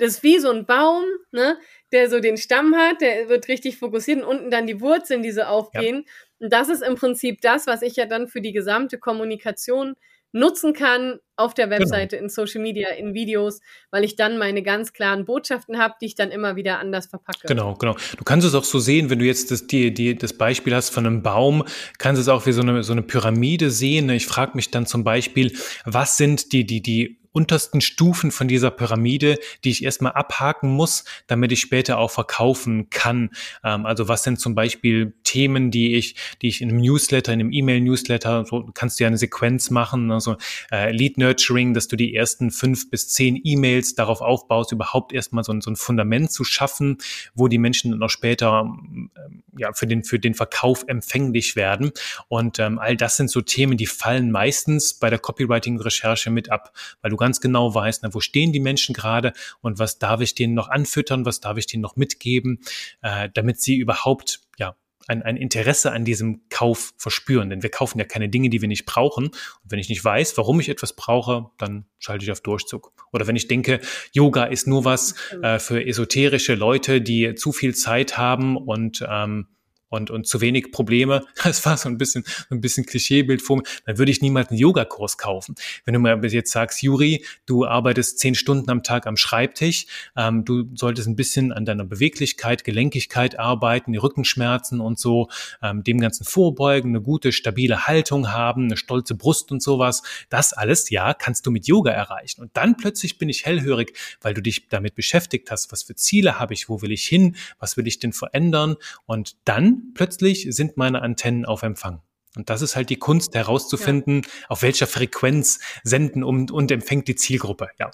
Das 0.00 0.14
ist 0.14 0.22
wie 0.22 0.38
so 0.38 0.50
ein 0.50 0.66
Baum, 0.66 1.04
ne, 1.30 1.58
der 1.92 2.10
so 2.10 2.20
den 2.20 2.36
Stamm 2.36 2.74
hat, 2.74 3.00
der 3.00 3.28
wird 3.28 3.48
richtig 3.48 3.78
fokussiert 3.78 4.22
und 4.22 4.24
unten 4.24 4.50
dann 4.50 4.66
die 4.66 4.80
Wurzeln, 4.80 5.22
die 5.22 5.32
so 5.32 5.42
aufgehen. 5.42 6.04
Ja. 6.06 6.12
Und 6.46 6.52
das 6.52 6.68
ist 6.68 6.82
im 6.82 6.94
Prinzip 6.94 7.40
das, 7.40 7.66
was 7.66 7.82
ich 7.82 7.96
ja 7.96 8.06
dann 8.06 8.28
für 8.28 8.40
die 8.40 8.52
gesamte 8.52 8.98
Kommunikation 8.98 9.94
nutzen 10.32 10.72
kann 10.72 11.18
auf 11.36 11.54
der 11.54 11.66
genau. 11.66 11.80
Webseite, 11.80 12.16
genau. 12.16 12.24
in 12.24 12.28
Social 12.28 12.60
Media, 12.60 12.90
in 12.90 13.14
Videos, 13.14 13.60
weil 13.90 14.04
ich 14.04 14.16
dann 14.16 14.38
meine 14.38 14.62
ganz 14.62 14.92
klaren 14.92 15.24
Botschaften 15.24 15.78
habe, 15.78 15.94
die 16.00 16.06
ich 16.06 16.14
dann 16.14 16.30
immer 16.30 16.56
wieder 16.56 16.78
anders 16.78 17.06
verpacke. 17.06 17.46
Genau, 17.46 17.74
genau. 17.74 17.96
Du 18.16 18.24
kannst 18.24 18.46
es 18.46 18.54
auch 18.54 18.64
so 18.64 18.78
sehen, 18.78 19.10
wenn 19.10 19.18
du 19.18 19.24
jetzt 19.24 19.50
das, 19.50 19.66
die, 19.66 19.92
die, 19.92 20.16
das 20.16 20.32
Beispiel 20.32 20.74
hast 20.74 20.90
von 20.90 21.06
einem 21.06 21.22
Baum, 21.22 21.64
kannst 21.98 22.18
du 22.18 22.22
es 22.22 22.28
auch 22.28 22.46
wie 22.46 22.52
so 22.52 22.62
eine, 22.62 22.82
so 22.82 22.92
eine 22.92 23.02
Pyramide 23.02 23.70
sehen. 23.70 24.08
Ich 24.10 24.26
frage 24.26 24.52
mich 24.54 24.70
dann 24.70 24.86
zum 24.86 25.02
Beispiel, 25.02 25.56
was 25.84 26.16
sind 26.16 26.52
die, 26.52 26.64
die, 26.64 26.82
die 26.82 27.19
untersten 27.32 27.80
Stufen 27.80 28.30
von 28.30 28.48
dieser 28.48 28.70
Pyramide, 28.70 29.38
die 29.64 29.70
ich 29.70 29.84
erstmal 29.84 30.12
abhaken 30.12 30.70
muss, 30.70 31.04
damit 31.26 31.52
ich 31.52 31.60
später 31.60 31.98
auch 31.98 32.10
verkaufen 32.10 32.90
kann. 32.90 33.30
Ähm, 33.62 33.86
also 33.86 34.08
was 34.08 34.22
sind 34.22 34.40
zum 34.40 34.54
Beispiel 34.54 35.14
Themen, 35.22 35.70
die 35.70 35.94
ich, 35.94 36.16
die 36.42 36.48
ich 36.48 36.60
in 36.60 36.70
einem 36.70 36.80
Newsletter, 36.80 37.32
in 37.32 37.40
einem 37.40 37.52
E-Mail-Newsletter, 37.52 38.44
so 38.46 38.68
kannst 38.74 38.98
du 38.98 39.04
ja 39.04 39.08
eine 39.08 39.18
Sequenz 39.18 39.70
machen, 39.70 40.10
also 40.10 40.36
äh, 40.72 40.90
Lead 40.90 41.18
Nurturing, 41.18 41.74
dass 41.74 41.88
du 41.88 41.96
die 41.96 42.14
ersten 42.14 42.50
fünf 42.50 42.90
bis 42.90 43.08
zehn 43.08 43.40
E-Mails 43.42 43.94
darauf 43.94 44.20
aufbaust, 44.20 44.72
überhaupt 44.72 45.12
erstmal 45.12 45.44
so, 45.44 45.58
so 45.60 45.70
ein 45.70 45.76
Fundament 45.76 46.32
zu 46.32 46.44
schaffen, 46.44 46.98
wo 47.34 47.48
die 47.48 47.58
Menschen 47.58 47.92
dann 47.92 48.02
auch 48.02 48.10
später 48.10 48.62
ähm, 48.64 49.10
ja 49.56 49.72
für 49.72 49.86
den 49.86 50.02
für 50.04 50.18
den 50.18 50.34
Verkauf 50.34 50.84
empfänglich 50.88 51.54
werden. 51.54 51.92
Und 52.28 52.58
ähm, 52.58 52.78
all 52.78 52.96
das 52.96 53.16
sind 53.16 53.30
so 53.30 53.40
Themen, 53.40 53.76
die 53.76 53.86
fallen 53.86 54.30
meistens 54.30 54.94
bei 54.94 55.10
der 55.10 55.18
Copywriting-Recherche 55.18 56.30
mit 56.30 56.50
ab, 56.50 56.72
weil 57.02 57.10
du 57.10 57.16
ganz 57.20 57.40
genau 57.40 57.72
weißt, 57.74 58.02
na, 58.02 58.12
wo 58.12 58.20
stehen 58.20 58.52
die 58.52 58.60
Menschen 58.60 58.94
gerade 58.94 59.32
und 59.60 59.78
was 59.78 59.98
darf 59.98 60.20
ich 60.20 60.34
denen 60.34 60.54
noch 60.54 60.68
anfüttern, 60.68 61.24
was 61.24 61.40
darf 61.40 61.56
ich 61.56 61.66
denen 61.66 61.82
noch 61.82 61.94
mitgeben, 61.94 62.60
äh, 63.02 63.28
damit 63.32 63.60
sie 63.60 63.76
überhaupt 63.76 64.40
ja 64.58 64.74
ein, 65.06 65.22
ein 65.22 65.36
Interesse 65.36 65.92
an 65.92 66.04
diesem 66.04 66.42
Kauf 66.50 66.92
verspüren. 66.96 67.50
Denn 67.50 67.62
wir 67.62 67.70
kaufen 67.70 67.98
ja 67.98 68.04
keine 68.04 68.28
Dinge, 68.28 68.48
die 68.48 68.60
wir 68.60 68.68
nicht 68.68 68.86
brauchen. 68.86 69.26
Und 69.26 69.70
wenn 69.70 69.78
ich 69.78 69.88
nicht 69.88 70.04
weiß, 70.04 70.36
warum 70.38 70.60
ich 70.60 70.68
etwas 70.68 70.94
brauche, 70.94 71.50
dann 71.58 71.86
schalte 71.98 72.24
ich 72.24 72.30
auf 72.30 72.40
Durchzug. 72.40 72.92
Oder 73.12 73.26
wenn 73.26 73.36
ich 73.36 73.48
denke, 73.48 73.80
Yoga 74.12 74.44
ist 74.44 74.66
nur 74.66 74.84
was 74.84 75.14
äh, 75.42 75.58
für 75.58 75.84
esoterische 75.84 76.54
Leute, 76.54 77.00
die 77.00 77.34
zu 77.34 77.52
viel 77.52 77.74
Zeit 77.74 78.18
haben 78.18 78.56
und 78.56 79.04
ähm, 79.08 79.48
und, 79.90 80.10
und 80.10 80.26
zu 80.26 80.40
wenig 80.40 80.72
Probleme, 80.72 81.26
das 81.44 81.66
war 81.66 81.76
so 81.76 81.88
ein 81.88 81.98
bisschen, 81.98 82.24
ein 82.48 82.60
bisschen 82.60 82.86
Klischeebild 82.86 83.42
vor 83.42 83.58
mir, 83.58 83.64
dann 83.84 83.98
würde 83.98 84.10
ich 84.10 84.22
niemals 84.22 84.48
einen 84.48 84.58
Yogakurs 84.58 85.18
kaufen. 85.18 85.54
Wenn 85.84 85.94
du 85.94 86.00
mir 86.00 86.18
jetzt 86.28 86.52
sagst, 86.52 86.82
Juri, 86.82 87.24
du 87.44 87.66
arbeitest 87.66 88.18
zehn 88.18 88.34
Stunden 88.34 88.70
am 88.70 88.82
Tag 88.82 89.06
am 89.06 89.16
Schreibtisch, 89.16 89.86
ähm, 90.16 90.44
du 90.44 90.64
solltest 90.74 91.08
ein 91.08 91.16
bisschen 91.16 91.52
an 91.52 91.64
deiner 91.64 91.84
Beweglichkeit, 91.84 92.64
Gelenkigkeit 92.64 93.38
arbeiten, 93.38 93.92
die 93.92 93.98
Rückenschmerzen 93.98 94.80
und 94.80 94.98
so, 94.98 95.28
ähm, 95.62 95.84
dem 95.84 96.00
Ganzen 96.00 96.24
vorbeugen, 96.24 96.90
eine 96.90 97.02
gute, 97.02 97.32
stabile 97.32 97.86
Haltung 97.86 98.32
haben, 98.32 98.64
eine 98.64 98.76
stolze 98.76 99.14
Brust 99.14 99.50
und 99.52 99.62
sowas. 99.62 100.02
Das 100.28 100.52
alles, 100.52 100.88
ja, 100.90 101.14
kannst 101.14 101.46
du 101.46 101.50
mit 101.50 101.66
Yoga 101.66 101.90
erreichen. 101.90 102.40
Und 102.40 102.56
dann 102.56 102.76
plötzlich 102.76 103.18
bin 103.18 103.28
ich 103.28 103.44
hellhörig, 103.44 103.92
weil 104.20 104.34
du 104.34 104.40
dich 104.40 104.68
damit 104.68 104.94
beschäftigt 104.94 105.50
hast, 105.50 105.72
was 105.72 105.82
für 105.82 105.96
Ziele 105.96 106.38
habe 106.38 106.54
ich, 106.54 106.68
wo 106.68 106.80
will 106.82 106.92
ich 106.92 107.06
hin, 107.06 107.36
was 107.58 107.76
will 107.76 107.86
ich 107.86 107.98
denn 107.98 108.12
verändern? 108.12 108.76
Und 109.06 109.36
dann 109.44 109.79
plötzlich 109.94 110.46
sind 110.50 110.76
meine 110.76 111.02
Antennen 111.02 111.44
auf 111.44 111.62
Empfang. 111.62 112.02
Und 112.36 112.48
das 112.48 112.62
ist 112.62 112.76
halt 112.76 112.90
die 112.90 112.98
Kunst 112.98 113.34
herauszufinden, 113.34 114.22
ja. 114.22 114.30
auf 114.48 114.62
welcher 114.62 114.86
Frequenz 114.86 115.60
senden 115.82 116.22
und, 116.22 116.50
und 116.50 116.70
empfängt 116.70 117.08
die 117.08 117.16
Zielgruppe, 117.16 117.70
ja. 117.78 117.90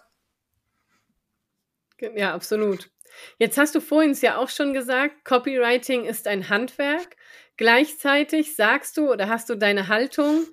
Ja, 2.14 2.34
absolut. 2.34 2.90
Jetzt 3.38 3.56
hast 3.56 3.74
du 3.74 3.80
vorhin 3.80 4.10
es 4.10 4.20
ja 4.20 4.36
auch 4.36 4.50
schon 4.50 4.74
gesagt, 4.74 5.24
Copywriting 5.24 6.04
ist 6.04 6.26
ein 6.26 6.50
Handwerk. 6.50 7.16
Gleichzeitig 7.56 8.54
sagst 8.54 8.98
du 8.98 9.10
oder 9.10 9.28
hast 9.28 9.48
du 9.48 9.54
deine 9.54 9.88
Haltung, 9.88 10.44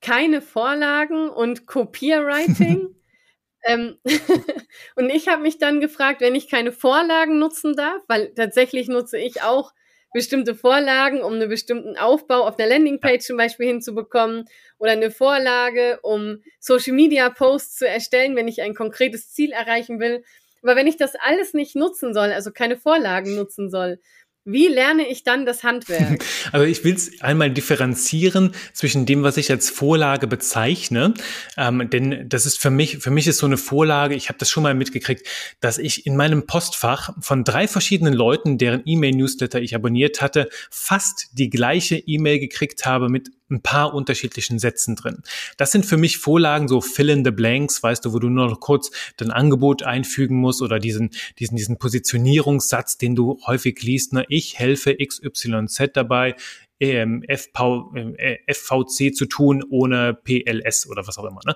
keine 0.00 0.40
Vorlagen 0.40 1.28
und 1.28 1.66
Copywriting. 1.66 2.94
ähm, 3.64 3.98
und 4.96 5.10
ich 5.10 5.28
habe 5.28 5.42
mich 5.42 5.58
dann 5.58 5.80
gefragt, 5.80 6.22
wenn 6.22 6.34
ich 6.34 6.48
keine 6.48 6.72
Vorlagen 6.72 7.38
nutzen 7.38 7.76
darf, 7.76 8.00
weil 8.08 8.32
tatsächlich 8.34 8.88
nutze 8.88 9.18
ich 9.18 9.42
auch 9.42 9.72
bestimmte 10.12 10.54
Vorlagen, 10.54 11.22
um 11.22 11.34
einen 11.34 11.48
bestimmten 11.48 11.96
Aufbau 11.96 12.46
auf 12.46 12.58
einer 12.58 12.68
Landingpage 12.68 13.24
zum 13.24 13.36
Beispiel 13.36 13.66
hinzubekommen 13.66 14.44
oder 14.78 14.92
eine 14.92 15.10
Vorlage, 15.10 15.98
um 16.02 16.42
Social 16.58 16.94
Media 16.94 17.30
Posts 17.30 17.76
zu 17.76 17.88
erstellen, 17.88 18.36
wenn 18.36 18.48
ich 18.48 18.62
ein 18.62 18.74
konkretes 18.74 19.32
Ziel 19.32 19.52
erreichen 19.52 20.00
will. 20.00 20.24
Aber 20.62 20.76
wenn 20.76 20.86
ich 20.86 20.96
das 20.96 21.14
alles 21.14 21.54
nicht 21.54 21.76
nutzen 21.76 22.14
soll, 22.14 22.32
also 22.32 22.50
keine 22.50 22.76
Vorlagen 22.76 23.36
nutzen 23.36 23.70
soll, 23.70 24.00
wie 24.46 24.68
lerne 24.68 25.08
ich 25.08 25.24
dann 25.24 25.44
das 25.44 25.64
Handwerk? 25.64 26.24
Also 26.52 26.64
ich 26.64 26.84
will 26.84 26.94
es 26.94 27.20
einmal 27.20 27.50
differenzieren 27.50 28.52
zwischen 28.72 29.04
dem, 29.04 29.24
was 29.24 29.36
ich 29.36 29.50
als 29.50 29.68
Vorlage 29.68 30.26
bezeichne, 30.26 31.12
ähm, 31.56 31.90
denn 31.90 32.28
das 32.28 32.46
ist 32.46 32.58
für 32.58 32.70
mich, 32.70 32.98
für 32.98 33.10
mich 33.10 33.26
ist 33.26 33.38
so 33.38 33.46
eine 33.46 33.56
Vorlage, 33.56 34.14
ich 34.14 34.28
habe 34.28 34.38
das 34.38 34.48
schon 34.48 34.62
mal 34.62 34.74
mitgekriegt, 34.74 35.26
dass 35.60 35.78
ich 35.78 36.06
in 36.06 36.16
meinem 36.16 36.46
Postfach 36.46 37.10
von 37.20 37.42
drei 37.42 37.66
verschiedenen 37.66 38.14
Leuten, 38.14 38.58
deren 38.58 38.82
E-Mail-Newsletter 38.84 39.60
ich 39.60 39.74
abonniert 39.74 40.22
hatte, 40.22 40.48
fast 40.70 41.30
die 41.32 41.50
gleiche 41.50 41.96
E-Mail 41.96 42.38
gekriegt 42.38 42.86
habe 42.86 43.08
mit 43.08 43.30
ein 43.50 43.62
paar 43.62 43.94
unterschiedlichen 43.94 44.58
Sätzen 44.58 44.96
drin. 44.96 45.22
Das 45.56 45.72
sind 45.72 45.86
für 45.86 45.96
mich 45.96 46.18
Vorlagen, 46.18 46.68
so 46.68 46.80
fill 46.80 47.10
in 47.10 47.24
the 47.24 47.30
blanks, 47.30 47.82
weißt 47.82 48.04
du, 48.04 48.12
wo 48.12 48.18
du 48.18 48.28
nur 48.28 48.48
noch 48.48 48.60
kurz 48.60 48.90
dein 49.16 49.30
Angebot 49.30 49.82
einfügen 49.82 50.36
musst 50.36 50.62
oder 50.62 50.78
diesen, 50.78 51.10
diesen, 51.38 51.56
diesen 51.56 51.78
Positionierungssatz, 51.78 52.98
den 52.98 53.14
du 53.14 53.40
häufig 53.46 53.80
liest, 53.82 54.12
ne? 54.12 54.24
ich 54.28 54.58
helfe 54.58 54.96
XYZ 54.96 55.90
dabei, 55.94 56.34
ähm, 56.80 57.24
FV, 57.28 57.94
äh, 57.94 58.38
FVC 58.52 59.14
zu 59.14 59.26
tun 59.26 59.64
ohne 59.68 60.14
PLS 60.14 60.88
oder 60.88 61.06
was 61.06 61.18
auch 61.18 61.24
immer. 61.24 61.40
Ne? 61.46 61.54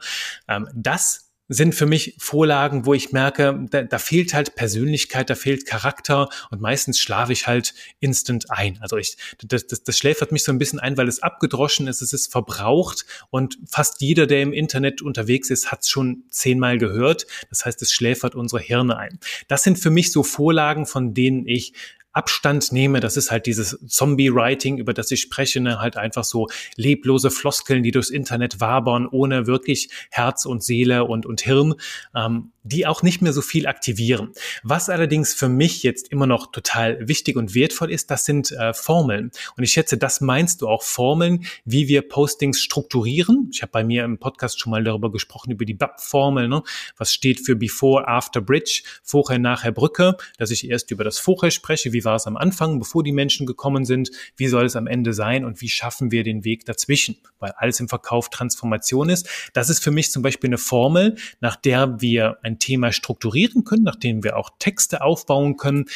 Ähm, 0.49 0.69
das 0.75 1.30
sind 1.53 1.75
für 1.75 1.87
mich 1.87 2.15
Vorlagen, 2.17 2.87
wo 2.87 2.95
ich 2.95 3.11
merke, 3.11 3.67
da, 3.71 3.83
da 3.83 3.99
fehlt 3.99 4.35
halt 4.35 4.55
Persönlichkeit, 4.55 5.29
da 5.29 5.35
fehlt 5.35 5.67
Charakter 5.67 6.29
und 6.51 6.61
meistens 6.61 7.01
schlafe 7.01 7.33
ich 7.33 7.49
halt 7.49 7.75
instant 7.99 8.53
ein. 8.53 8.79
Also 8.81 8.97
ich, 8.97 9.17
das, 9.45 9.67
das, 9.67 9.83
das 9.83 9.99
schläfert 9.99 10.31
mich 10.31 10.45
so 10.45 10.53
ein 10.53 10.59
bisschen 10.59 10.79
ein, 10.79 10.97
weil 10.97 11.09
es 11.09 11.25
abgedroschen 11.25 11.89
ist, 11.89 12.03
es 12.03 12.13
ist 12.13 12.31
verbraucht 12.31 13.05
und 13.31 13.59
fast 13.67 14.01
jeder, 14.01 14.29
der 14.29 14.43
im 14.43 14.53
Internet 14.53 15.03
unterwegs 15.03 15.51
ist, 15.51 15.73
hat 15.73 15.81
es 15.81 15.89
schon 15.89 16.23
zehnmal 16.31 16.79
gehört. 16.79 17.27
Das 17.49 17.67
heißt, 17.67 17.83
es 17.83 17.93
schläfert 17.93 18.37
unsere 18.37 18.63
Hirne 18.63 18.97
ein. 18.97 19.19
Das 19.49 19.65
sind 19.65 19.77
für 19.77 19.91
mich 19.91 20.13
so 20.13 20.23
Vorlagen, 20.23 20.87
von 20.87 21.15
denen 21.15 21.49
ich 21.49 21.73
Abstand 22.13 22.73
nehme, 22.73 23.01
das 23.01 23.17
ist 23.17 23.31
halt 23.31 23.47
dieses 23.47 23.79
Zombie-Writing, 23.87 24.79
über 24.79 24.93
das 24.93 25.11
ich 25.11 25.21
spreche, 25.21 25.61
ne? 25.61 25.81
halt 25.81 25.97
einfach 25.97 26.25
so 26.25 26.49
leblose 26.77 27.31
Floskeln, 27.31 27.83
die 27.83 27.93
durchs 27.93 28.11
Internet 28.11 28.61
wabern, 28.61 29.07
ohne 29.07 29.47
wirklich 29.47 29.91
Herz 30.11 30.45
und 30.45 30.63
Seele 30.63 31.05
und, 31.05 31.27
und 31.27 31.41
Hirn. 31.43 31.75
Ähm, 32.15 32.53
die 32.63 32.87
auch 32.87 33.03
nicht 33.03 33.23
mehr 33.23 33.33
so 33.33 33.43
viel 33.43 33.67
aktivieren. 33.67 34.33
Was 34.63 34.89
allerdings 34.89 35.35
für 35.35 35.49
mich 35.49 35.83
jetzt 35.83 36.09
immer 36.09 36.27
noch 36.27 36.53
total 36.53 37.09
wichtig 37.09 37.37
und 37.37 37.55
wertvoll 37.55 37.91
ist, 37.91 38.11
das 38.11 38.25
sind 38.25 38.53
äh, 38.53 38.75
Formeln. 38.75 39.31
Und 39.57 39.65
ich 39.65 39.73
schätze, 39.73 39.97
das 39.97 40.21
meinst 40.21 40.61
du 40.61 40.69
auch 40.69 40.83
Formeln, 40.83 41.45
wie 41.65 41.89
wir 41.89 42.03
Postings 42.03 42.61
strukturieren. 42.61 43.51
Ich 43.53 43.63
habe 43.63 43.73
bei 43.73 43.85
mir 43.85 44.05
im 44.05 44.19
Podcast 44.19 44.61
schon 44.61 44.71
mal 44.71 44.85
darüber 44.85 45.11
gesprochen, 45.11 45.53
über 45.53 45.65
die 45.65 45.75
BAP-Formel, 45.75 46.49
ne? 46.49 46.63
was 46.97 47.15
steht 47.15 47.41
für 47.45 47.57
Before, 47.57 48.07
After 48.07 48.41
Bridge, 48.41 48.83
vorher, 49.03 49.39
nachher 49.39 49.73
Brücke, 49.73 50.17
dass 50.39 50.51
ich 50.51 50.69
erst 50.69 50.91
über 50.91 51.05
das 51.05 51.19
Vorher 51.19 51.51
spreche, 51.51 51.93
wie 51.93 52.05
war 52.05 52.17
es 52.17 52.27
am 52.27 52.37
Anfang, 52.37 52.79
bevor 52.79 53.03
die 53.03 53.13
Menschen 53.13 53.47
gekommen 53.47 53.85
sind, 53.85 54.11
wie 54.37 54.49
soll 54.49 54.67
es 54.67 54.77
am 54.77 54.87
Ende 54.87 55.13
sein 55.13 55.45
und 55.45 55.61
wie 55.61 55.69
schaffen 55.69 56.11
wir 56.11 56.25
den 56.25 56.45
Weg 56.45 56.67
dazwischen, 56.67 57.17
weil 57.39 57.53
alles 57.57 57.81
im 57.81 57.89
Verkauf 57.89 58.29
Transformation 58.29 59.09
ist. 59.09 59.29
Das 59.55 59.71
ist 59.71 59.83
für 59.83 59.91
mich 59.91 60.11
zum 60.11 60.23
Beispiel 60.23 60.49
eine 60.49 60.59
Formel, 60.59 61.17
nach 61.41 61.57
der 61.57 62.01
wir 62.01 62.39
ein 62.51 62.59
Thema 62.59 62.93
strukturieren 62.93 63.65
können, 63.65 63.85
nachdem 63.85 64.25
wir 64.25 64.37
auch 64.37 64.51
Texte 64.59 65.03
aufbauen 65.03 65.57
können, 65.57 65.87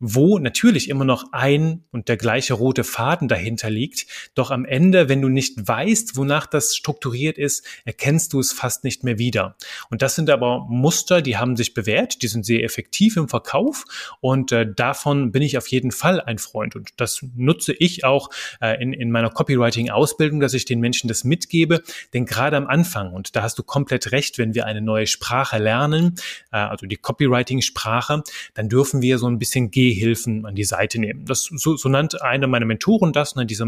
wo 0.00 0.38
natürlich 0.38 0.88
immer 0.88 1.04
noch 1.04 1.32
ein 1.32 1.84
und 1.92 2.08
der 2.08 2.16
gleiche 2.16 2.54
rote 2.54 2.84
Faden 2.84 3.28
dahinter 3.28 3.68
liegt. 3.68 4.06
Doch 4.34 4.50
am 4.50 4.64
Ende, 4.64 5.10
wenn 5.10 5.20
du 5.20 5.28
nicht 5.28 5.68
weißt, 5.68 6.16
wonach 6.16 6.46
das 6.46 6.74
strukturiert 6.74 7.36
ist, 7.36 7.66
erkennst 7.84 8.32
du 8.32 8.40
es 8.40 8.52
fast 8.52 8.82
nicht 8.82 9.04
mehr 9.04 9.18
wieder. 9.18 9.56
Und 9.90 10.00
das 10.00 10.14
sind 10.14 10.30
aber 10.30 10.66
Muster, 10.68 11.20
die 11.20 11.36
haben 11.36 11.54
sich 11.54 11.74
bewährt, 11.74 12.22
die 12.22 12.28
sind 12.28 12.46
sehr 12.46 12.64
effektiv 12.64 13.18
im 13.18 13.28
Verkauf 13.28 13.84
und 14.20 14.52
äh, 14.52 14.66
davon 14.74 15.32
bin 15.32 15.42
ich 15.42 15.58
auf 15.58 15.66
jeden 15.68 15.92
Fall 15.92 16.20
ein 16.20 16.38
Freund. 16.38 16.76
Und 16.76 16.88
das 16.96 17.24
nutze 17.36 17.74
ich 17.74 18.04
auch 18.04 18.30
äh, 18.62 18.82
in, 18.82 18.94
in 18.94 19.10
meiner 19.10 19.28
Copywriting-Ausbildung, 19.28 20.40
dass 20.40 20.54
ich 20.54 20.64
den 20.64 20.80
Menschen 20.80 21.08
das 21.08 21.24
mitgebe. 21.24 21.82
Denn 22.14 22.24
gerade 22.24 22.56
am 22.56 22.66
Anfang, 22.66 23.12
und 23.12 23.36
da 23.36 23.42
hast 23.42 23.58
du 23.58 23.62
komplett 23.62 24.12
recht, 24.12 24.38
wenn 24.38 24.54
wir 24.54 24.64
eine 24.64 24.80
neue 24.80 25.06
Sprache 25.06 25.58
lernen, 25.58 26.14
äh, 26.52 26.56
also 26.56 26.86
die 26.86 26.96
Copywriting-Sprache, 26.96 28.22
dann 28.54 28.70
dürfen 28.70 29.02
wir 29.02 29.18
so 29.18 29.26
ein 29.26 29.38
bisschen 29.38 29.70
gehen 29.70 29.89
Gehhilfen 29.90 30.46
an 30.46 30.54
die 30.54 30.64
Seite 30.64 31.00
nehmen. 31.00 31.24
Das, 31.24 31.50
so, 31.52 31.76
so 31.76 31.88
nannte 31.88 32.22
einer 32.22 32.46
meiner 32.46 32.66
Mentoren 32.66 33.12
das, 33.12 33.34
ne, 33.34 33.44
diese, 33.46 33.66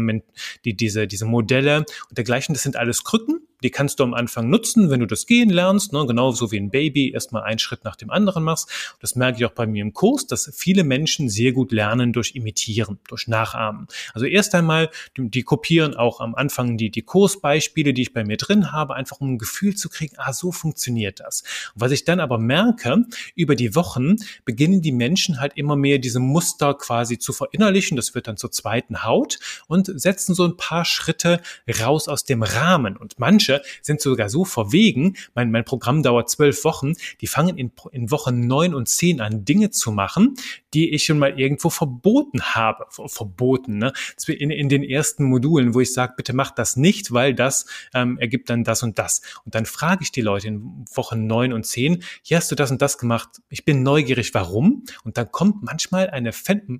die, 0.63 0.75
diese, 0.75 1.07
diese 1.07 1.25
Modelle 1.25 1.85
und 2.09 2.17
dergleichen. 2.17 2.53
Das 2.53 2.63
sind 2.63 2.75
alles 2.75 3.03
Krücken, 3.03 3.41
die 3.63 3.71
kannst 3.71 3.99
du 3.99 4.03
am 4.03 4.13
Anfang 4.13 4.49
nutzen, 4.49 4.89
wenn 4.89 4.99
du 4.99 5.05
das 5.07 5.25
Gehen 5.25 5.49
lernst, 5.49 5.93
ne, 5.93 6.05
genauso 6.05 6.51
wie 6.51 6.59
ein 6.59 6.69
Baby 6.69 7.11
erstmal 7.11 7.43
einen 7.43 7.59
Schritt 7.59 7.83
nach 7.83 7.95
dem 7.95 8.09
anderen 8.09 8.43
machst. 8.43 8.69
Das 8.99 9.15
merke 9.15 9.39
ich 9.39 9.45
auch 9.45 9.51
bei 9.51 9.65
mir 9.65 9.81
im 9.81 9.93
Kurs, 9.93 10.27
dass 10.27 10.51
viele 10.53 10.83
Menschen 10.83 11.29
sehr 11.29 11.53
gut 11.53 11.71
lernen 11.71 12.13
durch 12.13 12.35
Imitieren, 12.35 12.99
durch 13.07 13.27
Nachahmen. 13.27 13.87
Also 14.13 14.25
erst 14.25 14.53
einmal, 14.55 14.89
die, 15.17 15.29
die 15.29 15.43
kopieren 15.43 15.95
auch 15.95 16.19
am 16.19 16.35
Anfang 16.35 16.77
die, 16.77 16.89
die 16.89 17.01
Kursbeispiele, 17.01 17.93
die 17.93 18.03
ich 18.03 18.13
bei 18.13 18.23
mir 18.23 18.37
drin 18.37 18.71
habe, 18.71 18.95
einfach 18.95 19.21
um 19.21 19.33
ein 19.33 19.37
Gefühl 19.37 19.75
zu 19.75 19.89
kriegen, 19.89 20.15
ah, 20.17 20.33
so 20.33 20.51
funktioniert 20.51 21.19
das. 21.19 21.43
Und 21.73 21.81
was 21.81 21.91
ich 21.91 22.03
dann 22.05 22.19
aber 22.19 22.37
merke, 22.37 23.05
über 23.35 23.55
die 23.55 23.75
Wochen 23.75 24.17
beginnen 24.45 24.81
die 24.81 24.91
Menschen 24.91 25.39
halt 25.39 25.53
immer 25.55 25.75
mehr 25.75 25.99
diese 25.99 26.19
Muster 26.19 26.73
quasi 26.73 27.17
zu 27.17 27.33
verinnerlichen. 27.33 27.95
Das 27.95 28.15
wird 28.15 28.27
dann 28.27 28.37
zur 28.37 28.51
zweiten 28.51 29.03
Haut 29.03 29.39
und 29.67 29.89
setzen 29.99 30.35
so 30.35 30.45
ein 30.45 30.57
paar 30.57 30.85
Schritte 30.85 31.41
raus 31.79 32.07
aus 32.07 32.25
dem 32.25 32.43
Rahmen. 32.43 32.97
Und 32.97 33.19
manche 33.19 33.52
Manche 33.53 33.63
sind 33.81 34.01
sogar 34.01 34.29
so 34.29 34.45
verwegen, 34.45 35.15
mein, 35.33 35.51
mein 35.51 35.65
Programm 35.65 36.03
dauert 36.03 36.29
zwölf 36.29 36.63
Wochen, 36.63 36.93
die 37.21 37.27
fangen 37.27 37.57
in, 37.57 37.71
in 37.91 38.11
Woche 38.11 38.31
neun 38.31 38.73
und 38.73 38.87
zehn 38.87 39.21
an, 39.21 39.45
Dinge 39.45 39.69
zu 39.69 39.91
machen, 39.91 40.35
die 40.73 40.93
ich 40.93 41.05
schon 41.05 41.19
mal 41.19 41.39
irgendwo 41.39 41.69
verboten 41.69 42.41
habe. 42.41 42.85
Verboten, 42.89 43.77
ne? 43.77 43.93
In, 44.27 44.49
in 44.49 44.69
den 44.69 44.83
ersten 44.83 45.25
Modulen, 45.25 45.73
wo 45.73 45.79
ich 45.79 45.93
sage, 45.93 46.13
bitte 46.17 46.33
mach 46.33 46.51
das 46.51 46.75
nicht, 46.75 47.11
weil 47.11 47.33
das 47.33 47.65
ähm, 47.93 48.17
ergibt 48.19 48.49
dann 48.49 48.63
das 48.63 48.83
und 48.83 48.99
das. 48.99 49.21
Und 49.45 49.55
dann 49.55 49.65
frage 49.65 50.03
ich 50.03 50.11
die 50.11 50.21
Leute 50.21 50.47
in 50.47 50.85
Woche 50.93 51.17
neun 51.17 51.53
und 51.53 51.65
zehn, 51.65 52.03
hier 52.21 52.37
hast 52.37 52.51
du 52.51 52.55
das 52.55 52.71
und 52.71 52.81
das 52.81 52.97
gemacht. 52.97 53.29
Ich 53.49 53.65
bin 53.65 53.83
neugierig, 53.83 54.33
warum? 54.33 54.83
Und 55.03 55.17
dann 55.17 55.31
kommt 55.31 55.63
manchmal 55.63 56.09
eine, 56.09 56.31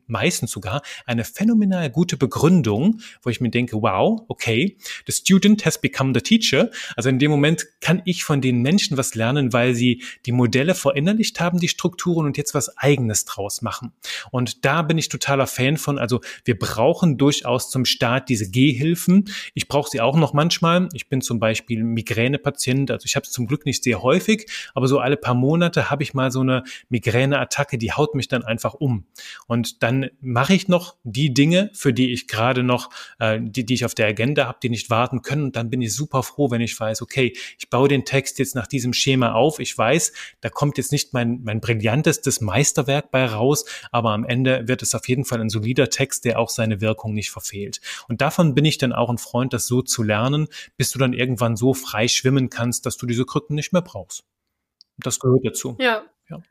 meistens 0.08 0.51
sogar, 0.51 0.82
eine 1.06 1.23
phänomenal 1.23 1.89
gute 1.89 2.17
Begründung, 2.17 2.99
wo 3.21 3.29
ich 3.29 3.41
mir 3.41 3.49
denke, 3.49 3.82
wow, 3.82 4.23
okay, 4.27 4.77
the 5.06 5.12
student 5.12 5.65
has 5.65 5.79
become 5.79 6.13
the 6.13 6.21
teacher. 6.21 6.69
Also 6.95 7.10
in 7.10 7.19
dem 7.19 7.32
Moment 7.32 7.67
kann 7.82 8.01
ich 8.06 8.23
von 8.23 8.41
den 8.41 8.62
Menschen 8.62 8.97
was 8.97 9.15
lernen, 9.15 9.53
weil 9.53 9.75
sie 9.75 10.03
die 10.25 10.32
Modelle 10.32 10.75
verinnerlicht 10.75 11.39
haben, 11.39 11.60
die 11.60 11.67
Strukturen 11.67 12.25
und 12.25 12.38
jetzt 12.38 12.53
was 12.53 12.77
eigenes 12.77 13.25
draus 13.25 13.62
machen. 13.62 13.82
Und 14.31 14.65
da 14.65 14.81
bin 14.81 14.97
ich 14.97 15.09
totaler 15.09 15.47
Fan 15.47 15.77
von. 15.77 15.99
Also 15.99 16.21
wir 16.45 16.57
brauchen 16.57 17.17
durchaus 17.17 17.69
zum 17.69 17.85
Start 17.85 18.29
diese 18.29 18.49
Gehhilfen. 18.49 19.25
Ich 19.53 19.67
brauche 19.67 19.89
sie 19.89 20.01
auch 20.01 20.15
noch 20.15 20.33
manchmal. 20.33 20.89
Ich 20.93 21.09
bin 21.09 21.21
zum 21.21 21.39
Beispiel 21.39 21.83
Migränepatient. 21.83 22.91
Also 22.91 23.05
ich 23.05 23.15
habe 23.15 23.25
es 23.25 23.31
zum 23.31 23.47
Glück 23.47 23.65
nicht 23.65 23.83
sehr 23.83 24.01
häufig, 24.01 24.49
aber 24.73 24.87
so 24.87 24.99
alle 24.99 25.17
paar 25.17 25.35
Monate 25.35 25.89
habe 25.89 26.03
ich 26.03 26.13
mal 26.13 26.31
so 26.31 26.41
eine 26.41 26.63
Migräneattacke, 26.89 27.77
die 27.77 27.91
haut 27.91 28.15
mich 28.15 28.27
dann 28.27 28.43
einfach 28.43 28.73
um. 28.73 29.05
Und 29.47 29.83
dann 29.83 30.09
mache 30.21 30.53
ich 30.53 30.67
noch 30.67 30.95
die 31.03 31.33
Dinge, 31.33 31.69
für 31.73 31.93
die 31.93 32.11
ich 32.11 32.27
gerade 32.27 32.63
noch, 32.63 32.89
äh, 33.19 33.39
die, 33.41 33.65
die 33.65 33.73
ich 33.73 33.85
auf 33.85 33.95
der 33.95 34.07
Agenda 34.07 34.47
habe, 34.47 34.59
die 34.61 34.69
nicht 34.69 34.89
warten 34.89 35.21
können. 35.21 35.45
Und 35.45 35.55
dann 35.55 35.69
bin 35.69 35.81
ich 35.81 35.93
super 35.95 36.23
froh, 36.23 36.51
wenn 36.51 36.61
ich 36.61 36.79
weiß, 36.79 37.01
okay, 37.01 37.33
ich 37.57 37.69
baue 37.69 37.87
den 37.87 38.05
Text 38.05 38.39
jetzt 38.39 38.55
nach 38.55 38.67
diesem 38.67 38.93
Schema 38.93 39.33
auf. 39.33 39.59
Ich 39.59 39.77
weiß, 39.77 40.13
da 40.41 40.49
kommt 40.49 40.77
jetzt 40.77 40.91
nicht 40.91 41.13
mein, 41.13 41.41
mein 41.43 41.61
brillantestes 41.61 42.41
Meisterwerk 42.41 43.11
bei 43.11 43.25
raus, 43.25 43.65
aber 43.91 44.12
am 44.12 44.23
Ende 44.23 44.67
wird 44.67 44.81
es 44.81 44.95
auf 44.95 45.07
jeden 45.07 45.25
Fall 45.25 45.41
ein 45.41 45.49
solider 45.49 45.89
Text, 45.89 46.25
der 46.25 46.39
auch 46.39 46.49
seine 46.49 46.81
Wirkung 46.81 47.13
nicht 47.13 47.31
verfehlt. 47.31 47.81
Und 48.07 48.21
davon 48.21 48.55
bin 48.55 48.65
ich 48.65 48.77
dann 48.77 48.93
auch 48.93 49.09
ein 49.09 49.17
Freund, 49.17 49.53
das 49.53 49.67
so 49.67 49.81
zu 49.81 50.03
lernen, 50.03 50.47
bis 50.77 50.91
du 50.91 50.99
dann 50.99 51.13
irgendwann 51.13 51.55
so 51.55 51.73
frei 51.73 52.07
schwimmen 52.07 52.49
kannst, 52.49 52.86
dass 52.86 52.97
du 52.97 53.05
diese 53.05 53.25
Krücken 53.25 53.55
nicht 53.55 53.73
mehr 53.73 53.81
brauchst. 53.81 54.23
Das 54.97 55.19
gehört 55.19 55.45
dazu. 55.45 55.75
Ja. 55.79 56.03
Ja. 56.29 56.41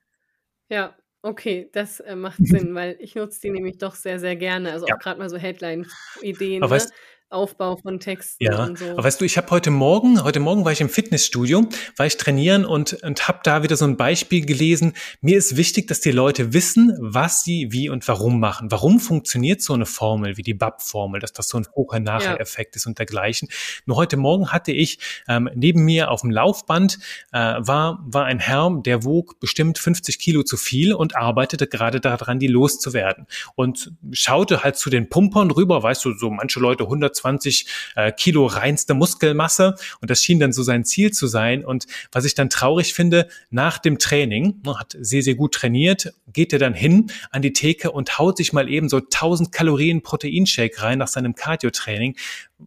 Ja. 0.68 0.96
Okay, 1.24 1.68
das 1.72 2.00
äh, 2.00 2.16
macht 2.16 2.38
Sinn, 2.44 2.74
weil 2.74 2.96
ich 2.98 3.14
nutze 3.14 3.40
die 3.42 3.50
nämlich 3.50 3.78
doch 3.78 3.94
sehr, 3.94 4.18
sehr 4.18 4.35
gerne. 4.35 4.72
Also 4.72 4.87
ja. 4.88 4.94
auch 4.94 4.98
gerade 4.98 5.20
mal 5.20 5.30
so 5.30 5.37
Headline-Ideen. 5.37 6.61
Ne? 6.61 6.70
Weißt, 6.70 6.92
Aufbau 7.32 7.76
von 7.76 7.98
Texten 7.98 8.44
ja, 8.44 8.64
und 8.64 8.78
so. 8.78 8.90
Aber 8.90 9.04
weißt 9.04 9.20
du, 9.20 9.24
ich 9.24 9.36
habe 9.36 9.50
heute 9.50 9.70
Morgen, 9.70 10.22
heute 10.22 10.40
Morgen 10.40 10.64
war 10.64 10.72
ich 10.72 10.80
im 10.80 10.88
Fitnessstudio, 10.88 11.66
war 11.96 12.06
ich 12.06 12.16
trainieren 12.16 12.64
und, 12.64 13.02
und 13.02 13.26
habe 13.26 13.40
da 13.42 13.62
wieder 13.62 13.76
so 13.76 13.84
ein 13.86 13.96
Beispiel 13.96 14.44
gelesen. 14.44 14.92
Mir 15.20 15.38
ist 15.38 15.56
wichtig, 15.56 15.88
dass 15.88 16.00
die 16.00 16.10
Leute 16.10 16.52
wissen, 16.52 16.96
was 17.00 17.42
sie 17.42 17.68
wie 17.70 17.88
und 17.88 18.06
warum 18.08 18.38
machen. 18.38 18.70
Warum 18.70 19.00
funktioniert 19.00 19.62
so 19.62 19.72
eine 19.72 19.86
Formel 19.86 20.36
wie 20.36 20.42
die 20.42 20.54
BAP-Formel, 20.54 21.20
dass 21.20 21.32
das 21.32 21.48
so 21.48 21.58
ein 21.58 21.64
Vorher-Nachher-Effekt 21.64 22.74
ja. 22.74 22.76
ist 22.76 22.86
und 22.86 22.98
dergleichen. 22.98 23.48
Nur 23.86 23.96
heute 23.96 24.16
Morgen 24.16 24.52
hatte 24.52 24.72
ich 24.72 24.98
ähm, 25.28 25.48
neben 25.54 25.84
mir 25.84 26.10
auf 26.10 26.20
dem 26.20 26.30
Laufband 26.30 26.98
äh, 27.32 27.38
war, 27.38 28.04
war 28.04 28.24
ein 28.26 28.38
Herr, 28.38 28.70
der 28.84 29.04
wog 29.04 29.40
bestimmt 29.40 29.78
50 29.78 30.18
Kilo 30.18 30.42
zu 30.42 30.56
viel 30.56 30.92
und 30.92 31.16
arbeitete 31.16 31.66
gerade 31.66 32.00
daran, 32.00 32.38
die 32.38 32.46
loszuwerden. 32.46 33.26
Und 33.54 33.92
schaute 34.12 34.62
halt 34.62 34.76
zu 34.76 34.90
den 34.90 35.08
Pumpern 35.08 35.50
rüber, 35.50 35.82
weißt 35.82 36.04
du, 36.04 36.12
so 36.12 36.30
manche 36.30 36.60
Leute 36.60 36.84
100 36.84 37.21
120 37.24 37.66
äh, 37.96 38.12
Kilo 38.12 38.46
reinste 38.46 38.94
Muskelmasse 38.94 39.74
und 40.00 40.11
das 40.11 40.22
schien 40.22 40.40
dann 40.40 40.52
so 40.52 40.62
sein 40.62 40.85
Ziel 40.85 41.12
zu 41.12 41.26
sein. 41.26 41.64
Und 41.64 41.87
was 42.11 42.24
ich 42.24 42.35
dann 42.35 42.50
traurig 42.50 42.94
finde, 42.94 43.28
nach 43.50 43.78
dem 43.78 43.98
Training, 43.98 44.61
ne, 44.64 44.78
hat 44.78 44.96
sehr, 45.00 45.22
sehr 45.22 45.35
gut 45.35 45.54
trainiert, 45.54 46.12
geht 46.32 46.52
er 46.52 46.58
dann 46.58 46.74
hin 46.74 47.11
an 47.30 47.42
die 47.42 47.52
Theke 47.52 47.90
und 47.90 48.18
haut 48.18 48.37
sich 48.37 48.52
mal 48.52 48.68
eben 48.68 48.88
so 48.88 48.98
1000 48.98 49.52
Kalorien 49.52 50.02
Proteinshake 50.02 50.82
rein 50.82 50.98
nach 50.98 51.08
seinem 51.08 51.35
Cardio-Training, 51.35 52.16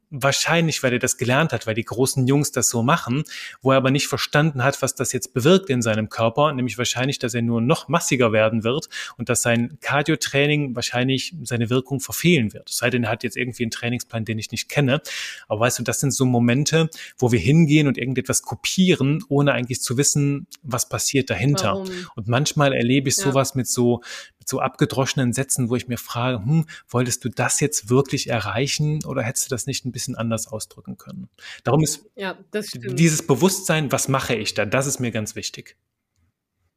wahrscheinlich, 0.10 0.84
weil 0.84 0.94
er 0.94 1.00
das 1.00 1.18
gelernt 1.18 1.54
hat, 1.54 1.68
weil 1.68 1.76
die 1.76 1.84
großen 1.84 2.28
Jungs 2.28 2.52
das 2.52 2.70
so 2.70 2.84
machen, 2.84 3.24
wo 3.62 3.72
er 3.72 3.78
aber 3.78 3.92
nicht 3.92 4.08
verstanden 4.08 4.64
hat, 4.64 4.82
was 4.82 4.96
das 4.96 5.12
jetzt 5.12 5.34
bewirkt 5.34 5.70
in 5.70 5.82
seinem 5.82 6.10
Körper, 6.10 6.52
nämlich 6.54 6.78
wahrscheinlich, 6.78 7.20
dass 7.20 7.34
er 7.34 7.42
nur 7.42 7.62
noch 7.62 7.88
massiger 7.88 8.32
werden 8.32 8.64
wird 8.64 8.90
und 9.18 9.30
dass 9.30 9.42
sein 9.42 9.78
Cardio-Training 9.82 10.76
wahrscheinlich 10.76 11.36
seine 11.44 11.70
Wirkung 11.70 12.00
verfehlen 12.00 12.54
wird. 12.54 12.70
Es 12.70 12.78
sei 12.78 12.90
denn, 12.90 13.04
er 13.04 13.12
hat 13.12 13.24
jetzt 13.24 13.38
irgendwie 13.38 13.64
einen 13.64 13.72
Trainingsplan, 13.72 14.26
den 14.26 14.40
ich 14.40 14.52
nicht 14.52 14.70
kenne. 14.70 15.02
Aber 15.48 15.62
weißt 15.62 15.80
du, 15.80 15.84
das 15.84 16.00
sind 16.00 16.12
so 16.12 16.26
Momente, 16.26 16.90
wo 17.18 17.32
wir 17.32 17.40
hingehen 17.40 17.88
und 17.88 17.98
irgendetwas 17.98 18.42
kopieren, 18.42 19.24
ohne 19.30 19.54
eigentlich 19.54 19.82
zu 19.82 19.98
wissen, 19.98 20.48
was 20.64 20.90
passiert 20.90 21.30
dahinter. 21.30 21.74
Warum? 21.74 21.90
Und 22.16 22.28
manchmal 22.28 22.74
erlebe 22.74 23.10
ich 23.10 23.16
sowas 23.16 23.52
ja. 23.54 23.58
mit 23.58 23.68
so, 23.68 24.02
so 24.46 24.60
abgedroschenen 24.60 25.34
Sätzen, 25.34 25.70
wo 25.70 25.76
ich 25.76 25.88
mir 25.88 25.98
frage, 25.98 26.38
hm, 26.38 26.66
wolltest 26.88 27.26
du 27.26 27.30
das 27.30 27.60
jetzt 27.60 27.90
wirklich 27.90 28.30
erreichen 28.30 29.04
oder 29.06 29.24
hättest 29.24 29.48
du 29.48 29.50
das 29.50 29.66
nicht 29.66 29.86
ein 29.86 29.92
bisschen 29.92 30.16
anders 30.16 30.48
ausdrücken 30.48 30.98
können? 30.98 31.30
Darum 31.64 31.84
ist 31.84 32.06
ja, 32.16 32.38
dieses 32.54 33.26
Bewusstsein, 33.26 33.92
was 33.92 34.08
mache 34.08 34.36
ich 34.36 34.54
da, 34.54 34.66
das 34.66 34.88
ist 34.88 35.00
mir 35.00 35.12
ganz 35.12 35.36
wichtig. 35.36 35.76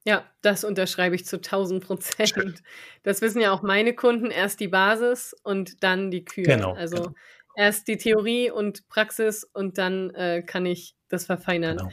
Ja, 0.04 0.24
das 0.40 0.64
unterschreibe 0.64 1.14
ich 1.14 1.26
zu 1.26 1.36
1000 1.36 1.84
Prozent. 1.84 2.62
Das 3.02 3.20
wissen 3.20 3.42
ja 3.42 3.52
auch 3.52 3.62
meine 3.62 3.94
Kunden. 3.94 4.30
Erst 4.30 4.58
die 4.60 4.68
Basis 4.68 5.34
und 5.42 5.82
dann 5.82 6.10
die 6.10 6.24
Kühe. 6.24 6.44
Genau. 6.44 6.72
Also 6.72 6.96
genau. 6.96 7.14
erst 7.56 7.88
die 7.88 7.98
Theorie 7.98 8.50
und 8.50 8.88
Praxis 8.88 9.44
und 9.44 9.76
dann 9.76 10.10
äh, 10.14 10.42
kann 10.42 10.64
ich 10.64 10.94
das 11.08 11.26
verfeinern. 11.26 11.76
Genau. 11.76 11.90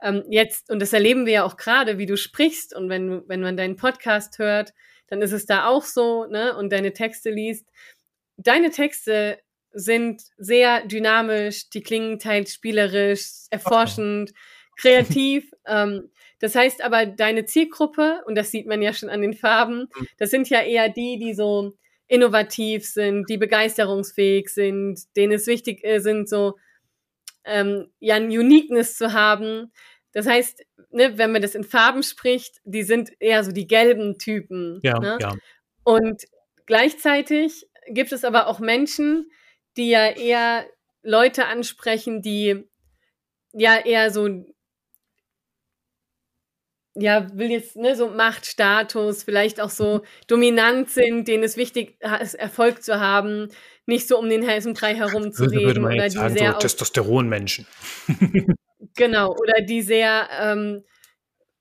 Ähm, 0.00 0.24
jetzt, 0.30 0.70
und 0.70 0.80
das 0.80 0.92
erleben 0.92 1.26
wir 1.26 1.32
ja 1.32 1.44
auch 1.44 1.56
gerade, 1.56 1.98
wie 1.98 2.06
du 2.06 2.16
sprichst 2.16 2.74
und 2.74 2.88
wenn, 2.88 3.28
wenn 3.28 3.40
man 3.40 3.56
deinen 3.56 3.76
Podcast 3.76 4.38
hört, 4.38 4.72
dann 5.08 5.22
ist 5.22 5.32
es 5.32 5.46
da 5.46 5.66
auch 5.66 5.84
so, 5.84 6.26
ne, 6.26 6.56
und 6.56 6.70
deine 6.70 6.92
Texte 6.92 7.30
liest. 7.30 7.66
Deine 8.36 8.70
Texte 8.70 9.38
sind 9.72 10.22
sehr 10.36 10.86
dynamisch, 10.86 11.70
die 11.70 11.82
klingen 11.82 12.18
teils 12.18 12.54
spielerisch, 12.54 13.46
erforschend, 13.50 14.32
kreativ. 14.76 15.50
ähm, 15.66 16.10
das 16.40 16.54
heißt 16.54 16.82
aber, 16.82 17.06
deine 17.06 17.44
Zielgruppe, 17.44 18.22
und 18.26 18.36
das 18.36 18.50
sieht 18.50 18.66
man 18.66 18.80
ja 18.80 18.92
schon 18.92 19.08
an 19.08 19.22
den 19.22 19.34
Farben, 19.34 19.88
mhm. 19.94 20.06
das 20.18 20.30
sind 20.30 20.48
ja 20.48 20.62
eher 20.62 20.88
die, 20.88 21.18
die 21.18 21.34
so 21.34 21.76
innovativ 22.06 22.86
sind, 22.86 23.28
die 23.28 23.36
begeisterungsfähig 23.36 24.48
sind, 24.48 25.00
denen 25.16 25.32
es 25.32 25.46
wichtig 25.46 25.84
ist, 25.84 26.04
sind, 26.04 26.28
so 26.28 26.54
ähm, 27.44 27.90
ja 28.00 28.16
ein 28.16 28.26
Uniqueness 28.28 28.96
zu 28.96 29.12
haben. 29.12 29.72
Das 30.12 30.26
heißt, 30.26 30.64
ne, 30.90 31.18
wenn 31.18 31.32
man 31.32 31.42
das 31.42 31.54
in 31.54 31.64
Farben 31.64 32.02
spricht, 32.02 32.60
die 32.64 32.82
sind 32.82 33.10
eher 33.20 33.44
so 33.44 33.52
die 33.52 33.66
gelben 33.66 34.18
Typen. 34.18 34.80
Ja, 34.82 34.98
ne? 34.98 35.18
ja. 35.20 35.34
Und 35.84 36.24
gleichzeitig 36.66 37.66
gibt 37.88 38.12
es 38.12 38.24
aber 38.24 38.46
auch 38.46 38.58
Menschen, 38.58 39.30
die 39.76 39.90
ja 39.90 40.08
eher 40.08 40.66
Leute 41.02 41.46
ansprechen, 41.46 42.22
die 42.22 42.64
ja 43.52 43.78
eher 43.78 44.10
so 44.10 44.44
ja, 47.00 47.28
will 47.32 47.50
jetzt, 47.50 47.76
ne, 47.76 47.94
so 47.94 48.08
Machtstatus, 48.08 49.22
vielleicht 49.22 49.60
auch 49.60 49.70
so 49.70 50.02
dominant 50.26 50.90
sind, 50.90 51.28
denen 51.28 51.44
es 51.44 51.56
wichtig 51.56 51.96
ist, 52.20 52.34
Erfolg 52.34 52.82
zu 52.82 52.98
haben, 52.98 53.48
nicht 53.86 54.08
so 54.08 54.18
um 54.18 54.28
den 54.28 54.46
heißen 54.46 54.74
Brei 54.74 54.94
herumzureden. 54.94 55.64
Würde 55.64 55.80
man 55.80 55.92
oder 55.92 56.04
jetzt 56.04 56.14
die 56.14 56.18
sagen, 56.18 56.36
sehr 56.36 56.52
so 56.52 56.58
Testosteronmenschen. 56.58 57.66
Genau, 58.98 59.34
oder 59.34 59.62
die 59.62 59.80
sehr, 59.80 60.28
ähm, 60.40 60.84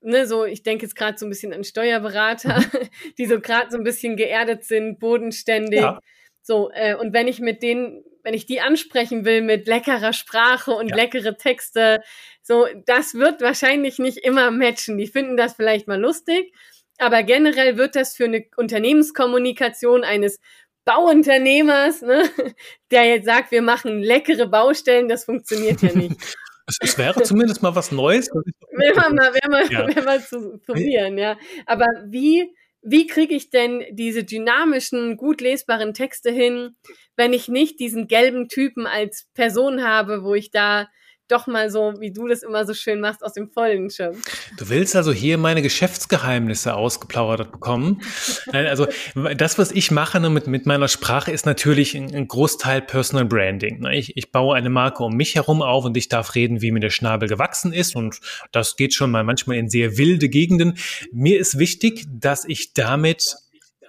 ne, 0.02 0.26
so, 0.26 0.44
ich 0.44 0.64
denke 0.64 0.86
jetzt 0.86 0.96
gerade 0.96 1.18
so 1.18 1.26
ein 1.26 1.30
bisschen 1.30 1.54
an 1.54 1.64
Steuerberater, 1.64 2.60
mhm. 2.60 2.90
die 3.18 3.26
so 3.28 3.40
gerade 3.40 3.70
so 3.70 3.78
ein 3.78 3.84
bisschen 3.84 4.18
geerdet 4.18 4.66
sind, 4.66 5.00
bodenständig. 5.00 5.82
Ja. 5.82 6.00
So, 6.42 6.72
äh, 6.74 6.96
und 6.96 7.14
wenn 7.14 7.28
ich 7.28 7.40
mit 7.40 7.62
denen, 7.62 8.04
wenn 8.24 8.34
ich 8.34 8.46
die 8.46 8.60
ansprechen 8.60 9.24
will 9.24 9.42
mit 9.42 9.68
leckerer 9.68 10.14
Sprache 10.14 10.72
und 10.72 10.90
ja. 10.90 10.96
leckere 10.96 11.38
Texte, 11.38 12.02
so, 12.42 12.68
das 12.86 13.14
wird 13.14 13.42
wahrscheinlich 13.42 14.00
nicht 14.00 14.18
immer 14.18 14.50
matchen. 14.50 14.98
Die 14.98 15.08
finden 15.08 15.38
das 15.38 15.54
vielleicht 15.54 15.88
mal 15.88 16.00
lustig, 16.00 16.54
aber 16.98 17.22
generell 17.24 17.78
wird 17.78 17.96
das 17.96 18.16
für 18.16 18.26
eine 18.26 18.46
Unternehmenskommunikation 18.56 20.04
eines 20.04 20.40
Bauunternehmers, 20.86 22.02
ne, 22.02 22.24
der 22.92 23.06
jetzt 23.06 23.26
sagt, 23.26 23.52
wir 23.52 23.62
machen 23.62 24.02
leckere 24.02 24.48
Baustellen, 24.48 25.08
das 25.08 25.26
funktioniert 25.26 25.82
ja 25.84 25.94
nicht. 25.94 26.16
Es, 26.68 26.78
es 26.82 26.98
wäre 26.98 27.24
zumindest 27.24 27.64
mal 27.64 27.76
was 27.76 27.92
Neues. 27.92 28.30
Wäre 28.30 29.14
mal, 29.14 29.34
wär 29.34 29.50
mal, 29.50 29.72
ja. 29.72 29.96
wär 29.96 30.04
mal 30.04 30.22
zu 30.22 30.60
probieren, 30.66 31.18
ja. 31.18 31.38
Aber 31.66 31.88
wie, 32.06 32.54
wie 32.82 33.08
kriege 33.08 33.34
ich 33.34 33.50
denn 33.50 33.86
diese 33.92 34.24
dynamischen, 34.24 35.18
gut 35.18 35.42
lesbaren 35.42 35.94
Texte 35.94 36.30
hin, 36.32 36.76
wenn 37.16 37.34
ich 37.34 37.48
nicht 37.48 37.80
diesen 37.80 38.08
gelben 38.08 38.50
Typen 38.50 38.86
als 38.86 39.28
Person 39.34 39.84
habe, 39.84 40.24
wo 40.24 40.36
ich 40.36 40.52
da 40.52 40.88
doch 41.28 41.48
mal 41.48 41.70
so, 41.70 41.94
wie 42.00 42.12
du 42.12 42.28
das 42.28 42.44
immer 42.44 42.66
so 42.66 42.74
schön 42.74 43.02
machst, 43.02 43.24
aus 43.24 43.34
dem 43.34 43.50
vollen 43.50 43.90
Schirm. 43.90 44.16
Du 44.58 44.70
willst 44.70 44.96
also 44.96 45.12
hier 45.12 45.38
meine 45.38 45.62
Geschäftsgeheimnisse 45.62 46.76
ausgeplaudert 46.76 47.52
bekommen. 47.52 48.02
also 48.52 48.88
das, 49.36 49.58
was 49.58 49.72
ich 49.72 49.92
mache 49.92 50.20
ne, 50.20 50.30
mit, 50.30 50.48
mit 50.48 50.66
meiner 50.66 50.88
Sprache, 50.88 51.32
ist 51.32 51.46
natürlich 51.46 51.96
ein, 51.96 52.14
ein 52.14 52.28
Großteil 52.28 52.82
Personal 52.82 53.26
Branding. 53.26 53.82
Ne? 53.82 53.98
Ich, 53.98 54.16
ich 54.16 54.32
baue 54.32 54.56
eine 54.56 54.70
Marke 54.70 55.04
um 55.04 55.16
mich 55.16 55.36
herum 55.36 55.62
auf 55.62 55.86
und 55.86 55.98
ich 55.98 56.10
darf 56.10 56.36
reden, 56.36 56.62
wie 56.62 56.72
mir 56.72 56.80
der 56.80 56.90
Schnabel 56.90 57.28
gewachsen 57.28 57.74
ist. 57.74 57.96
Und 57.96 58.20
das 58.52 58.76
geht 58.76 58.94
schon 58.94 59.12
mal 59.12 59.24
manchmal 59.24 59.58
in 59.58 59.70
sehr 59.70 59.98
wilde 59.98 60.30
Gegenden. 60.30 60.78
Mir 61.12 61.40
ist 61.40 61.60
wichtig, 61.60 62.06
dass 62.10 62.46
ich 62.46 62.74
damit 62.74 63.36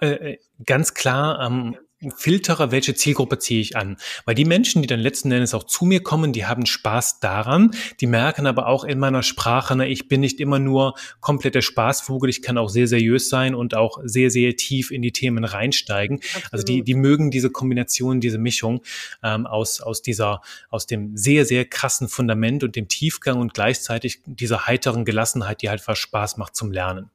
äh, 0.01 0.37
ganz 0.65 0.93
klar 0.93 1.45
ähm, 1.45 1.77
filtere, 2.15 2.71
welche 2.71 2.95
Zielgruppe 2.95 3.39
ziehe 3.39 3.59
ich 3.59 3.75
an. 3.75 3.97
Weil 4.25 4.35
die 4.35 4.45
Menschen, 4.45 4.81
die 4.81 4.87
dann 4.87 4.99
letzten 4.99 5.31
Endes 5.31 5.53
auch 5.53 5.65
zu 5.65 5.85
mir 5.85 6.01
kommen, 6.01 6.31
die 6.31 6.45
haben 6.45 6.65
Spaß 6.65 7.19
daran, 7.19 7.71
die 7.99 8.07
merken 8.07 8.47
aber 8.47 8.67
auch 8.67 8.83
in 8.85 8.99
meiner 8.99 9.21
Sprache, 9.21 9.75
ne, 9.75 9.87
ich 9.87 10.07
bin 10.07 10.21
nicht 10.21 10.39
immer 10.39 10.59
nur 10.59 10.93
komplett 11.19 11.55
der 11.55 11.61
Spaßvogel, 11.61 12.29
ich 12.29 12.41
kann 12.41 12.57
auch 12.57 12.69
sehr 12.69 12.87
seriös 12.87 13.29
sein 13.29 13.53
und 13.53 13.75
auch 13.75 13.99
sehr, 14.03 14.31
sehr 14.31 14.55
tief 14.55 14.91
in 14.91 15.01
die 15.01 15.11
Themen 15.11 15.43
reinsteigen. 15.43 16.17
Absolut. 16.17 16.53
Also 16.53 16.65
die, 16.65 16.83
die 16.83 16.95
mögen 16.95 17.31
diese 17.31 17.49
Kombination, 17.49 18.21
diese 18.21 18.37
Mischung 18.37 18.81
ähm, 19.21 19.45
aus, 19.45 19.81
aus 19.81 20.01
dieser, 20.01 20.41
aus 20.69 20.87
dem 20.87 21.17
sehr, 21.17 21.45
sehr 21.45 21.65
krassen 21.65 22.07
Fundament 22.07 22.63
und 22.63 22.75
dem 22.75 22.87
Tiefgang 22.87 23.39
und 23.39 23.53
gleichzeitig 23.53 24.21
dieser 24.25 24.67
heiteren 24.67 25.03
Gelassenheit, 25.03 25.61
die 25.61 25.69
halt 25.69 25.85
was 25.87 25.97
Spaß 25.97 26.37
macht 26.37 26.55
zum 26.55 26.71
Lernen. 26.71 27.09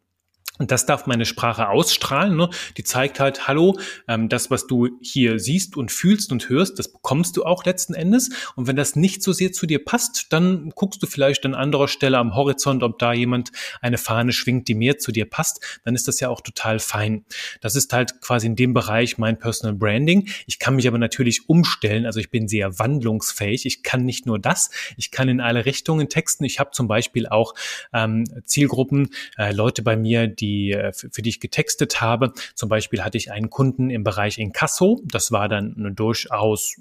Und 0.61 0.71
das 0.71 0.87
darf 0.87 1.07
meine 1.07 1.25
Sprache 1.25 1.69
ausstrahlen. 1.69 2.37
Ne? 2.37 2.49
Die 2.77 2.85
zeigt 2.85 3.19
halt, 3.19 3.49
hallo, 3.49 3.77
ähm, 4.07 4.29
das, 4.29 4.53
was 4.53 4.69
du 4.69 4.89
hier 5.03 5.41
siehst 5.41 5.77
und 5.77 5.91
fühlst 5.91 6.31
und 6.31 6.49
hörst, 6.49 6.79
das 6.79 6.93
bekommst 6.93 7.37
du 7.37 7.45
auch 7.45 7.65
letzten 7.65 7.93
Endes. 7.93 8.31
Und 8.55 8.69
wenn 8.69 8.77
das 8.77 8.95
nicht 8.95 9.25
so 9.25 9.33
sehr 9.33 9.51
zu 9.51 9.67
dir 9.67 9.85
passt, 9.85 10.33
dann 10.33 10.71
guckst 10.77 11.03
du 11.03 11.09
vielleicht 11.09 11.45
an 11.45 11.55
anderer 11.55 11.89
Stelle 11.89 12.19
am 12.19 12.37
Horizont, 12.37 12.85
ob 12.85 13.01
da 13.01 13.13
jemand 13.13 13.51
eine 13.81 13.99
Fahne 13.99 14.33
schwingt, 14.33 14.69
die 14.69 14.77
mehr 14.77 14.99
zu 14.99 15.11
dir 15.11 15.29
passt. 15.29 15.81
Dann 15.85 15.97
ist 15.97 16.07
das 16.07 16.21
ja 16.21 16.29
auch 16.29 16.41
total 16.41 16.79
fein. 16.79 17.25
Das 17.61 17.75
ist 17.75 17.93
halt 17.93 18.21
quasi 18.21 18.47
in 18.47 18.55
dem 18.55 18.75
Bereich 18.75 19.19
mein 19.19 19.41
Personal 19.41 19.75
Branding. 19.75 20.29
Ich 20.47 20.61
kann 20.61 20.77
mich 20.77 20.87
aber 20.87 20.99
natürlich 20.99 21.49
umstellen. 21.49 22.07
Also 22.07 22.21
ich 22.21 22.31
bin 22.31 22.47
sehr 22.47 22.79
wandlungsfähig. 22.79 23.67
Ich 23.67 23.83
kann 23.83 24.05
nicht 24.05 24.25
nur 24.25 24.39
das. 24.39 24.71
Ich 24.97 25.11
kann 25.11 25.29
in 25.29 25.41
alle 25.41 25.65
Richtungen 25.65 26.09
texten. 26.09 26.45
Ich 26.45 26.61
habe 26.61 26.71
zum 26.71 26.87
Beispiel 26.87 27.27
auch 27.27 27.55
ähm, 27.93 28.23
Zielgruppen, 28.45 29.11
äh, 29.37 29.51
Leute 29.51 29.83
bei 29.83 29.97
mir, 29.97 30.29
die 30.29 30.44
die, 30.45 30.73
äh, 30.73 30.93
für 30.93 31.23
die 31.23 31.31
ich 31.31 31.41
getextet 31.41 32.01
habe. 32.01 32.33
Zum 32.55 32.69
Beispiel 32.69 33.03
hatte 33.03 33.17
ich 33.17 33.31
einen 33.31 33.51
Kunden 33.51 33.91
im 33.91 34.05
Bereich 34.05 34.39
Inkasso. 34.39 35.01
Das 35.05 35.33
war 35.33 35.49
dann 35.49 35.75
eine 35.79 35.93
durchaus 35.93 36.77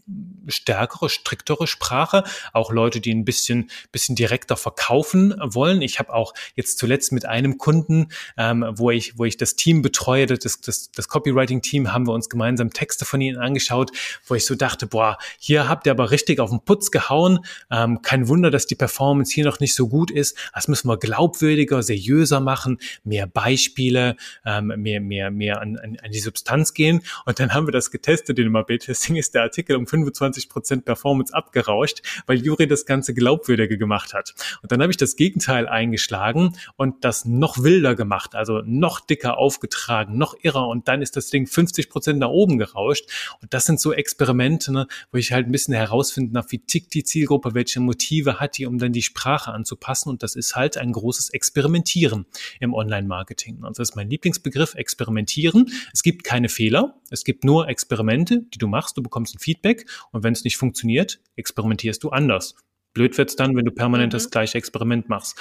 stärkere, 0.48 1.10
striktere 1.10 1.68
Sprache. 1.68 2.24
Auch 2.52 2.72
Leute, 2.72 3.00
die 3.00 3.14
ein 3.14 3.26
bisschen, 3.26 3.70
bisschen 3.92 4.16
direkter 4.16 4.58
verkaufen 4.58 5.34
wollen. 5.42 5.82
Ich 5.82 6.00
habe 6.00 6.14
auch 6.14 6.34
jetzt 6.56 6.78
zuletzt 6.78 7.12
mit 7.12 7.26
einem 7.26 7.58
Kunden, 7.58 8.10
ähm, 8.38 8.66
wo 8.76 8.92
ich, 8.92 9.18
wo 9.18 9.26
ich 9.26 9.38
das 9.38 9.56
Team 9.56 9.82
betreue, 9.82 10.26
das, 10.26 10.60
das, 10.62 10.92
das 10.92 11.08
Copywriting-Team, 11.08 11.94
haben 11.94 12.08
wir 12.08 12.14
uns 12.14 12.30
gemeinsam 12.30 12.72
Texte 12.72 13.06
von 13.06 13.22
ihnen 13.22 13.38
angeschaut, 13.38 13.92
wo 14.28 14.36
ich 14.36 14.46
so 14.46 14.56
dachte, 14.56 14.88
boah, 14.88 15.18
hier 15.40 15.70
habt 15.70 15.88
ihr 15.88 15.92
aber 15.92 16.12
richtig 16.12 16.40
auf 16.40 16.50
den 16.50 16.62
Putz 16.62 16.92
gehauen. 16.92 17.40
Ähm, 17.72 18.02
kein 18.02 18.28
Wunder, 18.28 18.52
dass 18.52 18.66
die 18.66 18.76
Performance 18.76 19.34
hier 19.34 19.46
noch 19.46 19.60
nicht 19.60 19.76
so 19.76 19.88
gut 19.88 20.12
ist. 20.12 20.38
Das 20.54 20.68
müssen 20.68 20.88
wir 20.88 20.98
glaubwürdiger, 20.98 21.82
seriöser 21.82 22.40
machen, 22.40 22.80
mehr 23.04 23.28
bei 23.28 23.53
Beispiele, 23.54 24.16
ähm, 24.46 24.74
mehr, 24.78 25.00
mehr, 25.00 25.30
mehr 25.32 25.62
an, 25.62 25.78
an, 25.78 25.98
an 26.04 26.12
die 26.12 26.20
Substanz 26.20 26.74
gehen. 26.74 27.02
Und 27.26 27.40
dann 27.40 27.54
haben 27.54 27.68
wir 27.68 27.72
das 27.72 27.92
getestet 27.92 28.40
in 28.40 28.46
dem 28.46 28.56
AB-Testing, 28.56 29.16
ist 29.16 29.36
der 29.36 29.44
Artikel 29.44 29.76
um 29.76 29.86
25 29.86 30.50
Prozent 30.50 30.86
Performance 30.86 31.34
abgerauscht, 31.34 32.02
weil 32.26 32.44
Juri 32.44 32.68
das 32.68 32.86
Ganze 32.86 33.14
glaubwürdiger 33.14 33.78
gemacht 33.78 34.14
hat. 34.14 34.34
Und 34.62 34.72
dann 34.72 34.82
habe 34.82 34.92
ich 34.92 34.98
das 34.98 35.16
Gegenteil 35.16 35.68
eingeschlagen 35.68 36.58
und 36.78 37.06
das 37.06 37.26
noch 37.26 37.62
wilder 37.62 37.96
gemacht, 37.96 38.36
also 38.36 38.62
noch 38.66 39.00
dicker 39.00 39.38
aufgetragen, 39.38 40.18
noch 40.18 40.36
irrer. 40.42 40.68
Und 40.68 40.88
dann 40.88 41.02
ist 41.02 41.16
das 41.16 41.30
Ding 41.30 41.46
50 41.46 41.90
Prozent 41.90 42.20
nach 42.20 42.30
oben 42.30 42.58
gerauscht. 42.58 43.06
Und 43.42 43.54
das 43.54 43.66
sind 43.66 43.80
so 43.80 43.94
Experimente, 43.94 44.74
ne, 44.74 44.88
wo 45.12 45.18
ich 45.18 45.32
halt 45.32 45.48
ein 45.48 45.52
bisschen 45.52 45.76
herausfinden 45.76 46.34
darf, 46.34 46.48
wie 46.50 46.60
tickt 46.60 46.94
die 46.94 47.04
Zielgruppe, 47.04 47.54
welche 47.54 47.80
Motive 47.80 48.40
hat 48.40 48.58
die, 48.58 48.66
um 48.66 48.80
dann 48.80 48.94
die 48.94 49.04
Sprache 49.04 49.52
anzupassen. 49.52 50.10
Und 50.10 50.24
das 50.24 50.36
ist 50.36 50.56
halt 50.56 50.78
ein 50.78 50.92
großes 50.92 51.30
Experimentieren 51.30 52.26
im 52.60 52.74
Online-Marketing. 52.74 53.43
Marketing. 53.44 53.64
Also 53.64 53.82
das 53.82 53.90
ist 53.90 53.96
mein 53.96 54.10
Lieblingsbegriff, 54.10 54.76
experimentieren. 54.76 55.72
Es 55.94 56.04
gibt 56.04 56.24
keine 56.24 56.50
Fehler, 56.50 56.96
es 57.10 57.24
gibt 57.24 57.44
nur 57.44 57.68
Experimente, 57.70 58.42
die 58.54 58.58
du 58.58 58.68
machst, 58.68 58.98
du 58.98 59.04
bekommst 59.04 59.36
ein 59.36 59.40
Feedback 59.40 59.86
und 60.12 60.24
wenn 60.24 60.34
es 60.34 60.44
nicht 60.44 60.58
funktioniert, 60.58 61.20
experimentierst 61.36 62.04
du 62.04 62.10
anders. 62.10 62.56
Blöd 62.94 63.18
wird's 63.18 63.36
dann, 63.36 63.56
wenn 63.56 63.66
du 63.66 63.72
permanent 63.72 64.14
mhm. 64.14 64.18
das 64.18 64.30
gleiche 64.30 64.58
Experiment 64.58 65.10
machst. 65.10 65.40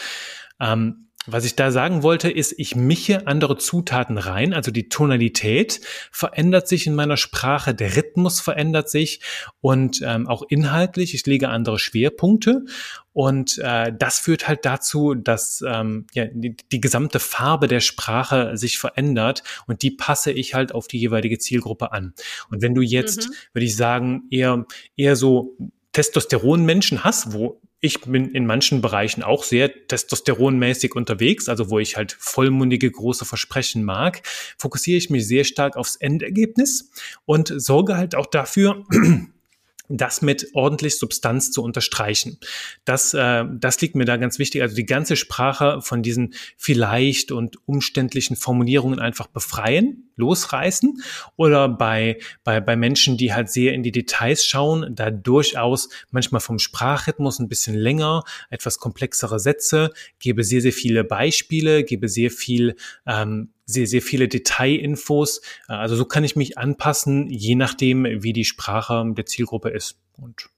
Ähm, 0.60 1.08
was 1.26 1.44
ich 1.44 1.54
da 1.54 1.70
sagen 1.70 2.02
wollte, 2.02 2.30
ist, 2.30 2.54
ich 2.56 2.74
mische 2.74 3.26
andere 3.26 3.56
Zutaten 3.56 4.18
rein, 4.18 4.52
also 4.52 4.70
die 4.70 4.88
Tonalität 4.88 5.80
verändert 6.10 6.66
sich 6.66 6.86
in 6.86 6.94
meiner 6.94 7.16
Sprache, 7.16 7.74
der 7.74 7.96
Rhythmus 7.96 8.40
verändert 8.40 8.90
sich 8.90 9.20
und 9.60 10.00
ähm, 10.02 10.26
auch 10.28 10.42
inhaltlich, 10.48 11.14
ich 11.14 11.24
lege 11.26 11.48
andere 11.48 11.78
Schwerpunkte 11.78 12.64
und 13.12 13.58
äh, 13.58 13.92
das 13.96 14.18
führt 14.18 14.48
halt 14.48 14.64
dazu, 14.64 15.14
dass 15.14 15.62
ähm, 15.66 16.06
ja, 16.12 16.24
die, 16.26 16.56
die 16.72 16.80
gesamte 16.80 17.20
Farbe 17.20 17.68
der 17.68 17.80
Sprache 17.80 18.56
sich 18.56 18.78
verändert 18.78 19.42
und 19.66 19.82
die 19.82 19.90
passe 19.90 20.32
ich 20.32 20.54
halt 20.54 20.74
auf 20.74 20.88
die 20.88 20.98
jeweilige 20.98 21.38
Zielgruppe 21.38 21.92
an. 21.92 22.14
Und 22.50 22.62
wenn 22.62 22.74
du 22.74 22.80
jetzt, 22.80 23.28
mhm. 23.28 23.34
würde 23.52 23.66
ich 23.66 23.76
sagen, 23.76 24.24
eher, 24.30 24.66
eher 24.96 25.16
so 25.16 25.56
Testosteron-Menschen 25.92 27.04
hast, 27.04 27.32
wo 27.32 27.60
ich 27.84 28.00
bin 28.00 28.30
in 28.30 28.46
manchen 28.46 28.80
Bereichen 28.80 29.24
auch 29.24 29.42
sehr 29.42 29.88
testosteronmäßig 29.88 30.94
unterwegs, 30.94 31.48
also 31.48 31.68
wo 31.68 31.80
ich 31.80 31.96
halt 31.96 32.16
vollmundige 32.18 32.88
große 32.90 33.24
Versprechen 33.24 33.82
mag, 33.82 34.22
fokussiere 34.56 34.98
ich 34.98 35.10
mich 35.10 35.26
sehr 35.26 35.42
stark 35.42 35.76
aufs 35.76 35.96
Endergebnis 35.96 36.90
und 37.26 37.52
sorge 37.54 37.96
halt 37.96 38.14
auch 38.14 38.26
dafür, 38.26 38.84
das 39.88 40.22
mit 40.22 40.48
ordentlich 40.54 40.98
Substanz 40.98 41.50
zu 41.50 41.62
unterstreichen. 41.62 42.38
Das, 42.84 43.14
äh, 43.14 43.44
das 43.52 43.80
liegt 43.80 43.94
mir 43.94 44.04
da 44.04 44.16
ganz 44.16 44.38
wichtig. 44.38 44.62
Also 44.62 44.74
die 44.74 44.86
ganze 44.86 45.16
Sprache 45.16 45.80
von 45.82 46.02
diesen 46.02 46.34
vielleicht 46.56 47.32
und 47.32 47.56
umständlichen 47.66 48.36
Formulierungen 48.36 48.98
einfach 48.98 49.26
befreien, 49.26 50.10
losreißen 50.16 51.02
oder 51.36 51.68
bei, 51.68 52.18
bei, 52.44 52.60
bei 52.60 52.76
Menschen, 52.76 53.16
die 53.16 53.34
halt 53.34 53.50
sehr 53.50 53.74
in 53.74 53.82
die 53.82 53.92
Details 53.92 54.44
schauen, 54.46 54.94
da 54.94 55.10
durchaus 55.10 55.88
manchmal 56.10 56.40
vom 56.40 56.58
Sprachrhythmus 56.58 57.38
ein 57.38 57.48
bisschen 57.48 57.74
länger, 57.74 58.24
etwas 58.50 58.78
komplexere 58.78 59.38
Sätze, 59.40 59.92
gebe 60.18 60.44
sehr, 60.44 60.60
sehr 60.60 60.72
viele 60.72 61.04
Beispiele, 61.04 61.84
gebe 61.84 62.08
sehr 62.08 62.30
viel 62.30 62.76
ähm, 63.06 63.50
sehr, 63.72 63.86
sehr 63.86 64.02
viele 64.02 64.28
Detailinfos. 64.28 65.40
Äh, 65.68 65.72
also 65.72 65.96
so 65.96 66.04
kann 66.04 66.24
ich 66.24 66.36
mich 66.36 66.58
anpassen, 66.58 67.28
je 67.30 67.54
nachdem, 67.54 68.04
wie 68.22 68.32
die 68.32 68.44
Sprache 68.44 69.04
der 69.16 69.26
Zielgruppe 69.26 69.70
ist. 69.70 69.98
Und 70.16 70.48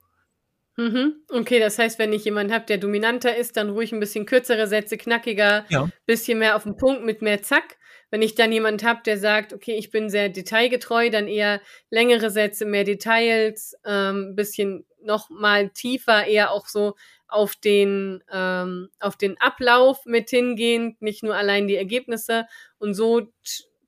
Mhm. 0.76 1.22
Okay, 1.28 1.60
das 1.60 1.78
heißt, 1.78 1.98
wenn 1.98 2.12
ich 2.12 2.24
jemanden 2.24 2.52
habe, 2.52 2.66
der 2.66 2.78
dominanter 2.78 3.36
ist, 3.36 3.56
dann 3.56 3.70
ruhig 3.70 3.92
ein 3.92 4.00
bisschen 4.00 4.26
kürzere 4.26 4.66
Sätze, 4.66 4.96
knackiger, 4.96 5.64
ja. 5.68 5.88
bisschen 6.06 6.40
mehr 6.40 6.56
auf 6.56 6.64
den 6.64 6.76
Punkt 6.76 7.04
mit 7.04 7.22
mehr 7.22 7.42
Zack. 7.42 7.76
Wenn 8.10 8.22
ich 8.22 8.34
dann 8.34 8.52
jemanden 8.52 8.86
habe, 8.86 9.00
der 9.04 9.18
sagt, 9.18 9.52
okay, 9.52 9.76
ich 9.76 9.90
bin 9.90 10.10
sehr 10.10 10.28
detailgetreu, 10.28 11.10
dann 11.10 11.28
eher 11.28 11.60
längere 11.90 12.30
Sätze, 12.30 12.64
mehr 12.64 12.84
Details, 12.84 13.74
ähm, 13.84 14.34
bisschen 14.34 14.84
noch 15.02 15.30
mal 15.30 15.70
tiefer, 15.70 16.26
eher 16.26 16.50
auch 16.50 16.66
so 16.66 16.94
auf 17.28 17.56
den, 17.56 18.22
ähm, 18.32 18.88
auf 19.00 19.16
den 19.16 19.40
Ablauf 19.40 20.04
mit 20.06 20.30
hingehend, 20.30 21.00
nicht 21.02 21.22
nur 21.22 21.34
allein 21.36 21.66
die 21.68 21.76
Ergebnisse. 21.76 22.46
Und 22.78 22.94
so 22.94 23.22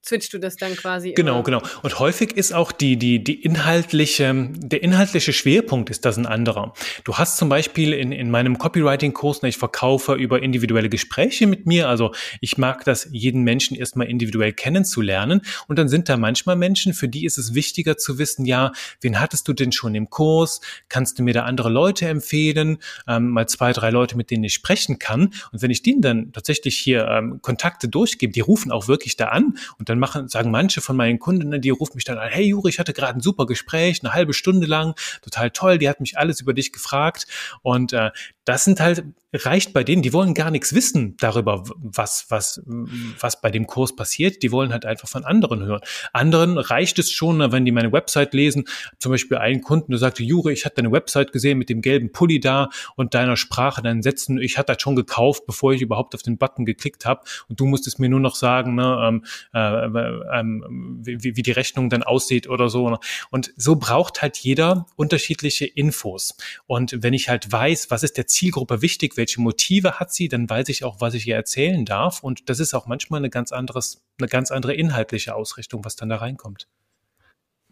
switchst 0.07 0.33
du 0.33 0.39
das 0.39 0.57
dann 0.57 0.77
quasi. 0.77 1.13
Genau, 1.13 1.35
immer. 1.35 1.43
genau. 1.43 1.63
Und 1.83 1.99
häufig 1.99 2.37
ist 2.37 2.53
auch 2.55 2.71
die, 2.73 2.97
die, 2.97 3.23
die 3.23 3.43
inhaltliche, 3.43 4.51
der 4.57 4.83
inhaltliche 4.83 5.33
Schwerpunkt 5.33 5.91
ist 5.91 6.05
das 6.05 6.17
ein 6.17 6.27
anderer. 6.27 6.75
Du 7.05 7.15
hast 7.15 7.37
zum 7.37 7.49
Beispiel 7.49 7.93
in, 7.93 8.13
in 8.13 8.31
meinem 8.31 8.59
Copywriting-Kurs, 8.59 9.43
ne, 9.43 9.49
ich 9.49 9.57
verkaufe 9.57 10.15
über 10.15 10.43
individuelle 10.43 10.89
Gespräche 10.89 11.47
mit 11.47 11.67
mir. 11.67 11.89
Also 11.89 12.13
ich 12.41 12.57
mag 12.57 12.85
das, 12.85 13.09
jeden 13.11 13.43
Menschen 13.43 13.77
erstmal 13.77 14.07
individuell 14.09 14.53
kennenzulernen. 14.53 15.43
Und 15.67 15.79
dann 15.79 15.89
sind 15.89 16.09
da 16.09 16.17
manchmal 16.17 16.57
Menschen, 16.57 16.95
für 16.95 17.09
die 17.09 17.25
ist 17.25 17.39
es 17.39 17.55
wichtiger 17.55 17.97
zu 17.97 18.19
wissen, 18.19 18.45
ja, 18.45 18.73
wen 19.01 19.19
hattest 19.21 19.49
du 19.49 19.53
denn 19.53 19.73
schon 19.73 19.95
im 19.95 20.09
Kurs? 20.11 20.61
Kannst 20.89 21.19
du 21.19 21.23
mir 21.23 21.35
da 21.35 21.43
andere 21.43 21.69
Leute 21.69 22.07
empfehlen? 22.07 22.79
Ähm, 23.09 23.31
mal 23.31 23.49
zwei, 23.49 23.73
drei 23.73 23.91
Leute, 23.91 24.17
mit 24.17 24.31
denen 24.31 24.45
ich 24.45 24.55
sprechen 24.55 24.99
kann. 24.99 25.33
Und 25.53 25.63
wenn 25.63 25.71
ich 25.71 25.83
denen 25.83 26.01
dann 26.01 26.33
tatsächlich 26.33 26.79
hier 26.79 27.09
ähm, 27.09 27.41
Kontakte 27.43 27.89
durchgebe, 27.89 28.33
die 28.33 28.41
rufen 28.41 28.71
auch 28.71 28.87
wirklich 28.87 29.17
da 29.17 29.27
an 29.27 29.59
und 29.79 29.89
dann 29.89 29.96
dann 29.97 30.01
machen, 30.01 30.29
sagen 30.29 30.51
manche 30.51 30.81
von 30.81 30.97
meinen 30.97 31.19
Kunden, 31.19 31.61
die 31.61 31.71
rufen 31.71 31.97
mich 31.97 32.05
dann 32.05 32.19
an, 32.19 32.29
hey 32.29 32.47
Juri, 32.47 32.71
ich 32.71 32.79
hatte 32.79 32.93
gerade 32.93 33.15
ein 33.15 33.21
super 33.21 33.47
Gespräch, 33.47 34.01
eine 34.03 34.13
halbe 34.13 34.35
Stunde 34.35 34.67
lang, 34.67 34.95
total 35.23 35.51
toll, 35.51 35.79
die 35.79 35.89
hat 35.89 36.01
mich 36.01 36.19
alles 36.19 36.41
über 36.41 36.55
dich 36.55 36.73
gefragt. 36.73 37.27
Und 37.63 37.93
äh, 37.93 38.11
das 38.47 38.65
sind 38.65 38.79
halt, 38.79 39.05
reicht 39.33 39.73
bei 39.73 39.83
denen, 39.83 40.03
die 40.03 40.13
wollen 40.13 40.33
gar 40.33 40.53
nichts 40.53 40.73
wissen 40.73 41.17
darüber, 41.19 41.65
was, 41.77 42.27
was, 42.29 42.63
was 42.65 43.41
bei 43.41 43.51
dem 43.51 43.67
Kurs 43.67 43.97
passiert. 43.97 44.45
Die 44.45 44.53
wollen 44.53 44.73
halt 44.73 44.87
einfach 44.87 45.09
von 45.09 45.25
anderen 45.25 45.65
hören. 45.65 45.81
Anderen 46.13 46.57
reicht 46.57 47.01
es 47.01 47.11
schon, 47.11 47.41
wenn 47.51 47.65
die 47.65 47.73
meine 47.73 47.93
Website 47.93 48.35
lesen. 48.35 48.65
Zum 49.01 49.11
Beispiel 49.11 49.39
einen 49.39 49.63
Kunden, 49.63 49.91
der 49.91 49.99
sagte, 49.99 50.23
Juri, 50.23 50.53
ich 50.53 50.65
hatte 50.65 50.77
deine 50.77 50.93
Website 50.93 51.33
gesehen 51.33 51.59
mit 51.59 51.69
dem 51.69 51.83
gelben 51.83 52.13
Pulli 52.13 52.39
da 52.39 52.69
und 52.95 53.15
deiner 53.15 53.37
Sprache, 53.37 53.83
deinen 53.83 54.03
Sätzen. 54.03 54.39
Ich 54.39 54.59
hatte 54.59 54.75
das 54.75 54.81
schon 54.81 54.95
gekauft, 54.95 55.45
bevor 55.45 55.73
ich 55.73 55.83
überhaupt 55.83 56.15
auf 56.15 56.23
den 56.23 56.39
Button 56.39 56.65
geklickt 56.65 57.05
habe. 57.05 57.23
Und 57.49 57.59
du 57.59 57.67
musstest 57.67 57.99
mir 57.99 58.09
nur 58.09 58.21
noch 58.21 58.37
sagen, 58.37 58.77
ne, 58.77 58.97
ähm, 59.09 59.25
äh, 59.55 59.86
ähm, 59.87 60.99
wie, 61.03 61.37
wie 61.37 61.43
die 61.43 61.53
Rechnung 61.53 61.91
dann 61.91 62.03
aussieht 62.03 62.49
oder 62.49 62.69
so. 62.69 62.91
Ne? 62.91 62.99
Und 63.31 63.53
so 63.57 63.77
braucht 63.77 64.23
halt 64.23 64.37
jeder 64.39 64.87
unterschiedliche 64.97 65.67
Infos. 65.67 66.37
Und 66.67 67.03
wenn 67.03 67.15
ich 67.15 67.29
halt 67.29 67.51
weiß, 67.51 67.91
was 67.91 68.03
ist 68.03 68.17
der 68.17 68.27
Zielgruppe 68.27 68.83
wichtig, 68.83 69.17
welche 69.17 69.41
Motive 69.41 69.99
hat 69.99 70.13
sie, 70.13 70.29
dann 70.29 70.49
weiß 70.49 70.69
ich 70.69 70.85
auch, 70.85 71.01
was 71.01 71.15
ich 71.15 71.27
ihr 71.27 71.37
erzählen 71.37 71.85
darf. 71.85 72.23
Und 72.23 72.49
das 72.49 72.61
ist 72.61 72.75
auch 72.75 72.87
manchmal 72.87 73.19
eine 73.19 73.31
ganz 73.31 73.53
anderes, 73.53 74.05
eine 74.19 74.29
ganz 74.29 74.51
andere 74.51 74.75
inhaltliche 74.75 75.35
Ausrichtung, 75.35 75.85
was 75.85 75.97
dann 75.97 76.09
da 76.09 76.17
reinkommt. 76.17 76.69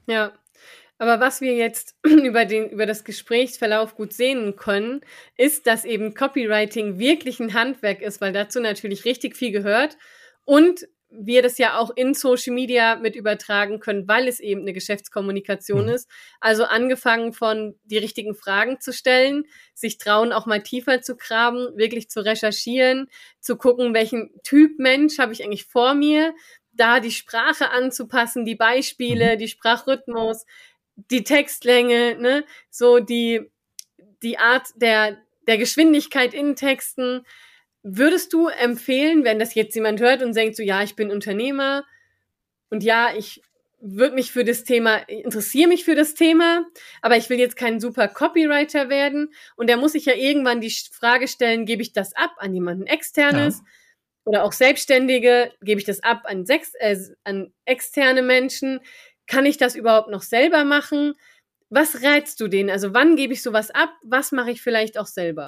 Ja. 0.07 0.33
Aber 0.99 1.19
was 1.19 1.41
wir 1.41 1.55
jetzt 1.55 1.97
über, 2.05 2.45
den, 2.45 2.71
über 2.71 2.87
das 2.87 3.05
Gesprächsverlauf 3.05 3.97
gut 3.97 4.13
sehen 4.13 4.57
können, 4.57 5.01
ist, 5.37 5.67
dass 5.67 5.85
eben 5.85 6.15
Copywriting 6.15 6.99
wirklich 6.99 7.41
ein 7.41 7.55
Handwerk 7.55 8.01
ist, 8.01 8.21
weil 8.21 8.33
dazu 8.33 8.61
natürlich 8.61 9.05
richtig 9.05 9.37
viel 9.37 9.51
gehört 9.51 9.99
und 10.45 10.87
wir 11.17 11.43
das 11.43 11.59
ja 11.59 11.79
auch 11.79 11.91
in 11.95 12.15
Social 12.15 12.55
Media 12.55 12.97
mit 12.97 13.17
übertragen 13.17 13.81
können, 13.81 14.09
weil 14.09 14.29
es 14.29 14.41
eben 14.41 14.63
eine 14.63 14.73
Geschäftskommunikation 14.73 15.85
mhm. 15.85 15.93
ist. 15.93 16.11
Also 16.41 16.65
angefangen 16.65 17.33
von 17.33 17.75
die 17.85 17.99
richtigen 17.99 18.35
Fragen 18.35 18.81
zu 18.81 18.93
stellen, 18.93 19.45
sich 19.75 19.99
trauen, 19.99 20.33
auch 20.33 20.47
mal 20.47 20.63
tiefer 20.63 21.03
zu 21.03 21.17
graben, 21.17 21.77
wirklich 21.77 22.09
zu 22.09 22.25
recherchieren, 22.25 23.09
zu 23.41 23.57
gucken, 23.57 23.95
welchen 23.95 24.31
Typ 24.43 24.79
Mensch 24.79 25.19
habe 25.19 25.33
ich 25.33 25.45
eigentlich 25.45 25.67
vor 25.67 25.95
mir, 25.95 26.35
da 26.73 27.01
die 27.01 27.13
Sprache 27.13 27.71
anzupassen, 27.71 28.45
die 28.45 28.57
Beispiele, 28.57 29.35
mhm. 29.35 29.39
die 29.39 29.49
Sprachrhythmus, 29.49 30.45
die 30.97 31.25
Textlänge, 31.25 32.17
ne, 32.19 32.45
so 32.71 32.99
die, 32.99 33.51
die 34.23 34.39
Art 34.39 34.69
der, 34.77 35.19
der 35.47 35.59
Geschwindigkeit 35.59 36.35
in 36.35 36.57
Texten 36.57 37.25
Würdest 37.87 38.33
du 38.33 38.49
empfehlen, 38.49 39.25
wenn 39.25 39.39
das 39.39 39.55
jetzt 39.55 39.75
jemand 39.75 40.01
hört 40.01 40.23
und 40.23 40.35
denkt 40.35 40.57
so, 40.57 40.63
ja, 40.63 40.83
ich 40.83 40.97
bin 40.97 41.11
Unternehmer 41.11 41.85
und 42.71 42.83
ja, 42.83 43.15
ich 43.15 43.43
würde 43.79 44.15
mich 44.15 44.33
für 44.33 44.45
das 44.45 44.65
Thema, 44.65 44.97
interessiere 45.07 45.69
mich 45.69 45.85
für 45.85 45.95
das 45.95 46.15
Thema, 46.15 46.65
aber 47.03 47.19
ich 47.19 47.29
will 47.29 47.39
jetzt 47.39 47.57
kein 47.57 47.81
super 47.81 48.09
Copywriter 48.09 48.89
werden 48.89 49.35
und 49.57 49.69
da 49.69 49.77
muss 49.77 49.95
ich 49.95 50.07
ja 50.07 50.15
irgendwann 50.15 50.63
die 50.63 50.75
Frage 50.93 51.29
stellen, 51.29 51.67
gebe 51.67 51.83
ich 51.83 51.93
das 51.93 52.17
ab 52.17 52.31
an 52.39 52.55
jemanden 52.55 52.87
externes 52.87 53.59
ja. 53.59 53.65
oder 54.25 54.45
auch 54.45 54.53
Selbstständige, 54.53 55.53
gebe 55.61 55.79
ich 55.79 55.87
das 55.87 56.03
ab 56.03 56.23
an, 56.25 56.47
sechs, 56.47 56.73
äh, 56.79 56.97
an 57.25 57.53
externe 57.67 58.23
Menschen, 58.23 58.81
kann 59.27 59.45
ich 59.45 59.59
das 59.59 59.77
überhaupt 59.77 60.09
noch 60.09 60.23
selber 60.23 60.65
machen? 60.65 61.15
Was 61.69 62.01
rätst 62.01 62.41
du 62.41 62.49
denen? 62.49 62.71
Also 62.71 62.95
wann 62.95 63.17
gebe 63.17 63.35
ich 63.35 63.43
sowas 63.43 63.71
ab? 63.71 63.91
Was 64.03 64.33
mache 64.33 64.51
ich 64.51 64.63
vielleicht 64.63 64.97
auch 64.97 65.07
selber? 65.07 65.45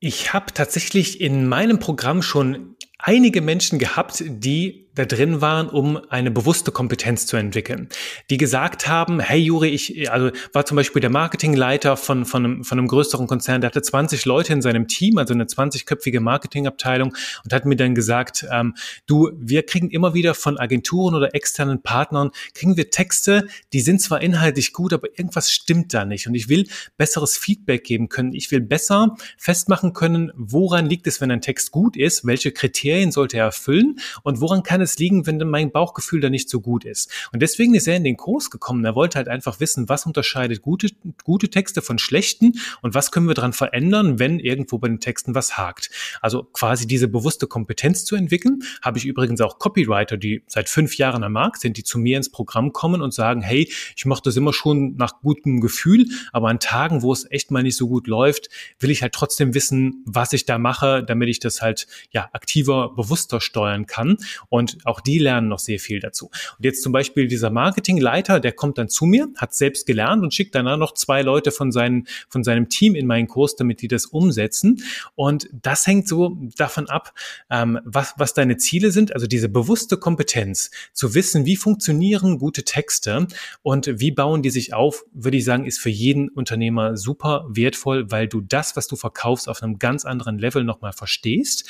Ich 0.00 0.32
habe 0.32 0.52
tatsächlich 0.54 1.20
in 1.20 1.46
meinem 1.46 1.78
Programm 1.78 2.22
schon 2.22 2.76
einige 2.98 3.42
Menschen 3.42 3.78
gehabt, 3.78 4.24
die 4.26 4.89
da 4.94 5.04
drin 5.04 5.40
waren, 5.40 5.68
um 5.68 6.00
eine 6.08 6.30
bewusste 6.30 6.72
Kompetenz 6.72 7.26
zu 7.26 7.36
entwickeln. 7.36 7.88
Die 8.28 8.36
gesagt 8.36 8.88
haben, 8.88 9.20
hey 9.20 9.38
Juri, 9.38 9.68
ich, 9.68 10.10
also 10.10 10.30
war 10.52 10.66
zum 10.66 10.76
Beispiel 10.76 11.00
der 11.00 11.10
Marketingleiter 11.10 11.96
von, 11.96 12.24
von, 12.24 12.44
einem, 12.44 12.64
von 12.64 12.78
einem 12.78 12.88
größeren 12.88 13.26
Konzern, 13.26 13.60
der 13.60 13.68
hatte 13.68 13.82
20 13.82 14.24
Leute 14.24 14.52
in 14.52 14.62
seinem 14.62 14.88
Team, 14.88 15.18
also 15.18 15.32
eine 15.32 15.44
20-köpfige 15.44 16.20
Marketingabteilung 16.20 17.14
und 17.44 17.52
hat 17.52 17.66
mir 17.66 17.76
dann 17.76 17.94
gesagt, 17.94 18.46
ähm, 18.50 18.74
du, 19.06 19.30
wir 19.38 19.64
kriegen 19.64 19.90
immer 19.90 20.14
wieder 20.14 20.34
von 20.34 20.58
Agenturen 20.58 21.14
oder 21.14 21.34
externen 21.34 21.82
Partnern, 21.82 22.30
kriegen 22.54 22.76
wir 22.76 22.90
Texte, 22.90 23.46
die 23.72 23.80
sind 23.80 24.00
zwar 24.00 24.20
inhaltlich 24.20 24.72
gut, 24.72 24.92
aber 24.92 25.08
irgendwas 25.16 25.52
stimmt 25.52 25.94
da 25.94 26.04
nicht 26.04 26.26
und 26.26 26.34
ich 26.34 26.48
will 26.48 26.66
besseres 26.96 27.36
Feedback 27.36 27.84
geben 27.84 28.08
können. 28.08 28.32
Ich 28.32 28.50
will 28.50 28.60
besser 28.60 29.16
festmachen 29.38 29.92
können, 29.92 30.32
woran 30.36 30.86
liegt 30.86 31.06
es, 31.06 31.20
wenn 31.20 31.30
ein 31.30 31.40
Text 31.40 31.70
gut 31.70 31.96
ist, 31.96 32.26
welche 32.26 32.52
Kriterien 32.52 33.12
sollte 33.12 33.36
er 33.36 33.44
erfüllen 33.44 34.00
und 34.22 34.40
woran 34.40 34.62
kann 34.62 34.80
es 34.80 34.89
es 34.90 34.98
liegen, 34.98 35.26
wenn 35.26 35.38
mein 35.48 35.70
Bauchgefühl 35.70 36.20
da 36.20 36.30
nicht 36.30 36.48
so 36.48 36.60
gut 36.60 36.84
ist? 36.84 37.10
Und 37.32 37.40
deswegen 37.40 37.74
ist 37.74 37.88
er 37.88 37.96
in 37.96 38.04
den 38.04 38.16
Kurs 38.16 38.50
gekommen. 38.50 38.84
Er 38.84 38.94
wollte 38.94 39.16
halt 39.16 39.28
einfach 39.28 39.60
wissen, 39.60 39.88
was 39.88 40.06
unterscheidet 40.06 40.62
gute, 40.62 40.88
gute 41.24 41.48
Texte 41.48 41.82
von 41.82 41.98
schlechten 41.98 42.52
und 42.82 42.94
was 42.94 43.10
können 43.10 43.28
wir 43.28 43.34
daran 43.34 43.52
verändern, 43.52 44.18
wenn 44.18 44.38
irgendwo 44.38 44.78
bei 44.78 44.88
den 44.88 45.00
Texten 45.00 45.34
was 45.34 45.56
hakt. 45.56 45.90
Also 46.20 46.44
quasi 46.44 46.86
diese 46.86 47.08
bewusste 47.08 47.46
Kompetenz 47.46 48.04
zu 48.04 48.16
entwickeln. 48.16 48.62
Habe 48.82 48.98
ich 48.98 49.06
übrigens 49.06 49.40
auch 49.40 49.58
Copywriter, 49.58 50.16
die 50.16 50.42
seit 50.46 50.68
fünf 50.68 50.96
Jahren 50.96 51.24
am 51.24 51.32
Markt 51.32 51.60
sind, 51.60 51.76
die 51.76 51.84
zu 51.84 51.98
mir 51.98 52.16
ins 52.16 52.30
Programm 52.30 52.72
kommen 52.72 53.02
und 53.02 53.14
sagen, 53.14 53.42
hey, 53.42 53.70
ich 53.96 54.06
mache 54.06 54.22
das 54.24 54.36
immer 54.36 54.52
schon 54.52 54.96
nach 54.96 55.20
gutem 55.20 55.60
Gefühl, 55.60 56.06
aber 56.32 56.48
an 56.48 56.60
Tagen, 56.60 57.02
wo 57.02 57.12
es 57.12 57.30
echt 57.30 57.50
mal 57.50 57.62
nicht 57.62 57.76
so 57.76 57.88
gut 57.88 58.06
läuft, 58.06 58.48
will 58.78 58.90
ich 58.90 59.02
halt 59.02 59.12
trotzdem 59.12 59.54
wissen, 59.54 60.02
was 60.06 60.32
ich 60.32 60.46
da 60.46 60.58
mache, 60.58 61.04
damit 61.04 61.28
ich 61.28 61.40
das 61.40 61.62
halt 61.62 61.86
ja 62.10 62.28
aktiver, 62.32 62.94
bewusster 62.94 63.40
steuern 63.40 63.86
kann. 63.86 64.16
Und 64.48 64.69
auch 64.84 65.00
die 65.00 65.18
lernen 65.18 65.48
noch 65.48 65.58
sehr 65.58 65.78
viel 65.78 66.00
dazu. 66.00 66.26
Und 66.26 66.64
jetzt 66.64 66.82
zum 66.82 66.92
Beispiel 66.92 67.28
dieser 67.28 67.50
Marketingleiter, 67.50 68.40
der 68.40 68.52
kommt 68.52 68.78
dann 68.78 68.88
zu 68.88 69.06
mir, 69.06 69.28
hat 69.36 69.54
selbst 69.54 69.86
gelernt 69.86 70.22
und 70.22 70.34
schickt 70.34 70.54
danach 70.54 70.76
noch 70.76 70.94
zwei 70.94 71.22
Leute 71.22 71.50
von, 71.50 71.72
seinen, 71.72 72.06
von 72.28 72.44
seinem 72.44 72.68
Team 72.68 72.94
in 72.94 73.06
meinen 73.06 73.28
Kurs, 73.28 73.56
damit 73.56 73.82
die 73.82 73.88
das 73.88 74.06
umsetzen. 74.06 74.82
Und 75.14 75.48
das 75.52 75.86
hängt 75.86 76.08
so 76.08 76.36
davon 76.56 76.88
ab, 76.88 77.14
ähm, 77.50 77.78
was, 77.84 78.14
was 78.16 78.34
deine 78.34 78.56
Ziele 78.56 78.90
sind, 78.90 79.14
also 79.14 79.26
diese 79.26 79.48
bewusste 79.48 79.96
Kompetenz, 79.96 80.70
zu 80.92 81.14
wissen, 81.14 81.46
wie 81.46 81.56
funktionieren 81.56 82.38
gute 82.38 82.64
Texte 82.64 83.26
und 83.62 84.00
wie 84.00 84.10
bauen 84.10 84.42
die 84.42 84.50
sich 84.50 84.74
auf, 84.74 85.04
würde 85.12 85.36
ich 85.36 85.44
sagen, 85.44 85.66
ist 85.66 85.78
für 85.78 85.90
jeden 85.90 86.28
Unternehmer 86.28 86.96
super 86.96 87.46
wertvoll, 87.48 88.10
weil 88.10 88.28
du 88.28 88.40
das, 88.40 88.76
was 88.76 88.86
du 88.86 88.96
verkaufst, 88.96 89.48
auf 89.48 89.62
einem 89.62 89.78
ganz 89.78 90.04
anderen 90.04 90.38
Level 90.38 90.64
nochmal 90.64 90.92
verstehst. 90.92 91.68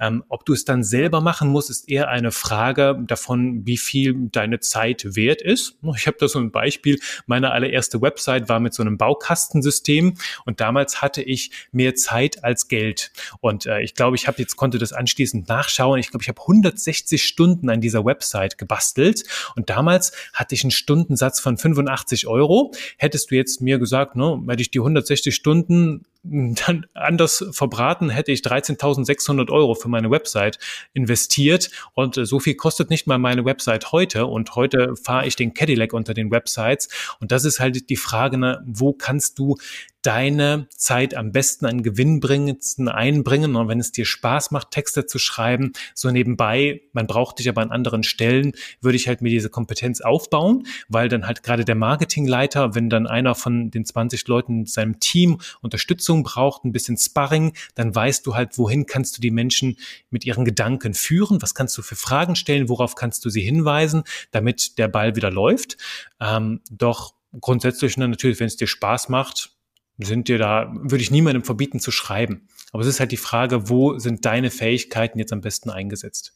Ähm, 0.00 0.24
ob 0.28 0.44
du 0.44 0.52
es 0.52 0.64
dann 0.64 0.82
selber 0.84 1.20
machen 1.20 1.48
musst, 1.48 1.70
ist 1.70 1.88
eher 1.88 2.08
eine 2.08 2.30
Frage, 2.42 2.98
davon, 3.06 3.64
wie 3.66 3.76
viel 3.76 4.14
deine 4.32 4.58
Zeit 4.58 5.14
wert 5.14 5.40
ist. 5.40 5.78
Ich 5.96 6.08
habe 6.08 6.16
da 6.18 6.26
so 6.26 6.40
ein 6.40 6.50
Beispiel. 6.50 6.98
Meine 7.26 7.52
allererste 7.52 8.02
Website 8.02 8.48
war 8.48 8.58
mit 8.58 8.74
so 8.74 8.82
einem 8.82 8.98
Baukastensystem 8.98 10.14
und 10.44 10.60
damals 10.60 11.00
hatte 11.00 11.22
ich 11.22 11.52
mehr 11.70 11.94
Zeit 11.94 12.42
als 12.42 12.66
Geld. 12.66 13.12
Und 13.40 13.66
äh, 13.66 13.82
ich 13.82 13.94
glaube, 13.94 14.16
ich 14.16 14.26
habe 14.26 14.38
jetzt 14.42 14.56
konnte 14.56 14.78
das 14.78 14.92
anschließend 14.92 15.48
nachschauen. 15.48 16.00
Ich 16.00 16.10
glaube, 16.10 16.24
ich 16.24 16.28
habe 16.28 16.40
160 16.40 17.22
Stunden 17.22 17.70
an 17.70 17.80
dieser 17.80 18.04
Website 18.04 18.58
gebastelt 18.58 19.22
und 19.54 19.70
damals 19.70 20.10
hatte 20.32 20.56
ich 20.56 20.64
einen 20.64 20.72
Stundensatz 20.72 21.38
von 21.38 21.56
85 21.56 22.26
Euro. 22.26 22.72
Hättest 22.98 23.30
du 23.30 23.36
jetzt 23.36 23.60
mir 23.60 23.78
gesagt, 23.78 24.16
ne, 24.16 24.42
hätte 24.48 24.62
ich 24.62 24.72
die 24.72 24.80
160 24.80 25.32
Stunden 25.32 26.04
dann 26.66 26.86
anders 26.94 27.44
verbraten, 27.50 28.10
hätte 28.10 28.32
ich 28.32 28.40
13.600 28.40 29.50
Euro 29.50 29.74
für 29.74 29.88
meine 29.88 30.10
Website 30.10 30.58
investiert. 30.92 31.70
Und 31.94 32.16
äh, 32.16 32.26
so 32.26 32.38
viel 32.40 32.54
kostet 32.54 32.90
nicht 32.90 33.06
mal 33.06 33.18
meine 33.18 33.44
Website 33.44 33.92
heute. 33.92 34.26
Und 34.26 34.54
heute 34.54 34.94
fahre 34.96 35.26
ich 35.26 35.36
den 35.36 35.54
Cadillac 35.54 35.92
unter 35.92 36.14
den 36.14 36.30
Websites. 36.30 36.88
Und 37.20 37.32
das 37.32 37.44
ist 37.44 37.60
halt 37.60 37.90
die 37.90 37.96
Frage, 37.96 38.38
ne, 38.38 38.62
wo 38.66 38.92
kannst 38.92 39.38
du 39.38 39.56
deine 40.02 40.66
Zeit 40.76 41.14
am 41.14 41.32
besten 41.32 41.64
an 41.64 41.82
gewinnbringendsten 41.82 42.88
einbringen. 42.88 43.56
Und 43.56 43.68
wenn 43.68 43.80
es 43.80 43.92
dir 43.92 44.04
Spaß 44.04 44.50
macht, 44.50 44.72
Texte 44.72 45.06
zu 45.06 45.18
schreiben, 45.18 45.72
so 45.94 46.10
nebenbei, 46.10 46.82
man 46.92 47.06
braucht 47.06 47.38
dich 47.38 47.48
aber 47.48 47.62
an 47.62 47.70
anderen 47.70 48.02
Stellen, 48.02 48.52
würde 48.80 48.96
ich 48.96 49.08
halt 49.08 49.22
mir 49.22 49.30
diese 49.30 49.48
Kompetenz 49.48 50.00
aufbauen, 50.00 50.66
weil 50.88 51.08
dann 51.08 51.26
halt 51.26 51.42
gerade 51.42 51.64
der 51.64 51.76
Marketingleiter, 51.76 52.74
wenn 52.74 52.90
dann 52.90 53.06
einer 53.06 53.34
von 53.34 53.70
den 53.70 53.84
20 53.84 54.26
Leuten 54.26 54.60
in 54.60 54.66
seinem 54.66 54.98
Team 55.00 55.40
Unterstützung 55.60 56.24
braucht, 56.24 56.64
ein 56.64 56.72
bisschen 56.72 56.98
Sparring, 56.98 57.52
dann 57.74 57.94
weißt 57.94 58.26
du 58.26 58.34
halt, 58.34 58.58
wohin 58.58 58.86
kannst 58.86 59.16
du 59.16 59.20
die 59.20 59.30
Menschen 59.30 59.78
mit 60.10 60.26
ihren 60.26 60.44
Gedanken 60.44 60.94
führen, 60.94 61.40
was 61.42 61.54
kannst 61.54 61.78
du 61.78 61.82
für 61.82 61.96
Fragen 61.96 62.36
stellen, 62.36 62.68
worauf 62.68 62.96
kannst 62.96 63.24
du 63.24 63.30
sie 63.30 63.42
hinweisen, 63.42 64.02
damit 64.32 64.78
der 64.78 64.88
Ball 64.88 65.14
wieder 65.16 65.30
läuft. 65.30 65.76
Ähm, 66.20 66.60
doch 66.70 67.14
grundsätzlich 67.40 67.96
natürlich, 67.96 68.40
wenn 68.40 68.46
es 68.46 68.56
dir 68.56 68.66
Spaß 68.66 69.08
macht, 69.08 69.51
sind 69.98 70.28
dir 70.28 70.38
da, 70.38 70.72
würde 70.74 71.02
ich 71.02 71.10
niemandem 71.10 71.44
verbieten 71.44 71.80
zu 71.80 71.90
schreiben. 71.90 72.48
Aber 72.72 72.82
es 72.82 72.88
ist 72.88 73.00
halt 73.00 73.12
die 73.12 73.16
Frage, 73.16 73.68
wo 73.68 73.98
sind 73.98 74.24
deine 74.24 74.50
Fähigkeiten 74.50 75.18
jetzt 75.18 75.32
am 75.32 75.42
besten 75.42 75.70
eingesetzt? 75.70 76.34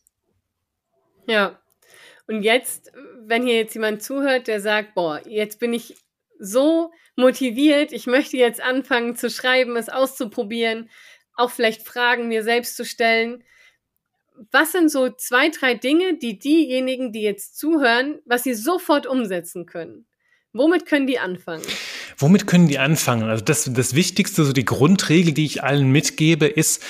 Ja. 1.26 1.58
Und 2.26 2.42
jetzt, 2.42 2.92
wenn 3.20 3.46
hier 3.46 3.56
jetzt 3.56 3.74
jemand 3.74 4.02
zuhört, 4.02 4.46
der 4.48 4.60
sagt, 4.60 4.94
boah, 4.94 5.20
jetzt 5.26 5.58
bin 5.60 5.72
ich 5.72 5.96
so 6.38 6.92
motiviert, 7.16 7.92
ich 7.92 8.06
möchte 8.06 8.36
jetzt 8.36 8.60
anfangen 8.60 9.16
zu 9.16 9.30
schreiben, 9.30 9.76
es 9.76 9.88
auszuprobieren, 9.88 10.90
auch 11.34 11.50
vielleicht 11.50 11.86
Fragen 11.86 12.28
mir 12.28 12.42
selbst 12.42 12.76
zu 12.76 12.84
stellen. 12.84 13.42
was 14.52 14.72
sind 14.72 14.90
so 14.90 15.08
zwei, 15.08 15.48
drei 15.48 15.74
Dinge, 15.74 16.18
die 16.18 16.38
diejenigen, 16.38 17.10
die 17.10 17.22
jetzt 17.22 17.58
zuhören, 17.58 18.20
was 18.26 18.42
sie 18.42 18.52
sofort 18.52 19.06
umsetzen 19.06 19.64
können? 19.64 20.06
Womit 20.56 20.86
können 20.86 21.06
die 21.06 21.18
anfangen? 21.18 21.62
Womit 22.18 22.46
können 22.46 22.68
die 22.68 22.78
anfangen? 22.78 23.28
Also 23.28 23.44
das, 23.44 23.70
das 23.72 23.94
Wichtigste, 23.94 24.44
so 24.44 24.52
die 24.52 24.64
Grundregel, 24.64 25.32
die 25.32 25.44
ich 25.44 25.62
allen 25.62 25.90
mitgebe, 25.90 26.46
ist, 26.46 26.82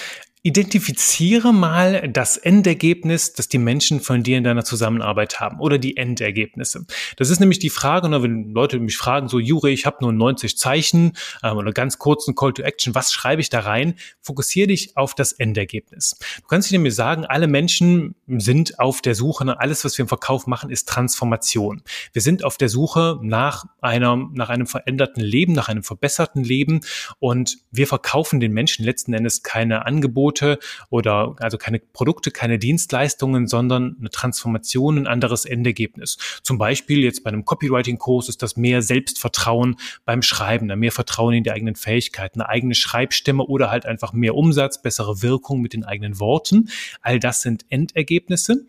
Identifiziere 0.46 1.52
mal 1.52 2.08
das 2.08 2.36
Endergebnis, 2.36 3.32
das 3.32 3.48
die 3.48 3.58
Menschen 3.58 3.98
von 3.98 4.22
dir 4.22 4.38
in 4.38 4.44
deiner 4.44 4.62
Zusammenarbeit 4.62 5.40
haben 5.40 5.58
oder 5.58 5.76
die 5.76 5.96
Endergebnisse. 5.96 6.86
Das 7.16 7.30
ist 7.30 7.40
nämlich 7.40 7.58
die 7.58 7.68
Frage, 7.68 8.08
ne, 8.08 8.22
wenn 8.22 8.52
Leute 8.52 8.78
mich 8.78 8.96
fragen, 8.96 9.26
so 9.26 9.40
Jure, 9.40 9.70
ich 9.70 9.86
habe 9.86 9.96
nur 10.02 10.12
90 10.12 10.56
Zeichen 10.56 11.14
ähm, 11.42 11.56
oder 11.56 11.72
ganz 11.72 11.98
kurzen 11.98 12.36
Call 12.36 12.52
to 12.52 12.62
Action, 12.62 12.94
was 12.94 13.12
schreibe 13.12 13.40
ich 13.40 13.50
da 13.50 13.58
rein? 13.58 13.96
Fokussiere 14.20 14.68
dich 14.68 14.96
auf 14.96 15.16
das 15.16 15.32
Endergebnis. 15.32 16.16
Du 16.36 16.46
kannst 16.46 16.70
dir 16.70 16.78
mir 16.78 16.92
sagen, 16.92 17.26
alle 17.26 17.48
Menschen 17.48 18.14
sind 18.28 18.78
auf 18.78 19.00
der 19.00 19.16
Suche, 19.16 19.46
ne, 19.46 19.58
alles, 19.58 19.84
was 19.84 19.98
wir 19.98 20.04
im 20.04 20.08
Verkauf 20.08 20.46
machen, 20.46 20.70
ist 20.70 20.88
Transformation. 20.88 21.82
Wir 22.12 22.22
sind 22.22 22.44
auf 22.44 22.56
der 22.56 22.68
Suche 22.68 23.18
nach 23.20 23.64
einer, 23.80 24.14
nach 24.32 24.50
einem 24.50 24.68
veränderten 24.68 25.24
Leben, 25.24 25.54
nach 25.54 25.68
einem 25.68 25.82
verbesserten 25.82 26.44
Leben 26.44 26.82
und 27.18 27.58
wir 27.72 27.88
verkaufen 27.88 28.38
den 28.38 28.52
Menschen 28.52 28.84
letzten 28.84 29.12
Endes 29.12 29.42
keine 29.42 29.86
Angebote, 29.86 30.35
Angebote 30.36 30.58
oder 30.90 31.34
also 31.38 31.58
keine 31.58 31.78
Produkte, 31.78 32.30
keine 32.30 32.58
Dienstleistungen, 32.58 33.46
sondern 33.46 33.96
eine 33.98 34.10
Transformation, 34.10 34.98
ein 34.98 35.06
anderes 35.06 35.44
Endergebnis. 35.44 36.18
Zum 36.42 36.58
Beispiel 36.58 37.00
jetzt 37.00 37.24
bei 37.24 37.28
einem 37.28 37.44
Copywriting-Kurs 37.44 38.28
ist 38.28 38.42
das 38.42 38.56
mehr 38.56 38.82
Selbstvertrauen 38.82 39.76
beim 40.04 40.22
Schreiben, 40.22 40.66
mehr 40.78 40.92
Vertrauen 40.92 41.34
in 41.34 41.44
die 41.44 41.50
eigenen 41.50 41.76
Fähigkeiten, 41.76 42.40
eine 42.40 42.48
eigene 42.48 42.74
Schreibstimme 42.74 43.44
oder 43.44 43.70
halt 43.70 43.86
einfach 43.86 44.12
mehr 44.12 44.34
Umsatz, 44.34 44.80
bessere 44.82 45.22
Wirkung 45.22 45.60
mit 45.60 45.72
den 45.72 45.84
eigenen 45.84 46.18
Worten. 46.20 46.70
All 47.00 47.18
das 47.18 47.42
sind 47.42 47.64
Endergebnisse. 47.68 48.66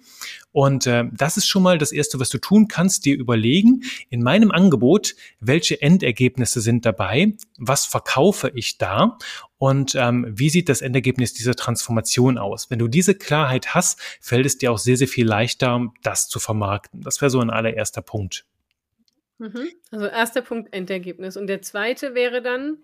Und 0.58 0.88
äh, 0.88 1.03
das 1.12 1.38
ist 1.38 1.47
schon 1.47 1.62
mal 1.62 1.78
das 1.78 1.91
Erste, 1.91 2.20
was 2.20 2.30
du 2.30 2.39
tun 2.39 2.68
kannst, 2.68 3.05
dir 3.05 3.16
überlegen, 3.16 3.84
in 4.10 4.24
meinem 4.24 4.49
Angebot, 4.49 5.14
welche 5.39 5.80
Endergebnisse 5.84 6.62
sind 6.62 6.84
dabei, 6.84 7.34
was 7.60 7.86
verkaufe 7.86 8.51
ich 8.55 8.80
da 8.80 9.20
und 9.60 9.93
ähm, 9.93 10.26
wie 10.28 10.49
sieht 10.49 10.68
das 10.68 10.82
Endergebnis 10.82 11.36
dieser 11.36 11.53
Transformation 11.53 12.39
aus. 12.39 12.72
Wenn 12.72 12.80
du 12.80 12.88
diese 12.88 13.14
Klarheit 13.14 13.76
hast, 13.76 14.01
fällt 14.20 14.47
es 14.47 14.58
dir 14.58 14.72
auch 14.72 14.80
sehr, 14.80 14.97
sehr 14.97 15.08
viel 15.08 15.28
leichter, 15.28 15.93
das 16.01 16.28
zu 16.28 16.39
vermarkten. 16.39 17.01
Das 17.03 17.22
wäre 17.22 17.30
so 17.30 17.39
ein 17.39 17.51
allererster 17.51 18.01
Punkt. 18.01 18.43
Mhm. 19.38 19.70
Also 19.91 20.08
erster 20.08 20.41
Punkt 20.41 20.74
Endergebnis. 20.74 21.38
Und 21.38 21.45
der 21.45 21.62
zweite 21.62 22.16
wäre 22.16 22.41
dann? 22.41 22.80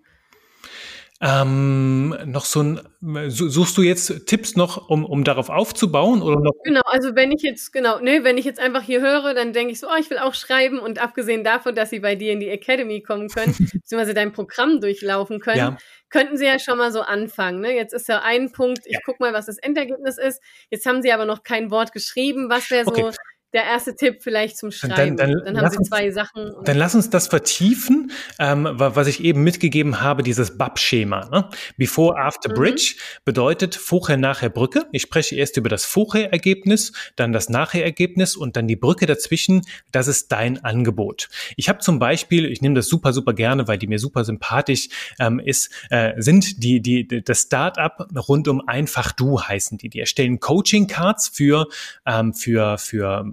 Ähm, 1.26 2.10
noch 2.26 2.44
so 2.44 2.62
ein, 2.62 2.82
suchst 3.30 3.78
du 3.78 3.82
jetzt 3.82 4.28
Tipps 4.28 4.58
noch, 4.58 4.90
um, 4.90 5.06
um 5.06 5.24
darauf 5.24 5.48
aufzubauen 5.48 6.22
oder 6.22 6.42
noch? 6.42 6.52
Genau, 6.66 6.82
also 6.84 7.16
wenn 7.16 7.32
ich 7.32 7.42
jetzt, 7.44 7.72
genau, 7.72 8.00
ne, 8.00 8.26
wenn 8.26 8.38
ich 8.38 8.44
jetzt 8.44 8.60
einfach 8.60 8.82
hier 8.82 9.00
höre, 9.00 9.34
dann 9.34 9.54
denke 9.54 9.72
ich 9.72 9.80
so, 9.80 9.88
oh, 9.88 9.96
ich 9.98 10.10
will 10.10 10.18
auch 10.18 10.34
schreiben 10.34 10.80
und 10.80 11.02
abgesehen 11.02 11.46
davon, 11.46 11.76
dass 11.76 11.92
sie 11.92 12.02
bei 12.02 12.16
dir 12.16 12.34
in 12.34 12.42
die 12.42 12.50
Academy 12.50 13.02
kommen 13.02 13.30
können, 13.30 13.56
beziehungsweise 13.74 14.14
dein 14.14 14.34
Programm 14.34 14.82
durchlaufen 14.82 15.40
können, 15.40 15.58
ja. 15.58 15.78
könnten 16.10 16.36
sie 16.36 16.46
ja 16.46 16.60
schon 16.60 16.78
mal 16.78 16.92
so 16.92 17.00
anfangen. 17.00 17.62
Ne? 17.62 17.74
Jetzt 17.74 17.94
ist 17.94 18.10
ja 18.10 18.22
ein 18.22 18.52
Punkt, 18.52 18.82
ich 18.86 18.96
ja. 18.96 19.00
guck 19.06 19.22
mal, 19.22 19.32
was 19.32 19.46
das 19.46 19.60
Endergebnis 19.60 20.18
ist. 20.18 20.42
Jetzt 20.72 20.86
haben 20.86 21.02
sie 21.02 21.14
aber 21.14 21.26
noch 21.26 21.44
kein 21.44 21.72
Wort 21.72 21.94
geschrieben. 21.94 22.50
Was 22.50 22.70
wäre 22.70 22.84
so 22.84 22.92
okay 22.92 23.12
der 23.54 23.66
erste 23.66 23.96
Tipp 23.96 24.18
vielleicht 24.22 24.58
zum 24.58 24.72
Schreiben. 24.72 25.16
Dann, 25.16 25.32
dann, 25.32 25.42
dann 25.46 25.62
haben 25.62 25.70
Sie 25.70 25.84
zwei 25.84 26.08
uns, 26.08 26.16
Sachen. 26.16 26.52
Dann 26.66 26.78
lass 26.78 26.96
uns 26.96 27.10
das 27.10 27.28
vertiefen, 27.28 28.12
ähm, 28.40 28.68
was 28.74 29.08
ich 29.08 29.24
eben 29.24 29.44
mitgegeben 29.44 30.02
habe, 30.02 30.24
dieses 30.24 30.58
BAP-Schema. 30.58 31.30
Ne? 31.30 31.50
Before, 31.78 32.18
After, 32.18 32.50
mhm. 32.50 32.56
Bridge 32.56 32.96
bedeutet 33.26 33.76
Vorher, 33.76 34.18
Nachher, 34.18 34.50
Brücke. 34.50 34.88
Ich 34.92 35.04
spreche 35.04 35.36
erst 35.36 35.58
über 35.58 35.70
das 35.70 35.86
Vorher-Ergebnis, 35.86 36.94
dann 37.16 37.32
das 37.32 37.50
Nachher-Ergebnis 37.50 38.36
und 38.36 38.56
dann 38.56 38.68
die 38.68 38.76
Brücke 38.76 39.06
dazwischen. 39.06 39.62
Das 39.92 40.08
ist 40.08 40.32
dein 40.32 40.64
Angebot. 40.64 41.30
Ich 41.56 41.70
habe 41.70 41.80
zum 41.80 42.00
Beispiel, 42.00 42.46
ich 42.46 42.62
nehme 42.62 42.76
das 42.76 42.88
super, 42.88 43.14
super 43.14 43.34
gerne, 43.34 43.68
weil 43.68 43.78
die 43.78 43.88
mir 43.88 44.00
super 44.00 44.24
sympathisch 44.24 44.90
ähm, 45.20 45.40
ist, 45.40 45.70
äh, 45.92 46.14
sind 46.18 46.64
die, 46.64 46.82
die, 46.82 47.24
das 47.24 47.42
Startup 47.42 48.08
rund 48.28 48.48
um 48.48 48.68
Einfach 48.68 49.12
Du 49.12 49.40
heißen 49.40 49.78
die. 49.78 49.90
Die 49.90 50.00
erstellen 50.00 50.40
Coaching-Cards 50.40 51.30
für, 51.30 51.68
ähm, 52.06 52.34
für, 52.34 52.78
für 52.80 53.26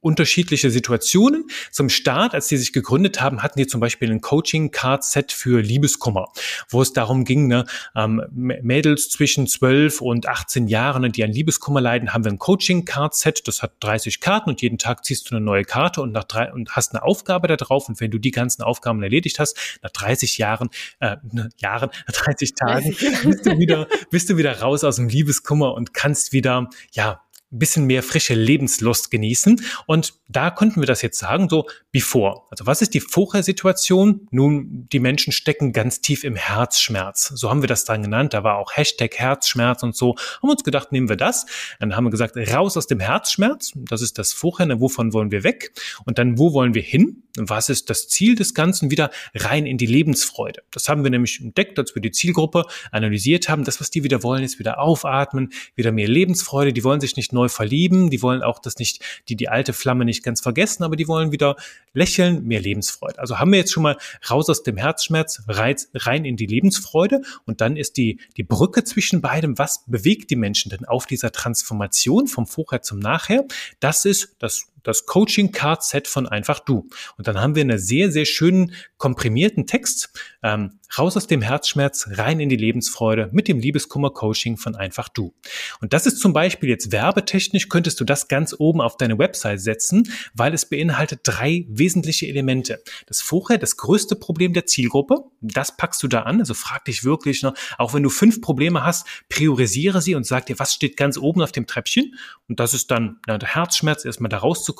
unterschiedliche 0.00 0.70
Situationen. 0.70 1.46
Zum 1.70 1.88
Start, 1.88 2.34
als 2.34 2.48
die 2.48 2.56
sich 2.56 2.72
gegründet 2.72 3.20
haben, 3.20 3.42
hatten 3.42 3.58
die 3.58 3.66
zum 3.66 3.80
Beispiel 3.80 4.10
ein 4.10 4.20
Coaching-Card-Set 4.20 5.32
für 5.32 5.60
Liebeskummer, 5.60 6.26
wo 6.68 6.82
es 6.82 6.92
darum 6.92 7.24
ging, 7.24 7.46
ne, 7.46 7.64
ähm, 7.96 8.22
Mädels 8.30 9.10
zwischen 9.10 9.46
12 9.46 10.00
und 10.00 10.26
18 10.26 10.68
Jahren, 10.68 11.10
die 11.12 11.24
an 11.24 11.32
Liebeskummer 11.32 11.80
leiden, 11.80 12.12
haben 12.12 12.24
wir 12.24 12.32
ein 12.32 12.38
Coaching-Card-Set, 12.38 13.46
das 13.46 13.62
hat 13.62 13.72
30 13.80 14.20
Karten 14.20 14.50
und 14.50 14.62
jeden 14.62 14.78
Tag 14.78 15.04
ziehst 15.04 15.30
du 15.30 15.36
eine 15.36 15.44
neue 15.44 15.64
Karte 15.64 16.00
und 16.00 16.12
nach 16.12 16.24
drei, 16.24 16.52
und 16.52 16.70
hast 16.70 16.94
eine 16.94 17.02
Aufgabe 17.02 17.48
da 17.48 17.56
drauf. 17.56 17.88
Und 17.88 18.00
wenn 18.00 18.10
du 18.10 18.18
die 18.18 18.30
ganzen 18.30 18.62
Aufgaben 18.62 19.02
erledigt 19.02 19.38
hast, 19.38 19.56
nach 19.82 19.90
30 19.90 20.38
Jahren, 20.38 20.70
äh, 21.00 21.16
ne, 21.32 21.50
Jahren, 21.58 21.90
nach 22.06 22.14
30 22.14 22.54
Tagen, 22.54 22.96
bist 23.24 23.46
du 23.46 23.58
wieder, 23.58 23.88
bist 24.10 24.30
du 24.30 24.36
wieder 24.36 24.60
raus 24.60 24.84
aus 24.84 24.96
dem 24.96 25.08
Liebeskummer 25.08 25.74
und 25.74 25.92
kannst 25.92 26.32
wieder, 26.32 26.68
ja, 26.92 27.20
bisschen 27.50 27.86
mehr 27.86 28.02
frische 28.02 28.34
Lebenslust 28.34 29.10
genießen. 29.10 29.62
Und 29.86 30.14
da 30.28 30.50
könnten 30.50 30.80
wir 30.80 30.86
das 30.86 31.02
jetzt 31.02 31.18
sagen, 31.18 31.48
so 31.48 31.66
before. 31.92 32.42
Also 32.50 32.66
was 32.66 32.82
ist 32.82 32.94
die 32.94 33.00
Vorher-Situation? 33.00 34.28
Nun, 34.30 34.88
die 34.92 35.00
Menschen 35.00 35.32
stecken 35.32 35.72
ganz 35.72 36.00
tief 36.00 36.24
im 36.24 36.36
Herzschmerz. 36.36 37.28
So 37.34 37.48
haben 37.50 37.62
wir 37.62 37.68
das 37.68 37.84
dann 37.84 38.02
genannt. 38.02 38.34
Da 38.34 38.44
war 38.44 38.56
auch 38.56 38.76
Hashtag 38.76 39.16
Herzschmerz 39.16 39.82
und 39.82 39.96
so. 39.96 40.16
Haben 40.42 40.50
uns 40.50 40.64
gedacht, 40.64 40.92
nehmen 40.92 41.08
wir 41.08 41.16
das. 41.16 41.46
Dann 41.80 41.96
haben 41.96 42.04
wir 42.04 42.10
gesagt, 42.10 42.36
raus 42.36 42.76
aus 42.76 42.86
dem 42.86 43.00
Herzschmerz. 43.00 43.72
Das 43.74 44.02
ist 44.02 44.18
das 44.18 44.32
Vorher. 44.32 44.58
Wovon 44.80 45.12
wollen 45.12 45.30
wir 45.30 45.44
weg? 45.44 45.72
Und 46.04 46.18
dann, 46.18 46.38
wo 46.38 46.52
wollen 46.52 46.74
wir 46.74 46.82
hin? 46.82 47.22
was 47.38 47.68
ist 47.68 47.90
das 47.90 48.08
Ziel 48.08 48.34
des 48.34 48.54
Ganzen? 48.54 48.90
Wieder 48.90 49.10
rein 49.34 49.66
in 49.66 49.78
die 49.78 49.86
Lebensfreude. 49.86 50.62
Das 50.70 50.88
haben 50.88 51.04
wir 51.04 51.10
nämlich 51.10 51.40
entdeckt, 51.40 51.78
als 51.78 51.94
wir 51.94 52.02
die 52.02 52.10
Zielgruppe 52.10 52.64
analysiert 52.90 53.48
haben. 53.48 53.64
Das, 53.64 53.80
was 53.80 53.90
die 53.90 54.04
wieder 54.04 54.22
wollen, 54.22 54.42
ist 54.42 54.58
wieder 54.58 54.80
aufatmen, 54.80 55.52
wieder 55.74 55.92
mehr 55.92 56.08
Lebensfreude. 56.08 56.72
Die 56.72 56.84
wollen 56.84 57.00
sich 57.00 57.16
nicht 57.16 57.32
neu 57.38 57.48
verlieben. 57.48 58.10
Die 58.10 58.20
wollen 58.20 58.42
auch 58.42 58.58
das 58.58 58.76
nicht, 58.78 59.02
die, 59.28 59.36
die 59.36 59.48
alte 59.48 59.72
Flamme 59.72 60.04
nicht 60.04 60.22
ganz 60.22 60.40
vergessen, 60.40 60.82
aber 60.82 60.96
die 60.96 61.08
wollen 61.08 61.32
wieder 61.32 61.56
lächeln, 61.92 62.44
mehr 62.44 62.60
Lebensfreude. 62.60 63.18
Also 63.18 63.38
haben 63.38 63.52
wir 63.52 63.58
jetzt 63.58 63.72
schon 63.72 63.84
mal 63.84 63.96
raus 64.28 64.50
aus 64.50 64.62
dem 64.62 64.76
Herzschmerz, 64.76 65.42
rein 65.48 66.24
in 66.24 66.36
die 66.36 66.46
Lebensfreude. 66.46 67.22
Und 67.46 67.60
dann 67.60 67.76
ist 67.76 67.96
die, 67.96 68.20
die 68.36 68.42
Brücke 68.42 68.84
zwischen 68.84 69.20
beidem. 69.20 69.58
Was 69.58 69.84
bewegt 69.86 70.30
die 70.30 70.36
Menschen 70.36 70.70
denn 70.70 70.84
auf 70.84 71.06
dieser 71.06 71.32
Transformation 71.32 72.26
vom 72.26 72.46
Vorher 72.46 72.82
zum 72.82 72.98
Nachher? 72.98 73.44
Das 73.80 74.04
ist 74.04 74.36
das 74.38 74.66
das 74.88 75.06
Coaching 75.06 75.52
Card 75.52 75.84
Set 75.84 76.08
von 76.08 76.26
einfach 76.26 76.60
du. 76.60 76.88
Und 77.18 77.28
dann 77.28 77.40
haben 77.40 77.54
wir 77.54 77.60
einen 77.60 77.78
sehr, 77.78 78.10
sehr 78.10 78.24
schönen 78.24 78.72
komprimierten 78.96 79.66
Text, 79.66 80.10
ähm, 80.42 80.80
raus 80.96 81.16
aus 81.16 81.26
dem 81.26 81.42
Herzschmerz, 81.42 82.08
rein 82.12 82.40
in 82.40 82.48
die 82.48 82.56
Lebensfreude 82.56 83.28
mit 83.32 83.48
dem 83.48 83.58
Liebeskummer-Coaching 83.58 84.56
von 84.56 84.74
einfach 84.74 85.10
du. 85.10 85.34
Und 85.82 85.92
das 85.92 86.06
ist 86.06 86.20
zum 86.20 86.32
Beispiel 86.32 86.70
jetzt 86.70 86.90
werbetechnisch, 86.90 87.68
könntest 87.68 88.00
du 88.00 88.04
das 88.04 88.28
ganz 88.28 88.54
oben 88.58 88.80
auf 88.80 88.96
deine 88.96 89.18
Website 89.18 89.60
setzen, 89.60 90.10
weil 90.32 90.54
es 90.54 90.66
beinhaltet 90.66 91.20
drei 91.24 91.66
wesentliche 91.68 92.26
Elemente. 92.26 92.82
Das 93.06 93.20
vorher, 93.20 93.58
das 93.58 93.76
größte 93.76 94.16
Problem 94.16 94.54
der 94.54 94.64
Zielgruppe, 94.64 95.24
das 95.42 95.76
packst 95.76 96.02
du 96.02 96.08
da 96.08 96.22
an, 96.22 96.40
also 96.40 96.54
frag 96.54 96.86
dich 96.86 97.04
wirklich, 97.04 97.42
ne, 97.42 97.52
auch 97.76 97.92
wenn 97.92 98.02
du 98.02 98.08
fünf 98.08 98.40
Probleme 98.40 98.84
hast, 98.84 99.06
priorisiere 99.28 100.00
sie 100.00 100.14
und 100.14 100.24
sag 100.24 100.46
dir, 100.46 100.58
was 100.58 100.72
steht 100.72 100.96
ganz 100.96 101.18
oben 101.18 101.42
auf 101.42 101.52
dem 101.52 101.66
Treppchen. 101.66 102.14
Und 102.48 102.58
das 102.58 102.72
ist 102.72 102.90
dann 102.90 103.20
na, 103.26 103.36
der 103.36 103.54
Herzschmerz, 103.54 104.06
erstmal 104.06 104.30
da 104.30 104.38
rauszukommen 104.38 104.77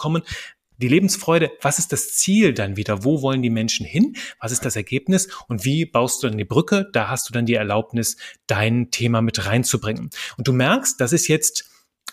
die 0.78 0.88
Lebensfreude, 0.88 1.50
was 1.60 1.78
ist 1.78 1.92
das 1.92 2.14
Ziel 2.14 2.54
dann 2.54 2.76
wieder? 2.76 3.04
Wo 3.04 3.20
wollen 3.20 3.42
die 3.42 3.50
Menschen 3.50 3.84
hin? 3.84 4.16
Was 4.40 4.52
ist 4.52 4.64
das 4.64 4.76
Ergebnis? 4.76 5.28
Und 5.48 5.64
wie 5.64 5.84
baust 5.84 6.22
du 6.22 6.28
dann 6.28 6.38
die 6.38 6.44
Brücke? 6.44 6.88
Da 6.92 7.08
hast 7.08 7.28
du 7.28 7.32
dann 7.32 7.46
die 7.46 7.54
Erlaubnis, 7.54 8.16
dein 8.46 8.90
Thema 8.90 9.20
mit 9.20 9.44
reinzubringen. 9.44 10.10
Und 10.36 10.46
du 10.46 10.52
merkst, 10.52 11.00
das 11.00 11.12
ist 11.12 11.26
jetzt 11.28 11.68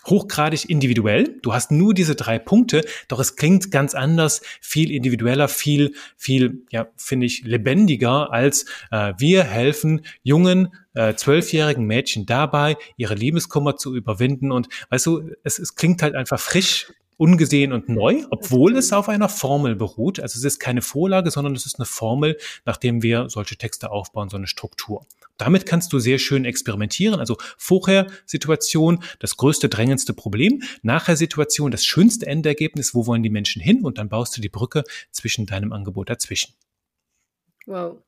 hochgradig 0.06 0.68
individuell. 0.70 1.38
Du 1.42 1.52
hast 1.52 1.70
nur 1.70 1.94
diese 1.94 2.14
drei 2.14 2.38
Punkte, 2.38 2.84
doch 3.08 3.18
es 3.18 3.36
klingt 3.36 3.70
ganz 3.70 3.94
anders, 3.94 4.40
viel 4.60 4.90
individueller, 4.92 5.48
viel, 5.48 5.94
viel, 6.16 6.64
ja, 6.70 6.88
finde 6.96 7.26
ich, 7.26 7.42
lebendiger 7.44 8.32
als 8.32 8.66
äh, 8.90 9.14
wir 9.18 9.44
helfen 9.44 10.02
jungen 10.22 10.74
äh, 10.94 11.14
zwölfjährigen 11.14 11.84
äh, 11.84 11.86
Mädchen 11.86 12.26
dabei, 12.26 12.76
ihre 12.96 13.14
Liebeskummer 13.14 13.76
zu 13.76 13.94
überwinden. 13.94 14.52
Und 14.52 14.68
weißt 14.90 15.06
du, 15.06 15.30
es, 15.42 15.58
es 15.58 15.74
klingt 15.74 16.02
halt 16.02 16.14
einfach 16.14 16.38
frisch 16.38 16.92
ungesehen 17.16 17.72
und 17.72 17.88
neu, 17.88 18.24
obwohl 18.30 18.76
es 18.76 18.92
auf 18.92 19.08
einer 19.08 19.28
Formel 19.28 19.74
beruht. 19.74 20.20
Also 20.20 20.38
es 20.38 20.44
ist 20.44 20.58
keine 20.58 20.82
Vorlage, 20.82 21.30
sondern 21.30 21.54
es 21.54 21.66
ist 21.66 21.78
eine 21.78 21.86
Formel, 21.86 22.36
nachdem 22.64 23.02
wir 23.02 23.30
solche 23.30 23.56
Texte 23.56 23.90
aufbauen, 23.90 24.28
so 24.28 24.36
eine 24.36 24.46
Struktur. 24.46 25.06
Damit 25.38 25.66
kannst 25.66 25.92
du 25.92 25.98
sehr 25.98 26.18
schön 26.18 26.44
experimentieren. 26.44 27.20
Also 27.20 27.36
vorher 27.58 28.06
Situation, 28.24 29.02
das 29.18 29.36
größte, 29.36 29.68
drängendste 29.68 30.14
Problem. 30.14 30.62
Nachher 30.82 31.16
Situation, 31.16 31.70
das 31.70 31.84
schönste 31.84 32.26
Endergebnis, 32.26 32.94
wo 32.94 33.06
wollen 33.06 33.22
die 33.22 33.30
Menschen 33.30 33.60
hin? 33.60 33.84
Und 33.84 33.98
dann 33.98 34.08
baust 34.08 34.36
du 34.36 34.40
die 34.40 34.48
Brücke 34.48 34.84
zwischen 35.10 35.46
deinem 35.46 35.72
Angebot 35.72 36.10
dazwischen. 36.10 36.54
Wow. 37.66 37.98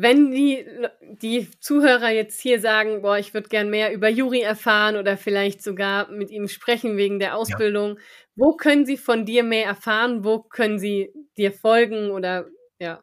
Wenn 0.00 0.30
die, 0.30 0.64
die 1.22 1.48
Zuhörer 1.60 2.10
jetzt 2.10 2.40
hier 2.40 2.60
sagen, 2.60 3.02
boah, 3.02 3.18
ich 3.18 3.34
würde 3.34 3.48
gern 3.48 3.70
mehr 3.70 3.92
über 3.92 4.08
Juri 4.08 4.40
erfahren 4.40 4.96
oder 4.96 5.16
vielleicht 5.16 5.62
sogar 5.62 6.10
mit 6.10 6.30
ihm 6.30 6.48
sprechen 6.48 6.96
wegen 6.96 7.18
der 7.18 7.36
Ausbildung, 7.36 7.96
ja. 7.96 8.02
wo 8.36 8.56
können 8.56 8.86
sie 8.86 8.96
von 8.96 9.24
dir 9.24 9.42
mehr 9.42 9.66
erfahren? 9.66 10.24
Wo 10.24 10.40
können 10.42 10.78
sie 10.78 11.12
dir 11.36 11.52
folgen 11.52 12.10
oder 12.10 12.46
ja. 12.80 13.00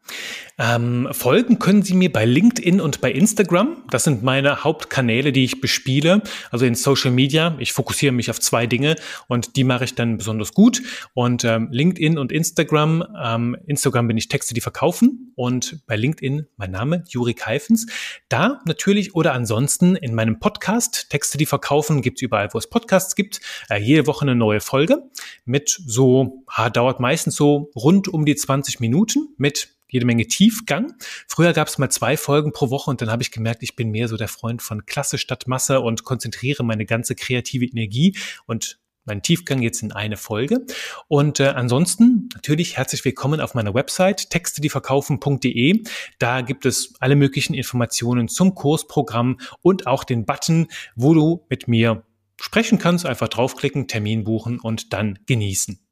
Ähm, 0.59 1.07
folgen 1.11 1.59
können 1.59 1.83
Sie 1.83 1.93
mir 1.93 2.11
bei 2.11 2.25
LinkedIn 2.25 2.81
und 2.81 2.99
bei 2.99 3.11
Instagram. 3.11 3.83
Das 3.91 4.05
sind 4.05 4.23
meine 4.23 4.63
Hauptkanäle, 4.63 5.31
die 5.31 5.43
ich 5.43 5.61
bespiele. 5.61 6.23
Also 6.49 6.65
in 6.65 6.73
Social 6.73 7.11
Media. 7.11 7.55
Ich 7.59 7.73
fokussiere 7.73 8.11
mich 8.11 8.31
auf 8.31 8.39
zwei 8.39 8.65
Dinge 8.65 8.95
und 9.27 9.55
die 9.55 9.63
mache 9.63 9.83
ich 9.83 9.93
dann 9.93 10.17
besonders 10.17 10.53
gut. 10.53 10.81
Und 11.13 11.43
ähm, 11.43 11.69
LinkedIn 11.71 12.17
und 12.17 12.31
Instagram. 12.31 13.03
Ähm, 13.23 13.55
Instagram 13.67 14.07
bin 14.07 14.17
ich 14.17 14.29
Texte, 14.29 14.55
die 14.55 14.61
verkaufen. 14.61 15.31
Und 15.35 15.85
bei 15.85 15.95
LinkedIn 15.95 16.47
mein 16.57 16.71
Name, 16.71 17.03
Juri 17.07 17.35
Keifens. 17.35 17.85
Da 18.27 18.61
natürlich 18.65 19.13
oder 19.13 19.33
ansonsten 19.33 19.95
in 19.95 20.15
meinem 20.15 20.39
Podcast, 20.39 21.11
Texte, 21.11 21.37
die 21.37 21.45
verkaufen, 21.45 22.01
gibt 22.01 22.17
es 22.17 22.23
überall, 22.23 22.49
wo 22.51 22.57
es 22.57 22.67
Podcasts 22.67 23.15
gibt. 23.15 23.41
Äh, 23.69 23.79
jede 23.79 24.07
Woche 24.07 24.23
eine 24.23 24.33
neue 24.33 24.59
Folge 24.59 25.03
mit 25.45 25.79
so, 25.85 26.43
ha, 26.49 26.71
dauert 26.71 26.99
meistens 26.99 27.35
so 27.35 27.69
rund 27.75 28.07
um 28.07 28.25
die 28.25 28.35
20 28.35 28.79
Minuten 28.79 29.35
mit 29.37 29.66
jede 29.89 30.05
Menge 30.05 30.27
Tiefgang. 30.27 30.93
Früher 31.27 31.53
gab 31.53 31.67
es 31.67 31.77
mal 31.77 31.89
zwei 31.89 32.17
Folgen 32.17 32.51
pro 32.51 32.69
Woche 32.69 32.89
und 32.89 33.01
dann 33.01 33.09
habe 33.09 33.23
ich 33.23 33.31
gemerkt, 33.31 33.63
ich 33.63 33.75
bin 33.75 33.91
mehr 33.91 34.07
so 34.07 34.17
der 34.17 34.27
Freund 34.27 34.61
von 34.61 34.85
Klasse 34.85 35.17
statt 35.17 35.47
Masse 35.47 35.79
und 35.81 36.03
konzentriere 36.03 36.63
meine 36.63 36.85
ganze 36.85 37.15
kreative 37.15 37.65
Energie 37.65 38.17
und 38.45 38.79
meinen 39.07 39.21
Tiefgang 39.21 39.61
jetzt 39.61 39.81
in 39.81 39.91
eine 39.91 40.17
Folge. 40.17 40.65
Und 41.07 41.39
äh, 41.39 41.47
ansonsten 41.47 42.29
natürlich 42.35 42.77
herzlich 42.77 43.03
willkommen 43.05 43.39
auf 43.39 43.55
meiner 43.55 43.73
Website 43.73 44.29
textedieverkaufen.de. 44.29 45.83
Da 46.19 46.41
gibt 46.41 46.65
es 46.65 46.93
alle 46.99 47.15
möglichen 47.15 47.53
Informationen 47.53 48.27
zum 48.27 48.53
Kursprogramm 48.53 49.39
und 49.61 49.87
auch 49.87 50.03
den 50.03 50.25
Button, 50.25 50.67
wo 50.95 51.13
du 51.13 51.45
mit 51.49 51.67
mir 51.67 52.03
sprechen 52.39 52.77
kannst. 52.77 53.05
Einfach 53.05 53.29
draufklicken, 53.29 53.87
Termin 53.87 54.23
buchen 54.25 54.59
und 54.59 54.93
dann 54.93 55.19
genießen. 55.25 55.86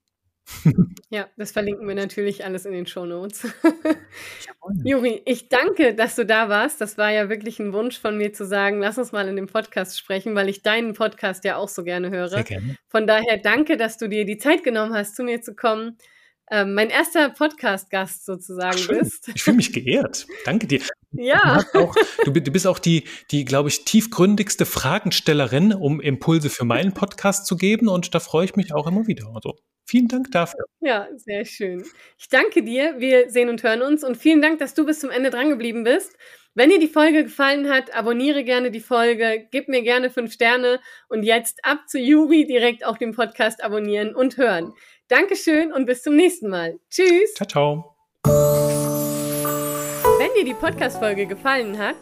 Ja, 1.10 1.28
das 1.38 1.52
verlinken 1.52 1.88
wir 1.88 1.96
natürlich 1.96 2.44
alles 2.44 2.66
in 2.66 2.74
den 2.74 2.88
Show 2.88 3.06
Notes. 3.06 3.48
Juri, 4.84 5.22
ich 5.26 5.50
danke, 5.50 5.94
dass 5.94 6.16
du 6.16 6.26
da 6.26 6.50
warst. 6.50 6.82
Das 6.82 6.98
war 6.98 7.12
ja 7.12 7.30
wirklich 7.30 7.60
ein 7.60 7.74
Wunsch 7.74 8.00
von 8.00 8.18
mir 8.18 8.34
zu 8.34 8.46
sagen, 8.46 8.80
lass 8.80 8.98
uns 8.98 9.12
mal 9.12 9.28
in 9.28 9.36
dem 9.36 9.48
Podcast 9.48 9.98
sprechen, 9.98 10.36
weil 10.36 10.50
ich 10.50 10.64
deinen 10.64 10.94
Podcast 10.94 11.44
ja 11.46 11.58
auch 11.58 11.70
so 11.70 11.84
gerne 11.84 12.10
höre. 12.10 12.30
Sehr 12.30 12.44
gerne. 12.44 12.76
Von 12.88 13.08
daher 13.08 13.38
danke, 13.38 13.78
dass 13.78 13.98
du 13.98 14.10
dir 14.10 14.26
die 14.26 14.38
Zeit 14.38 14.64
genommen 14.64 14.94
hast, 14.94 15.16
zu 15.16 15.24
mir 15.24 15.42
zu 15.42 15.56
kommen. 15.56 15.98
Ähm, 16.52 16.74
mein 16.76 16.90
erster 16.90 17.30
Podcast-Gast 17.30 18.26
sozusagen 18.26 18.78
Ach, 18.84 18.88
bist. 18.88 19.32
Ich 19.34 19.44
fühle 19.44 19.58
mich 19.58 19.74
geehrt. 19.74 20.28
Danke 20.46 20.68
dir. 20.68 20.82
Ja. 21.12 21.64
Du, 21.74 21.80
auch, 21.80 21.96
du, 22.24 22.32
du, 22.32 22.52
bist 22.52 22.68
auch 22.68 22.78
die, 22.78 23.06
die 23.32 23.46
glaube 23.46 23.70
ich, 23.70 23.86
tiefgründigste 23.86 24.66
Fragenstellerin, 24.66 25.74
um 25.74 26.02
Impulse 26.02 26.50
für 26.50 26.66
meinen 26.66 26.94
Podcast 26.94 27.48
zu 27.48 27.58
geben. 27.58 27.88
Und 27.88 28.14
da 28.14 28.20
freue 28.20 28.46
ich 28.46 28.56
mich 28.56 28.74
auch 28.74 28.86
immer 28.86 29.08
wieder. 29.08 29.28
Also 29.34 29.56
vielen 29.86 30.08
Dank 30.08 30.32
dafür. 30.32 30.66
Ja, 30.82 31.08
sehr 31.16 31.46
schön. 31.46 31.84
Ich 32.18 32.30
danke 32.30 32.64
dir. 32.64 32.96
Wir 32.98 33.30
sehen 33.30 33.50
und 33.50 33.64
hören 33.64 33.82
uns. 33.82 34.04
Und 34.04 34.18
vielen 34.18 34.42
Dank, 34.42 34.60
dass 34.60 34.74
du 34.74 34.86
bis 34.86 35.00
zum 35.00 35.10
Ende 35.10 35.30
drangeblieben 35.30 35.84
bist. 35.84 36.16
Wenn 36.58 36.70
dir 36.70 36.80
die 36.80 36.88
Folge 36.88 37.26
gefallen 37.26 37.70
hat, 37.70 37.94
abonniere 37.94 38.46
gerne 38.46 38.72
die 38.72 38.80
Folge, 38.80 39.46
gib 39.52 39.68
mir 39.68 39.82
gerne 39.82 40.10
fünf 40.10 40.32
Sterne 40.32 40.80
und 41.10 41.24
jetzt 41.24 41.60
ab 41.66 41.80
zu 41.88 42.00
Juri 42.00 42.48
direkt 42.48 42.86
auf 42.86 42.98
dem 42.98 43.14
Podcast 43.14 43.62
abonnieren 43.62 44.16
und 44.16 44.38
hören. 44.38 44.72
Dankeschön 45.10 45.74
und 45.74 45.86
bis 45.86 46.02
zum 46.02 46.16
nächsten 46.16 46.48
Mal. 46.50 46.80
Tschüss. 46.90 47.34
Ciao, 47.34 47.48
ciao. 47.48 47.96
Wenn 50.18 50.34
dir 50.34 50.46
die 50.46 50.54
Podcast-Folge 50.54 51.26
gefallen 51.26 51.78
hat, 51.78 51.98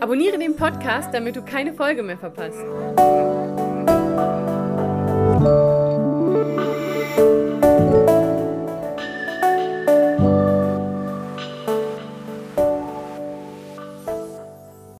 abonniere 0.00 0.38
den 0.38 0.56
Podcast, 0.56 1.12
damit 1.12 1.36
du 1.36 1.44
keine 1.44 1.74
Folge 1.74 2.02
mehr 2.02 2.16
verpasst. 2.16 2.64